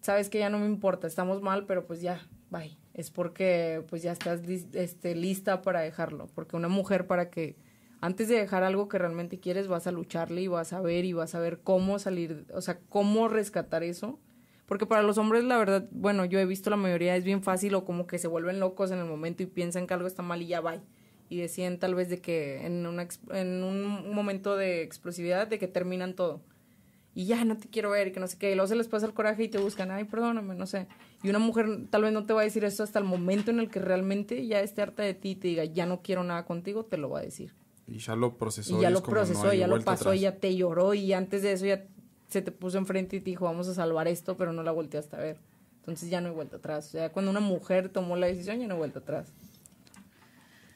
[0.00, 2.76] sabes que ya no me importa, estamos mal, pero pues ya, bye.
[3.00, 4.42] Es porque pues ya estás
[4.74, 6.28] este, lista para dejarlo.
[6.34, 7.56] Porque una mujer para que
[8.02, 11.14] antes de dejar algo que realmente quieres vas a lucharle y vas a ver y
[11.14, 14.20] vas a ver cómo salir, o sea, cómo rescatar eso.
[14.66, 17.74] Porque para los hombres, la verdad, bueno, yo he visto la mayoría es bien fácil
[17.74, 20.42] o como que se vuelven locos en el momento y piensan que algo está mal
[20.42, 20.82] y ya va.
[21.30, 22.84] Y deciden tal vez de que en,
[23.32, 26.42] en un momento de explosividad, de que terminan todo.
[27.14, 28.52] Y ya no te quiero ver y que no sé qué.
[28.52, 30.86] Y luego se les pasa el coraje y te buscan, ay, perdóname, no sé.
[31.22, 33.60] Y una mujer tal vez no te va a decir esto hasta el momento en
[33.60, 36.46] el que realmente ya esté harta de ti y te diga, ya no quiero nada
[36.46, 37.54] contigo, te lo va a decir.
[37.86, 38.78] Y ya lo procesó.
[38.78, 40.16] Y ya lo no procesó, ya lo pasó, atrás.
[40.16, 41.84] y ya te lloró y antes de eso ya
[42.28, 45.16] se te puso enfrente y te dijo, vamos a salvar esto, pero no la volteaste
[45.16, 45.38] a ver.
[45.80, 46.86] Entonces ya no hay vuelta atrás.
[46.88, 49.32] O sea, cuando una mujer tomó la decisión, ya no hay vuelta atrás.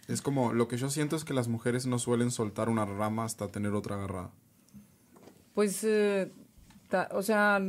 [0.08, 3.24] Es como, lo que yo siento es que las mujeres no suelen soltar una rama
[3.24, 4.30] hasta tener otra agarrada.
[5.54, 6.32] Pues, eh,
[6.88, 7.62] ta- o sea,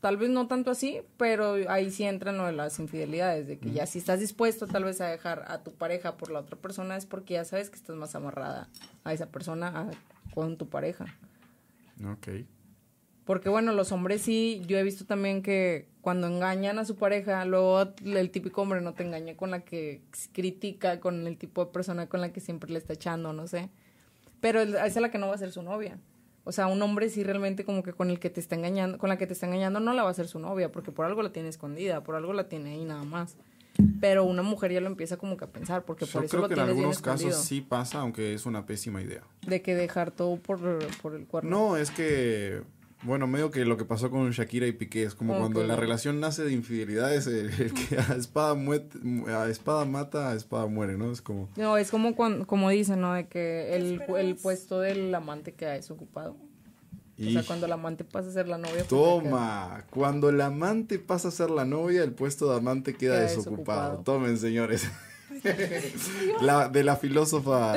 [0.00, 3.70] tal vez no tanto así, pero ahí sí entran lo de las infidelidades, de que
[3.72, 6.96] ya si estás dispuesto tal vez a dejar a tu pareja por la otra persona
[6.96, 8.68] es porque ya sabes que estás más amarrada
[9.04, 9.90] a esa persona a-
[10.34, 11.06] con tu pareja.
[12.04, 12.28] Ok.
[13.24, 17.44] Porque bueno, los hombres sí, yo he visto también que cuando engañan a su pareja,
[17.44, 20.00] luego el típico hombre no te engaña con la que
[20.32, 23.68] critica, con el tipo de persona con la que siempre le está echando, no sé.
[24.40, 25.98] Pero esa es la que no va a ser su novia.
[26.48, 29.10] O sea, un hombre sí realmente como que con el que te está engañando, con
[29.10, 31.22] la que te está engañando no la va a ser su novia, porque por algo
[31.22, 33.36] la tiene escondida, por algo la tiene ahí nada más.
[34.00, 36.42] Pero una mujer ya lo empieza como que a pensar, porque Yo por eso creo
[36.44, 37.42] lo que en algunos casos escondido.
[37.42, 39.24] sí pasa, aunque es una pésima idea.
[39.46, 40.58] De que dejar todo por,
[41.02, 41.50] por el cuerno.
[41.50, 42.62] No, es que,
[43.02, 46.18] bueno, medio que lo que pasó con Shakira y Piqué es como cuando la relación
[46.20, 50.96] nace de infidelidades, el, el que a espada, muet- a espada mata, a espada muere,
[50.98, 51.10] ¿no?
[51.12, 51.48] Es como...
[51.56, 53.14] No, es como cuan- como dicen, ¿no?
[53.14, 56.36] De que el, el puesto del amante queda desocupado.
[57.20, 58.74] O sea, cuando el amante pasa a ser la novia.
[58.76, 63.14] pues, Toma, cuando el amante pasa a ser la novia, el puesto de amante queda,
[63.16, 63.90] Queda desocupado.
[63.90, 63.98] desocupado.
[64.04, 64.88] Tomen, señores.
[66.40, 67.74] La, de la filósofa.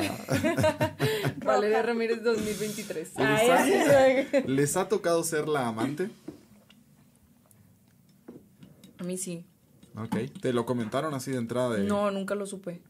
[1.44, 3.12] Valeria Ramírez 2023.
[3.16, 3.18] ¿Les
[3.50, 6.10] ha, Ay, ¿Les ha tocado ser la amante?
[8.98, 9.44] A mí sí.
[9.96, 10.16] Ok.
[10.40, 11.74] ¿Te lo comentaron así de entrada?
[11.74, 11.84] De...
[11.84, 12.80] No, nunca lo supe.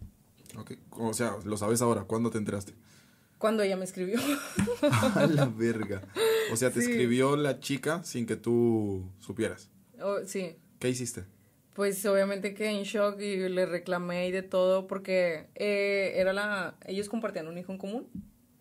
[0.59, 0.73] Ok.
[0.91, 2.03] O sea, lo sabes ahora.
[2.05, 2.75] ¿Cuándo te enteraste?
[3.39, 4.21] Cuando ella me escribió.
[5.15, 6.03] A la verga.
[6.53, 6.91] O sea, te Sí.
[6.91, 9.69] escribió la chica sin que tú supieras.
[10.01, 10.57] Oh, sí.
[10.79, 11.25] ¿Qué hiciste?
[11.75, 16.75] Pues obviamente quedé en shock y le reclamé y de todo porque eh, era la...
[16.87, 18.09] Ellos compartían un hijo en común.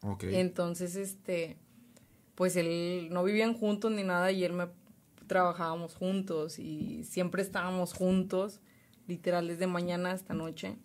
[0.01, 0.23] Ok.
[0.23, 1.57] Entonces, este,
[2.35, 4.67] pues él no vivían juntos ni nada y él me
[5.27, 8.59] trabajábamos juntos y siempre estábamos juntos,
[9.07, 10.77] literal desde mañana hasta noche.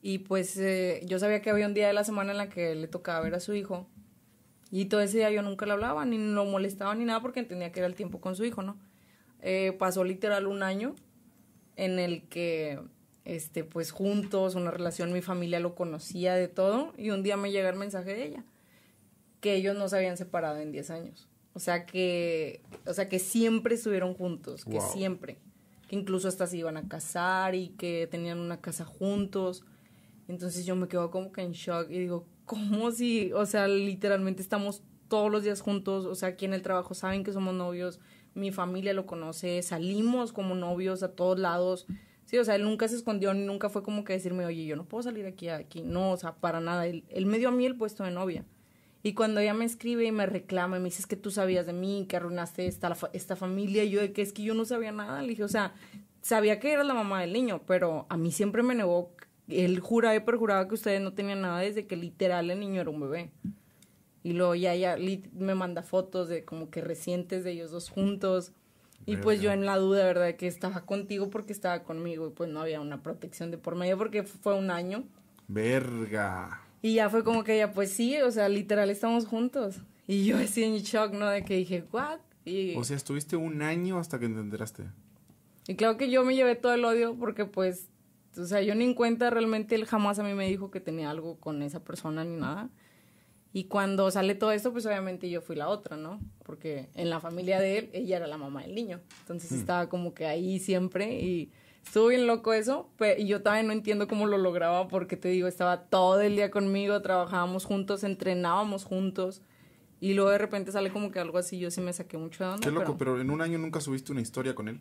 [0.00, 2.74] Y pues eh, yo sabía que había un día de la semana en la que
[2.74, 3.88] le tocaba ver a su hijo.
[4.70, 7.70] Y todo ese día yo nunca le hablaba, ni lo molestaba ni nada porque entendía
[7.72, 8.78] que era el tiempo con su hijo, ¿no?
[9.40, 10.94] Eh, pasó literal un año
[11.76, 12.80] en el que,
[13.24, 17.50] este, pues juntos, una relación, mi familia lo conocía de todo, y un día me
[17.50, 18.44] llega el mensaje de ella,
[19.40, 21.28] que ellos no se habían separado en 10 años.
[21.54, 24.92] O sea que, o sea que siempre estuvieron juntos, que Wow.
[24.92, 25.38] siempre,
[25.88, 29.64] que incluso hasta se iban a casar y que tenían una casa juntos.
[30.28, 34.40] Entonces yo me quedo como que en shock y digo, ¿cómo si, o sea, literalmente
[34.40, 38.00] estamos todos los días juntos, o sea, aquí en el trabajo saben que somos novios,
[38.34, 41.86] mi familia lo conoce, salimos como novios a todos lados.
[42.24, 44.84] Sí, o sea, él nunca se escondió nunca fue como que decirme, oye, yo no
[44.84, 45.82] puedo salir aquí, aquí.
[45.82, 46.86] No, o sea, para nada.
[46.86, 48.44] Él, él me dio a mí el puesto de novia.
[49.02, 51.66] Y cuando ella me escribe y me reclama y me dice "Es que tú sabías
[51.66, 54.64] de mí, que arruinaste esta, esta familia, y yo de que es que yo no
[54.64, 55.20] sabía nada.
[55.22, 55.74] Le dije, o sea,
[56.20, 59.10] sabía que era la mamá del niño, pero a mí siempre me negó.
[59.48, 62.90] Él juraba y perjuraba que ustedes no tenían nada desde que literal el niño era
[62.90, 63.32] un bebé.
[64.24, 68.52] Y luego ya li- me manda fotos de como que recientes de ellos dos juntos.
[69.04, 70.26] Y pues yo en la duda, ¿verdad?
[70.26, 72.28] De que estaba contigo porque estaba conmigo.
[72.28, 75.02] Y pues no había una protección de por medio porque fue un año.
[75.66, 76.60] Verga.
[76.82, 79.76] Y ya fue como que ella, pues sí, o sea, literal estamos juntos.
[80.06, 81.28] Y yo así en shock, ¿no?
[81.28, 82.18] De que dije, ¿what?
[82.44, 84.84] Y, O sea, estuviste un año hasta que te enteraste.
[85.68, 87.88] y claro que yo me llevé todo el odio porque pues,
[88.36, 91.08] o sea, yo ni en cuenta realmente él jamás a mí me dijo que tenía
[91.10, 92.68] algo con esa persona ni nada.
[93.54, 96.20] Y cuando sale todo esto, pues obviamente yo fui la otra, ¿no?
[96.44, 99.00] Porque en la familia de él, ella era la mamá del niño.
[99.20, 101.50] Entonces estaba como que ahí siempre y
[101.84, 102.88] estuvo bien loco eso.
[102.96, 106.34] pe- y yo también no entiendo cómo lo lograba porque te digo, estaba todo el
[106.36, 109.42] día conmigo, trabajábamos juntos, entrenábamos juntos.
[110.00, 112.50] Y luego de repente sale como que algo así, yo sí me saqué mucho de
[112.50, 112.64] onda.
[112.66, 114.80] Qué loco, pero- pero en un año nunca subiste una historia con él.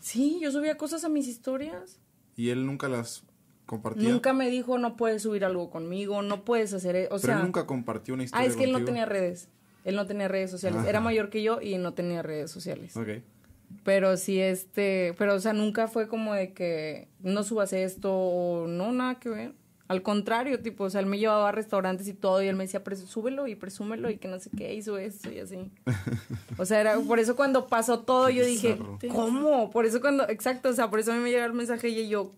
[0.00, 2.00] Sí, yo subía cosas a mis historias.
[2.34, 3.24] Y él nunca las
[3.66, 4.08] compartía.
[4.08, 7.14] Nunca me dijo, no puedes subir algo conmigo, no puedes hacer eso.
[7.14, 9.48] O pero sea, él nunca compartió una ah, historia es que él no tenía redes.
[9.84, 10.80] Él no tenía redes sociales.
[10.80, 10.88] Ajá.
[10.88, 12.96] Era mayor que yo y no tenía redes sociales.
[12.96, 13.08] Ok.
[13.84, 18.66] Pero sí, este, pero o sea, nunca fue como de que no subas esto o
[18.66, 19.54] no, nada que ver.
[19.88, 22.64] Al contrario, tipo, o sea, él me llevaba a restaurantes y todo y él me
[22.64, 25.70] decía, "Presu- súbelo y presúmelo y que no sé qué, hizo esto y así.
[26.58, 28.78] O sea, era por eso cuando pasó todo yo dije.
[29.12, 29.70] ¿cómo?
[29.70, 32.08] Por eso cuando, exacto, o sea, por eso a mí me llega el mensaje y
[32.08, 32.32] yo,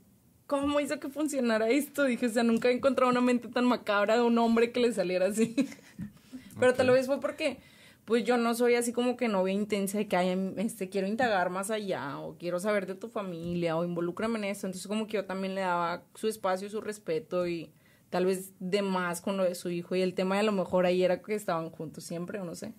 [0.48, 2.02] ¿cómo hizo que funcionara esto?
[2.02, 4.92] Dije, o sea, nunca he encontrado una mente tan macabra de un hombre que le
[4.92, 5.54] saliera así.
[6.58, 7.58] Pero tal vez fue porque,
[8.04, 11.50] pues yo no soy así como que novia intensa de que ay, este, quiero indagar
[11.50, 14.66] más allá o quiero saber de tu familia o involúcrame en esto.
[14.66, 17.70] Entonces como que yo también le daba su espacio, su respeto y
[18.10, 19.94] tal vez de más con lo de su hijo.
[19.94, 22.54] Y el tema de a lo mejor ahí era que estaban juntos siempre o no
[22.54, 22.72] sé.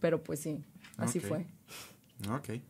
[0.00, 0.62] Pero pues sí,
[0.98, 1.46] así fue.
[2.30, 2.60] Ok.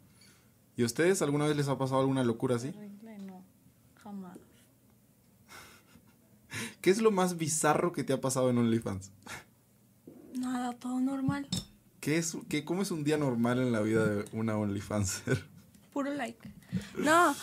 [0.76, 2.68] ¿Y a ustedes alguna vez les ha pasado alguna locura así?
[2.68, 3.42] Horrible, no,
[4.02, 4.38] jamás.
[6.84, 9.10] ¿Qué es lo más bizarro que te ha pasado en OnlyFans?
[10.34, 11.48] Nada, todo normal.
[11.98, 15.46] ¿Qué es, qué, ¿Cómo es un día normal en la vida de una OnlyFanser?
[15.94, 16.52] Puro like.
[16.98, 17.34] No,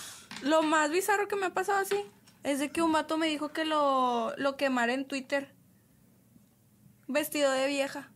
[0.43, 1.95] lo más bizarro que me ha pasado así
[2.43, 5.55] es de que un vato me dijo que lo, lo quemara en Twitter.
[7.07, 8.11] Vestido de vieja.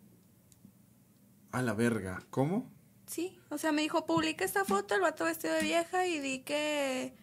[1.52, 2.22] A la verga.
[2.30, 2.72] ¿Cómo?
[3.08, 6.44] Sí, o sea, me dijo, publica esta foto, el vato vestido de vieja y di
[6.44, 7.16] que,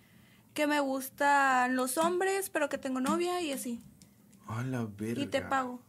[0.55, 3.81] que me gustan los hombres, pero que tengo novia y así.
[4.53, 5.23] A la verga.
[5.23, 5.81] Y te pago.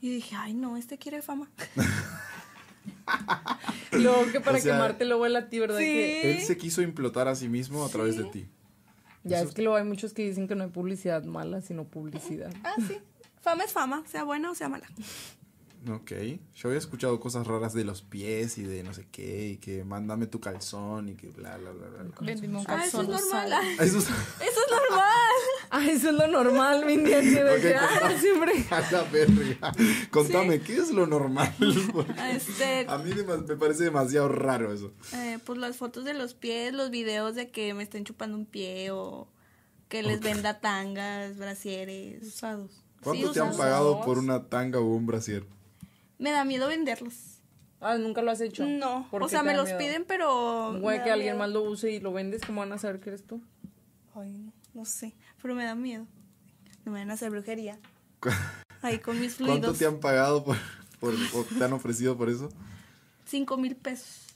[0.00, 1.50] Y dije, ay, no, este quiere fama.
[3.92, 5.78] Luego que para O sea, quemarte lo vuela a ti, ¿verdad?
[5.78, 5.84] Sí.
[5.84, 8.46] Que- Él se quiso implotar a sí mismo a través de ti.
[9.24, 11.84] ya Eso es que luego hay muchos que dicen que no hay publicidad mala, sino
[11.84, 12.52] publicidad.
[12.64, 12.98] Ah, sí.
[13.40, 14.86] Fama es fama, sea buena o sea mala.
[15.90, 16.12] Ok.
[16.54, 19.82] Yo había escuchado cosas raras de los pies y de no sé qué, y que
[19.84, 22.04] mándame tu calzón y que bla, bla, bla, bla.
[22.20, 23.52] Vendime un Ah, eso es calzón normal.
[23.52, 24.04] ah, Eso es...
[24.08, 25.08] Eso es normal.
[25.74, 27.16] Ah, eso es lo normal, mi niña.
[27.20, 28.20] así de Ok, que, ah, contame.
[28.20, 28.52] siempre.
[28.70, 29.72] A la verga.
[30.10, 31.50] Contame, ¿qué es lo normal?
[32.30, 34.92] Este, a mí me parece demasiado raro eso.
[35.14, 38.44] eh, pues las fotos de los pies, los videos de que me estén chupando un
[38.44, 39.28] pie o
[39.88, 42.22] que les venda tangas, brasieres.
[42.22, 42.82] Usados.
[43.02, 45.46] ¿Cuánto Sí, te han pagado por una tanga o un brasier?
[46.22, 47.14] Me da miedo venderlos.
[47.80, 48.64] Ah, nunca lo has hecho.
[48.64, 49.78] No, ¿Por o sea, me los miedo?
[49.78, 50.78] piden, pero...
[50.80, 51.38] Güey, que alguien miedo.
[51.38, 53.42] más lo use y lo vendes, ¿cómo van a saber que eres tú?
[54.14, 56.06] Ay, no, no sé, pero me da miedo.
[56.84, 57.78] No me van a hacer brujería.
[58.20, 58.28] ¿Cu-
[58.82, 59.78] Ahí con mis ¿Cuánto fluidos.
[59.78, 60.56] te han pagado por,
[61.00, 62.48] por- o te han ofrecido por eso?
[63.26, 64.26] Cinco mil pesos.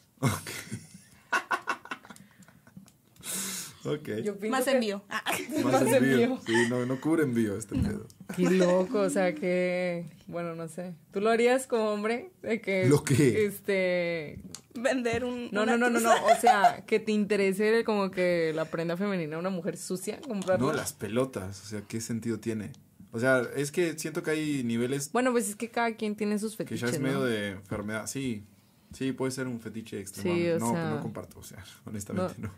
[3.87, 4.09] Ok.
[4.25, 5.03] Yo pienso Más que- envío.
[5.09, 5.23] Ah.
[5.63, 5.99] Más más envío.
[6.13, 6.41] envío.
[6.47, 8.07] Sí, no, no cubre envío este pedo.
[8.37, 10.95] Qué loco, o sea que, bueno, no sé.
[11.13, 12.31] ¿Tú lo harías como hombre?
[12.43, 13.45] De que, ¿Lo qué?
[13.47, 14.41] Este,
[14.75, 15.49] Vender un...
[15.53, 19.39] no, no, no, no, no, o sea, que te interese como que la prenda femenina
[19.39, 20.67] una mujer sucia, comprarla.
[20.67, 21.63] No, las pelotas.
[21.63, 22.73] O sea, ¿qué sentido tiene?
[23.13, 26.39] O sea, es que siento que hay niveles Bueno, pues es que cada quien tiene
[26.39, 27.07] sus que fetiches, ya es ¿no?
[27.07, 28.07] medio de enfermedad.
[28.09, 28.45] Sí,
[28.93, 30.37] sí, puede ser un fetiche extremo.
[30.37, 32.49] Sí, o no, sea- no comparto, o sea, honestamente no.
[32.49, 32.55] No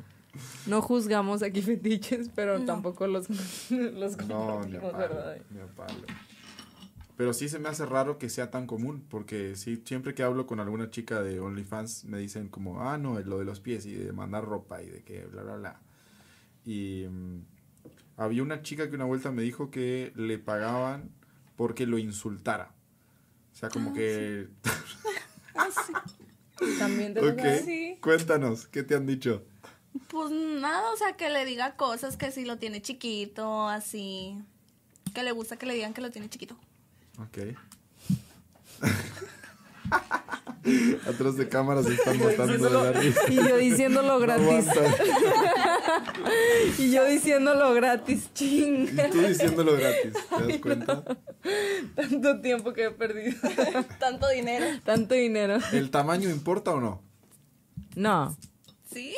[0.83, 2.65] juzgamos aquí fetiches, pero No.
[2.65, 3.29] tampoco los,
[3.71, 5.37] los No, ni a compartimos, palo, ¿verdad?
[5.51, 6.03] ni a palo.
[7.17, 10.47] Pero sí se me hace raro que sea tan común, porque sí, siempre que hablo
[10.47, 13.95] con alguna chica de OnlyFans me dicen como, ah, no, lo de los pies y
[13.95, 15.81] de mandar ropa y de que bla, bla, bla.
[16.65, 17.41] Y mm,
[18.19, 21.11] había una chica que una vuelta me dijo que le pagaban
[21.57, 22.71] porque lo insultara.
[23.53, 24.47] O sea, como que...
[26.79, 27.57] También te ok, pasa?
[27.65, 27.99] Sí.
[28.01, 29.45] cuéntanos, ¿qué te han dicho?
[30.09, 34.37] Pues nada, o sea, que le diga cosas que si lo tiene chiquito, así.
[35.15, 36.57] Que le gusta que le digan que lo tiene chiquito.
[37.19, 37.39] Ok.
[41.07, 43.21] Atrás de cámaras se están matando de la risa.
[43.29, 44.67] Y yo diciéndolo gratis.
[46.79, 48.89] y yo diciéndolo gratis, ching.
[48.89, 51.05] Y tú diciéndolo gratis, ¿te das cuenta?
[51.95, 53.37] Tanto tiempo que he perdido.
[53.99, 54.67] Tanto dinero.
[54.85, 55.59] Tanto dinero.
[55.73, 57.03] ¿El tamaño importa o no?
[57.95, 58.37] No.
[58.91, 59.15] Sí.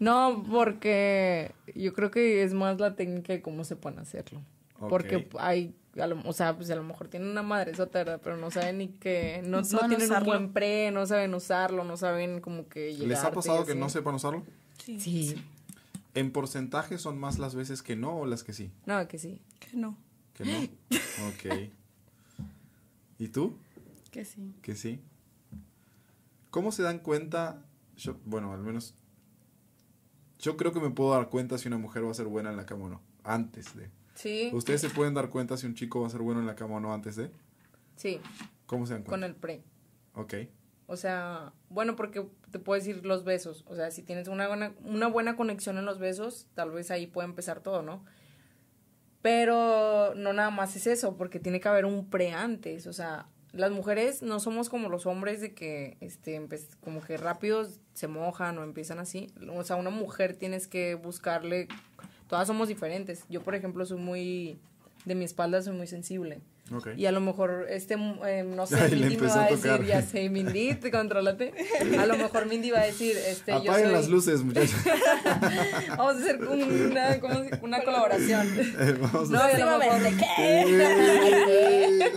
[0.00, 4.42] No, porque yo creo que es más la técnica de cómo se pueden hacerlo.
[4.88, 8.20] Porque hay, a lo- o sea, pues a lo mejor tienen una madre ¿verdad?
[8.22, 11.96] Pero no saben ni que, no, No tienen un buen pre, no saben usarlo, no
[11.96, 13.08] saben como que llegar.
[13.08, 14.44] ¿Les ha pasado que no sepan usarlo?
[14.84, 15.00] Sí.
[15.00, 15.34] Sí.
[16.14, 18.70] ¿En porcentaje son más las veces que no o las que sí?
[18.86, 19.40] No, que sí.
[19.60, 19.96] Que no.
[20.34, 20.58] Que no.
[21.28, 21.70] Ok.
[23.18, 23.56] ¿Y tú?
[24.10, 24.54] Que sí.
[24.60, 25.00] Que sí.
[26.50, 27.62] ¿Cómo se dan cuenta?
[27.96, 28.94] Yo, bueno, al menos.
[30.38, 32.56] Yo creo que me puedo dar cuenta si una mujer va a ser buena en
[32.56, 33.00] la cama o no.
[33.22, 33.90] Antes de.
[34.14, 34.50] Sí.
[34.52, 36.76] ¿Ustedes se pueden dar cuenta si un chico va a ser bueno en la cama
[36.76, 37.30] o no antes de?
[37.96, 38.20] Sí,
[38.66, 39.26] ¿Cómo se dan con cuenta?
[39.26, 39.62] el pre.
[40.14, 40.34] Ok.
[40.86, 43.64] O sea, bueno, porque te puedo decir los besos.
[43.66, 47.06] O sea, si tienes una buena, una buena conexión en los besos, tal vez ahí
[47.06, 48.04] puede empezar todo, ¿no?
[49.22, 52.86] Pero no nada más es eso, porque tiene que haber un pre antes.
[52.86, 56.40] O sea, las mujeres no somos como los hombres de que, este,
[56.82, 59.28] como que rápido se mojan o empiezan así.
[59.52, 61.68] O sea, una mujer tienes que buscarle.
[62.28, 63.24] Todas somos diferentes.
[63.28, 64.58] Yo, por ejemplo, soy muy.
[65.04, 66.40] De mi espalda soy muy sensible.
[66.74, 66.88] Ok.
[66.96, 67.92] Y a lo mejor, este,
[68.26, 71.52] eh, no sé, Ay, Mindy me va a a decir, ya sé, Mindy, te contrólate.
[71.98, 74.74] A lo mejor Mindy va a decir, este, yo Apaguen soy- las luces, muchachos.
[75.98, 78.48] Vamos a hacer una, ¿cómo se- una colaboración.
[78.80, 79.46] Eh, Vamos No, a...
[79.48, 79.82] mejor,
[80.38, 82.12] Eh,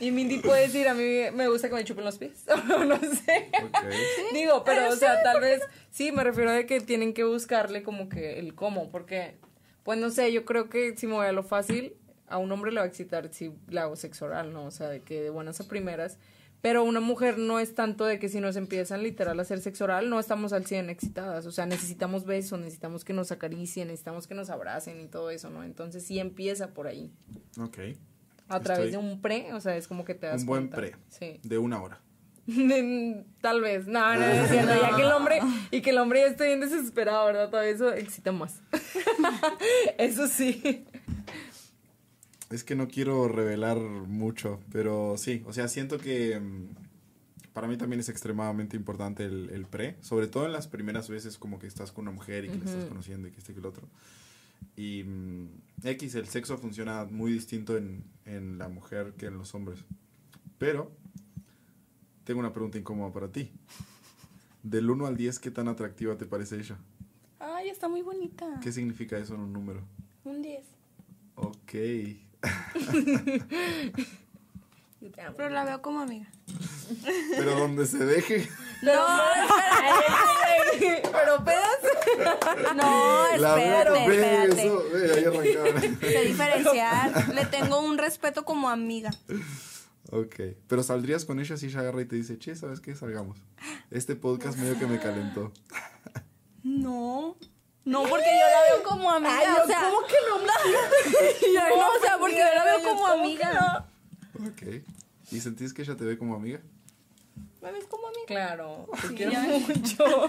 [0.00, 1.02] y Mindy puede decir, a mí
[1.34, 2.44] me gusta que me chupen los pies.
[2.76, 3.50] O no sé.
[3.62, 4.32] ok.
[4.32, 8.08] Digo, pero, o sea, tal vez, sí, me refiero a que tienen que buscarle como
[8.08, 9.36] que el cómo, porque,
[9.82, 11.94] pues no sé, yo creo que si me voy a lo fácil,
[12.28, 14.64] a un hombre le va a excitar si le hago sexo oral, ¿no?
[14.66, 16.18] O sea, de que de buenas a primeras.
[16.62, 19.84] Pero una mujer no es tanto de que si nos empiezan literal a hacer sexo
[19.84, 21.46] oral, no estamos al 100 excitadas.
[21.46, 25.48] O sea, necesitamos besos, necesitamos que nos acaricien, necesitamos que nos abracen y todo eso,
[25.50, 25.62] ¿no?
[25.62, 27.12] Entonces sí empieza por ahí.
[27.60, 27.78] Ok.
[28.48, 30.76] A través de un pre, o sea, es como que te das Un buen cuenta.
[30.76, 30.96] pre.
[31.08, 31.40] Sí.
[31.42, 32.00] De una hora.
[33.40, 33.86] Tal vez.
[33.86, 34.72] No, no, no es cierto.
[34.80, 35.40] Ya que el hombre,
[35.70, 37.50] y que el hombre ya esté bien desesperado, ¿verdad?
[37.50, 38.62] Todo eso excita más.
[39.98, 40.84] eso sí.
[42.50, 46.68] Es que no quiero revelar mucho, pero sí, o sea, siento que mm,
[47.52, 51.38] para mí también es extremadamente importante el, el pre, sobre todo en las primeras veces
[51.38, 53.58] como que estás con una mujer y que la estás conociendo y que este que
[53.58, 53.88] el otro.
[54.76, 55.48] Y mm,
[55.84, 59.84] X, el sexo funciona muy distinto en, en la mujer que en los hombres.
[60.58, 60.90] Pero
[62.24, 63.52] tengo una pregunta incómoda para ti.
[64.62, 66.76] Del 1 al 10, ¿qué tan atractiva te parece ella?
[67.38, 68.58] Ay, está muy bonita.
[68.60, 69.82] ¿Qué significa eso en un número?
[70.24, 70.64] Un 10.
[71.36, 71.74] Ok.
[75.00, 75.36] Yo te amo.
[75.36, 76.26] Pero la veo como amiga.
[77.30, 78.48] Pero donde se deje...
[78.82, 78.92] No,
[80.78, 82.76] Pero pedas.
[82.76, 84.66] no, espérate, espérate.
[84.66, 84.84] eso,
[86.02, 87.34] ahí diferenciar.
[87.34, 89.10] Le tengo un respeto como amiga.
[90.10, 90.34] ok,
[90.68, 92.94] pero saldrías con ella si ella agarra y te dice, che, ¿sabes qué?
[92.94, 93.38] Salgamos.
[93.90, 95.52] Este podcast medio que me calentó.
[96.62, 97.36] No.
[97.84, 99.38] No, porque yo la veo como amiga.
[99.38, 100.38] Ay, o sea, ¿cómo que no?
[101.78, 103.86] no, o sea, porque yo la veo como amiga.
[104.36, 104.82] Ok.
[105.32, 106.60] ¿Y sentís que ella te ve como amiga?
[107.62, 108.26] ¿Me ves como amiga?
[108.26, 109.42] Claro, te Sí, quiero ya.
[109.42, 110.04] mucho.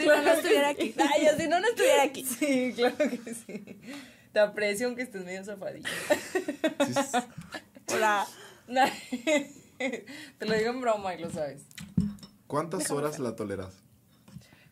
[0.00, 0.94] Si no, no estuviera aquí.
[0.98, 2.24] Ay, si no, no estuviera aquí.
[2.24, 3.78] Sí, claro que sí.
[4.32, 5.88] Te aprecio aunque estés medio zafadilla.
[7.88, 8.26] Hola.
[9.78, 11.62] Te lo digo en broma y lo sabes.
[12.46, 13.74] ¿Cuántas horas la toleras?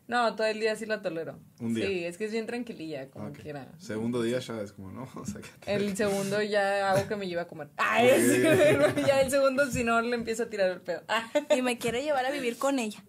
[0.09, 1.39] No, todo el día sí la tolero.
[1.60, 1.86] Un día.
[1.86, 3.39] Sí, es que es bien tranquililla, como Ok.
[3.40, 3.68] quiera.
[3.78, 7.28] Segundo día ya es como, no, o sea, que- El segundo ya hago que me
[7.28, 7.68] lleve a comer.
[7.76, 8.16] Ay, Ok.
[8.97, 11.02] sí, ya el segundo si no le empiezo a tirar el pedo.
[11.09, 13.05] Ah, Y me quiere llevar a vivir con ella.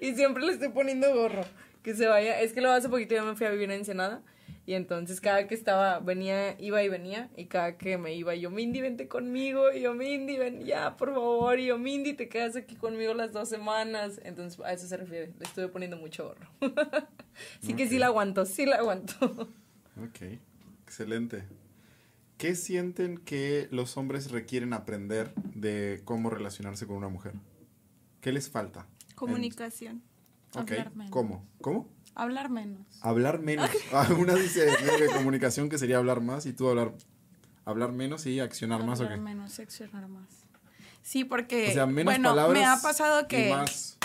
[0.00, 1.44] y siempre le estoy poniendo gorro.
[1.82, 2.40] Que se vaya.
[2.40, 4.22] Es que lo hace poquito ya me fui a vivir a Ensenada.
[4.68, 7.30] Y entonces cada que estaba, venía, iba y venía.
[7.38, 9.72] Y cada que me iba, yo, Mindy, vente conmigo.
[9.72, 11.58] Y yo, Mindy, ven ya, por favor.
[11.58, 14.20] Y yo, Mindy, te quedas aquí conmigo las dos semanas.
[14.24, 15.32] Entonces a eso se refiere.
[15.38, 16.50] Le estuve poniendo mucho gorro.
[17.62, 19.14] Así que sí la aguanto, sí la aguanto.
[20.04, 20.38] Ok,
[20.84, 21.44] excelente.
[22.36, 27.32] ¿Qué sienten que los hombres requieren aprender de cómo relacionarse con una mujer?
[28.20, 28.86] ¿Qué les falta?
[29.14, 30.02] Comunicación.
[30.54, 31.10] En- ok, Hablar menos.
[31.10, 31.48] ¿cómo?
[31.62, 31.88] ¿Cómo?
[32.18, 32.84] Hablar menos.
[33.00, 33.70] Hablar menos.
[33.92, 36.92] Ah, una dice de comunicación que sería hablar más y tú hablar
[37.64, 40.26] hablar menos y accionar más, ¿o Hablar menos y accionar más.
[41.02, 43.98] Sí, porque O sea, menos bueno, palabras me ha pasado y que más...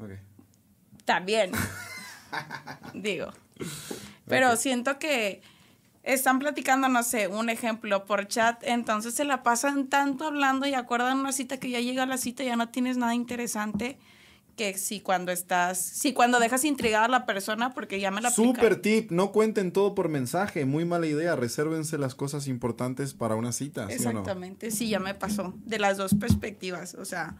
[0.00, 0.10] Ok.
[1.04, 1.52] también
[2.94, 3.32] digo.
[4.26, 5.42] Pero siento que
[6.02, 10.74] están platicando, no sé, un ejemplo por chat, entonces se la pasan tanto hablando y
[10.74, 13.96] acuerdan una cita que ya llega la cita y ya no tienes nada interesante
[14.60, 18.28] que si cuando estás, si cuando dejas intrigada a la persona porque ya me la
[18.28, 18.54] aplicaron.
[18.54, 23.36] Super tip, no cuenten todo por mensaje, muy mala idea, resérvense las cosas importantes para
[23.36, 24.20] una cita, ¿sí o no?
[24.20, 27.36] Exactamente, sí, ya me pasó, de las dos perspectivas, o sea,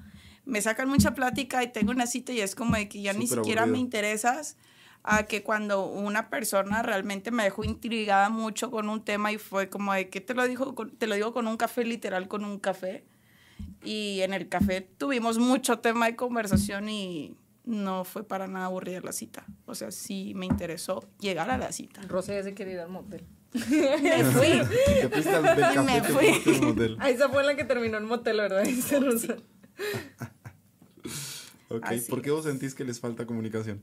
[0.46, 3.26] me sacan mucha plática y tengo una cita y es como de que ya ni
[3.26, 3.84] Súper siquiera me aburrido.
[3.84, 4.56] interesas
[5.02, 9.68] a que cuando una persona realmente me dejó intrigada mucho con un tema y fue
[9.68, 12.58] como de que te lo dijo te lo digo con un café literal con un
[12.58, 13.04] café
[13.82, 19.00] y en el café tuvimos mucho tema de conversación y no fue para nada aburrida
[19.00, 22.02] la cita, o sea, sí me interesó llegar a la cita.
[22.02, 23.24] Rosa ya se quiere ir al motel.
[23.52, 24.60] Me fui.
[25.08, 26.96] Te café, Me fui.
[26.98, 28.62] Ah, esa fue la que terminó en motel, ¿verdad?
[28.64, 29.36] Dice Rosa.
[31.68, 33.80] Ok, Así ¿por qué vos sentís que les falta comunicación?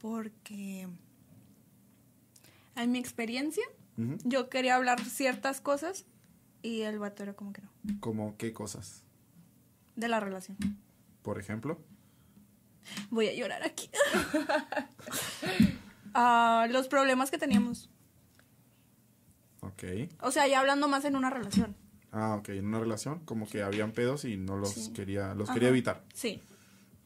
[0.00, 0.88] Porque
[2.74, 3.64] en mi experiencia,
[4.24, 6.06] yo quería hablar ciertas cosas
[6.62, 7.70] y el vato era como que no.
[8.00, 9.02] ¿Como qué cosas?
[9.96, 10.56] De la relación.
[11.22, 11.78] Por ejemplo.
[13.10, 13.90] Voy a llorar aquí.
[16.14, 17.88] Ah, los problemas que teníamos.
[19.60, 19.84] Ok.
[20.20, 21.74] O sea, ya hablando más en una relación.
[22.10, 24.92] Ah, ok, en una relación, como que habían pedos y no los Sí.
[24.92, 25.54] quería, los Ajá.
[25.54, 26.04] quería evitar.
[26.12, 26.42] Sí.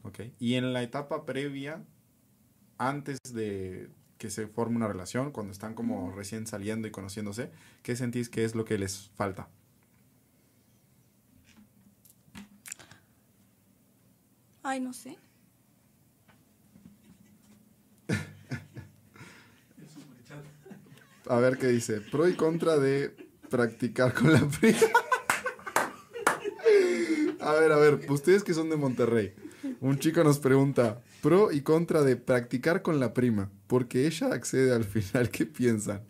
[0.03, 0.21] Ok.
[0.41, 1.85] Y en la etapa previa,
[2.79, 7.51] antes de que se forme una relación, cuando están como recién saliendo y conociéndose,
[7.83, 9.49] ¿qué sentís que es lo que les falta?
[14.63, 15.17] Ay, no sé.
[21.29, 22.01] A ver qué dice.
[22.01, 23.15] Pro y contra de
[23.51, 24.79] practicar con la prima.
[27.41, 29.35] A ver, a ver, ustedes que son de Monterrey.
[29.81, 34.73] Un chico nos pregunta, pro y contra de practicar con la prima, porque ella accede
[34.73, 36.03] al final, ¿qué piensan?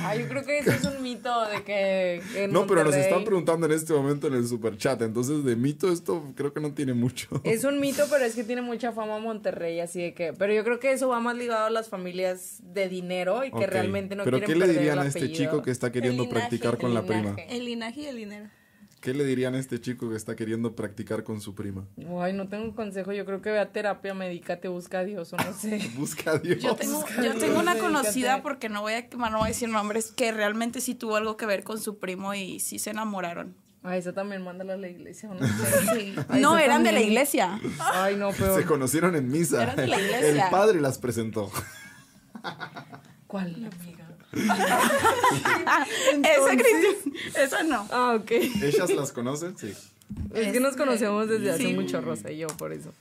[0.00, 3.24] Ah, yo creo que eso es un mito de que en No, pero nos están
[3.24, 6.72] preguntando en este momento en el super chat, entonces de mito esto creo que no
[6.74, 7.28] tiene mucho.
[7.44, 10.34] Es un mito, pero es que tiene mucha fama Monterrey, así de que...
[10.34, 13.66] Pero yo creo que eso va más ligado a las familias de dinero y que
[13.66, 15.44] realmente no Pero quieren ¿qué le dirían a este apellido.
[15.44, 17.36] chico que está queriendo linaje, practicar con la prima?
[17.48, 18.50] El linaje y el dinero.
[19.02, 21.84] ¿Qué le dirían a este chico que está queriendo practicar con su prima?
[22.20, 23.12] Ay, no tengo un consejo.
[23.12, 25.90] Yo creo que ve a terapia, medícate, busca a Dios o no sé.
[25.96, 26.60] Busca a Dios.
[26.62, 29.46] Yo tengo, Busca yo Dios, tengo una conocida, porque no voy a quemar, no voy
[29.46, 32.78] a decir nombres, que realmente sí tuvo algo que ver con su primo y sí
[32.78, 33.56] se enamoraron.
[33.82, 35.84] Ay, esa también mándala a la iglesia o no sé.
[35.90, 37.60] Ay, No, eran de la iglesia.
[37.80, 38.64] Ay, no, Se peor.
[38.66, 39.64] conocieron en misa.
[39.64, 40.44] Eran de la iglesia.
[40.44, 41.50] El padre las presentó.
[43.26, 44.01] ¿Cuál amiga?
[44.48, 45.86] Ah,
[46.22, 47.86] esa cristian- esa no.
[47.90, 48.30] Ah, ok.
[48.30, 49.56] ¿Ellas las conocen?
[49.58, 49.72] Sí.
[50.34, 52.92] Es que nos conocemos desde hace mucho, Rosa y yo, por eso.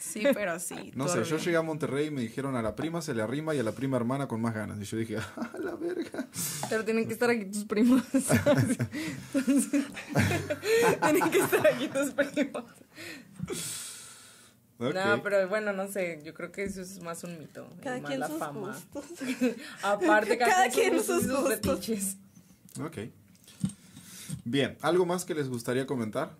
[0.00, 0.90] Sí, pero sí.
[0.96, 3.54] No sé, yo llegué a Monterrey y me dijeron a la prima se le arrima
[3.54, 4.80] y a la prima hermana con más ganas.
[4.80, 6.26] Y yo dije, ¡ah, la verga!
[6.68, 8.02] Pero tienen que estar aquí tus primos.
[8.12, 8.78] Entonces,
[11.00, 12.64] tienen que estar aquí tus primos.
[14.80, 17.68] No, pero bueno, no sé, yo creo que eso es más un mito.
[17.82, 18.78] Cada más quien la sus fama.
[18.92, 19.28] gustos.
[19.82, 22.16] Aparte, cada, Cada quien quien sus, sus sus gustos.
[22.82, 22.98] Ok.
[24.44, 26.34] Bien, ¿algo más que les gustaría comentar?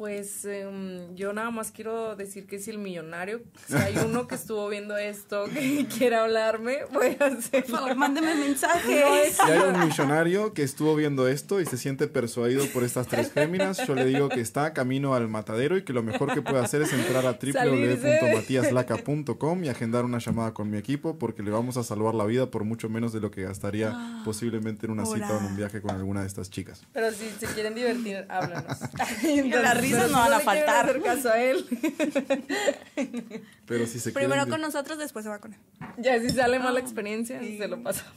[0.00, 4.34] Pues em, yo nada más quiero decir que si el millonario, si hay uno que
[4.34, 7.66] estuvo viendo esto que quiere hablarme, voy a hacer.
[7.66, 9.36] Por favor, mándeme mensajes.
[9.36, 13.30] Si hay un millonario que estuvo viendo esto y se siente persuadido por estas tres
[13.30, 16.64] féminas, yo le digo que está camino al matadero y que lo mejor que puede
[16.64, 21.76] hacer es entrar a www.matiaslaca.com y agendar una llamada con mi equipo porque le vamos
[21.76, 25.36] a salvar la vida por mucho menos de lo que gastaría posiblemente en una cita
[25.36, 26.86] o en un viaje con alguna de estas chicas.
[26.94, 28.78] Pero si se quieren divertir, háblanos.
[29.60, 30.88] las no van a faltar.
[30.88, 31.64] hacer caso a él.
[33.66, 35.60] Pero si se Primero con nosotros, después se va con él.
[35.98, 38.12] Ya si sale mala experiencia, se lo pasamos.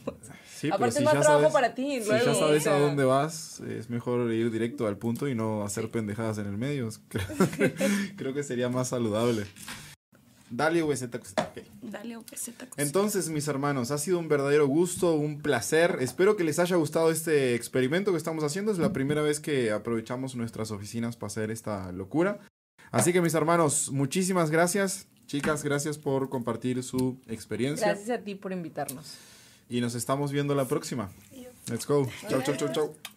[0.54, 2.78] Sí, Aparte si es más ya trabajo sabes- para ti, Si luego, ya sabes a
[2.78, 6.88] dónde vas, es mejor ir directo al punto y no hacer pendejadas en el medio.
[7.08, 7.26] Creo,
[8.16, 9.44] creo que sería más saludable.
[10.56, 11.02] Dale, VZ.
[11.04, 11.66] ok.
[11.82, 12.68] Dale un peseta.
[12.76, 15.98] Entonces, mis hermanos, ha sido un verdadero gusto, un placer.
[16.00, 18.70] Espero que les haya gustado este experimento que estamos haciendo.
[18.70, 22.38] Es la primera vez que aprovechamos nuestras oficinas para hacer esta locura.
[22.92, 25.08] Así que, mis hermanos, muchísimas gracias.
[25.26, 27.88] Chicas, gracias por compartir su experiencia.
[27.88, 29.14] Gracias a ti por invitarnos.
[29.68, 31.10] Y nos estamos viendo la próxima.
[31.66, 32.08] Let's go.
[32.28, 33.13] Chau, chau, chau, chau.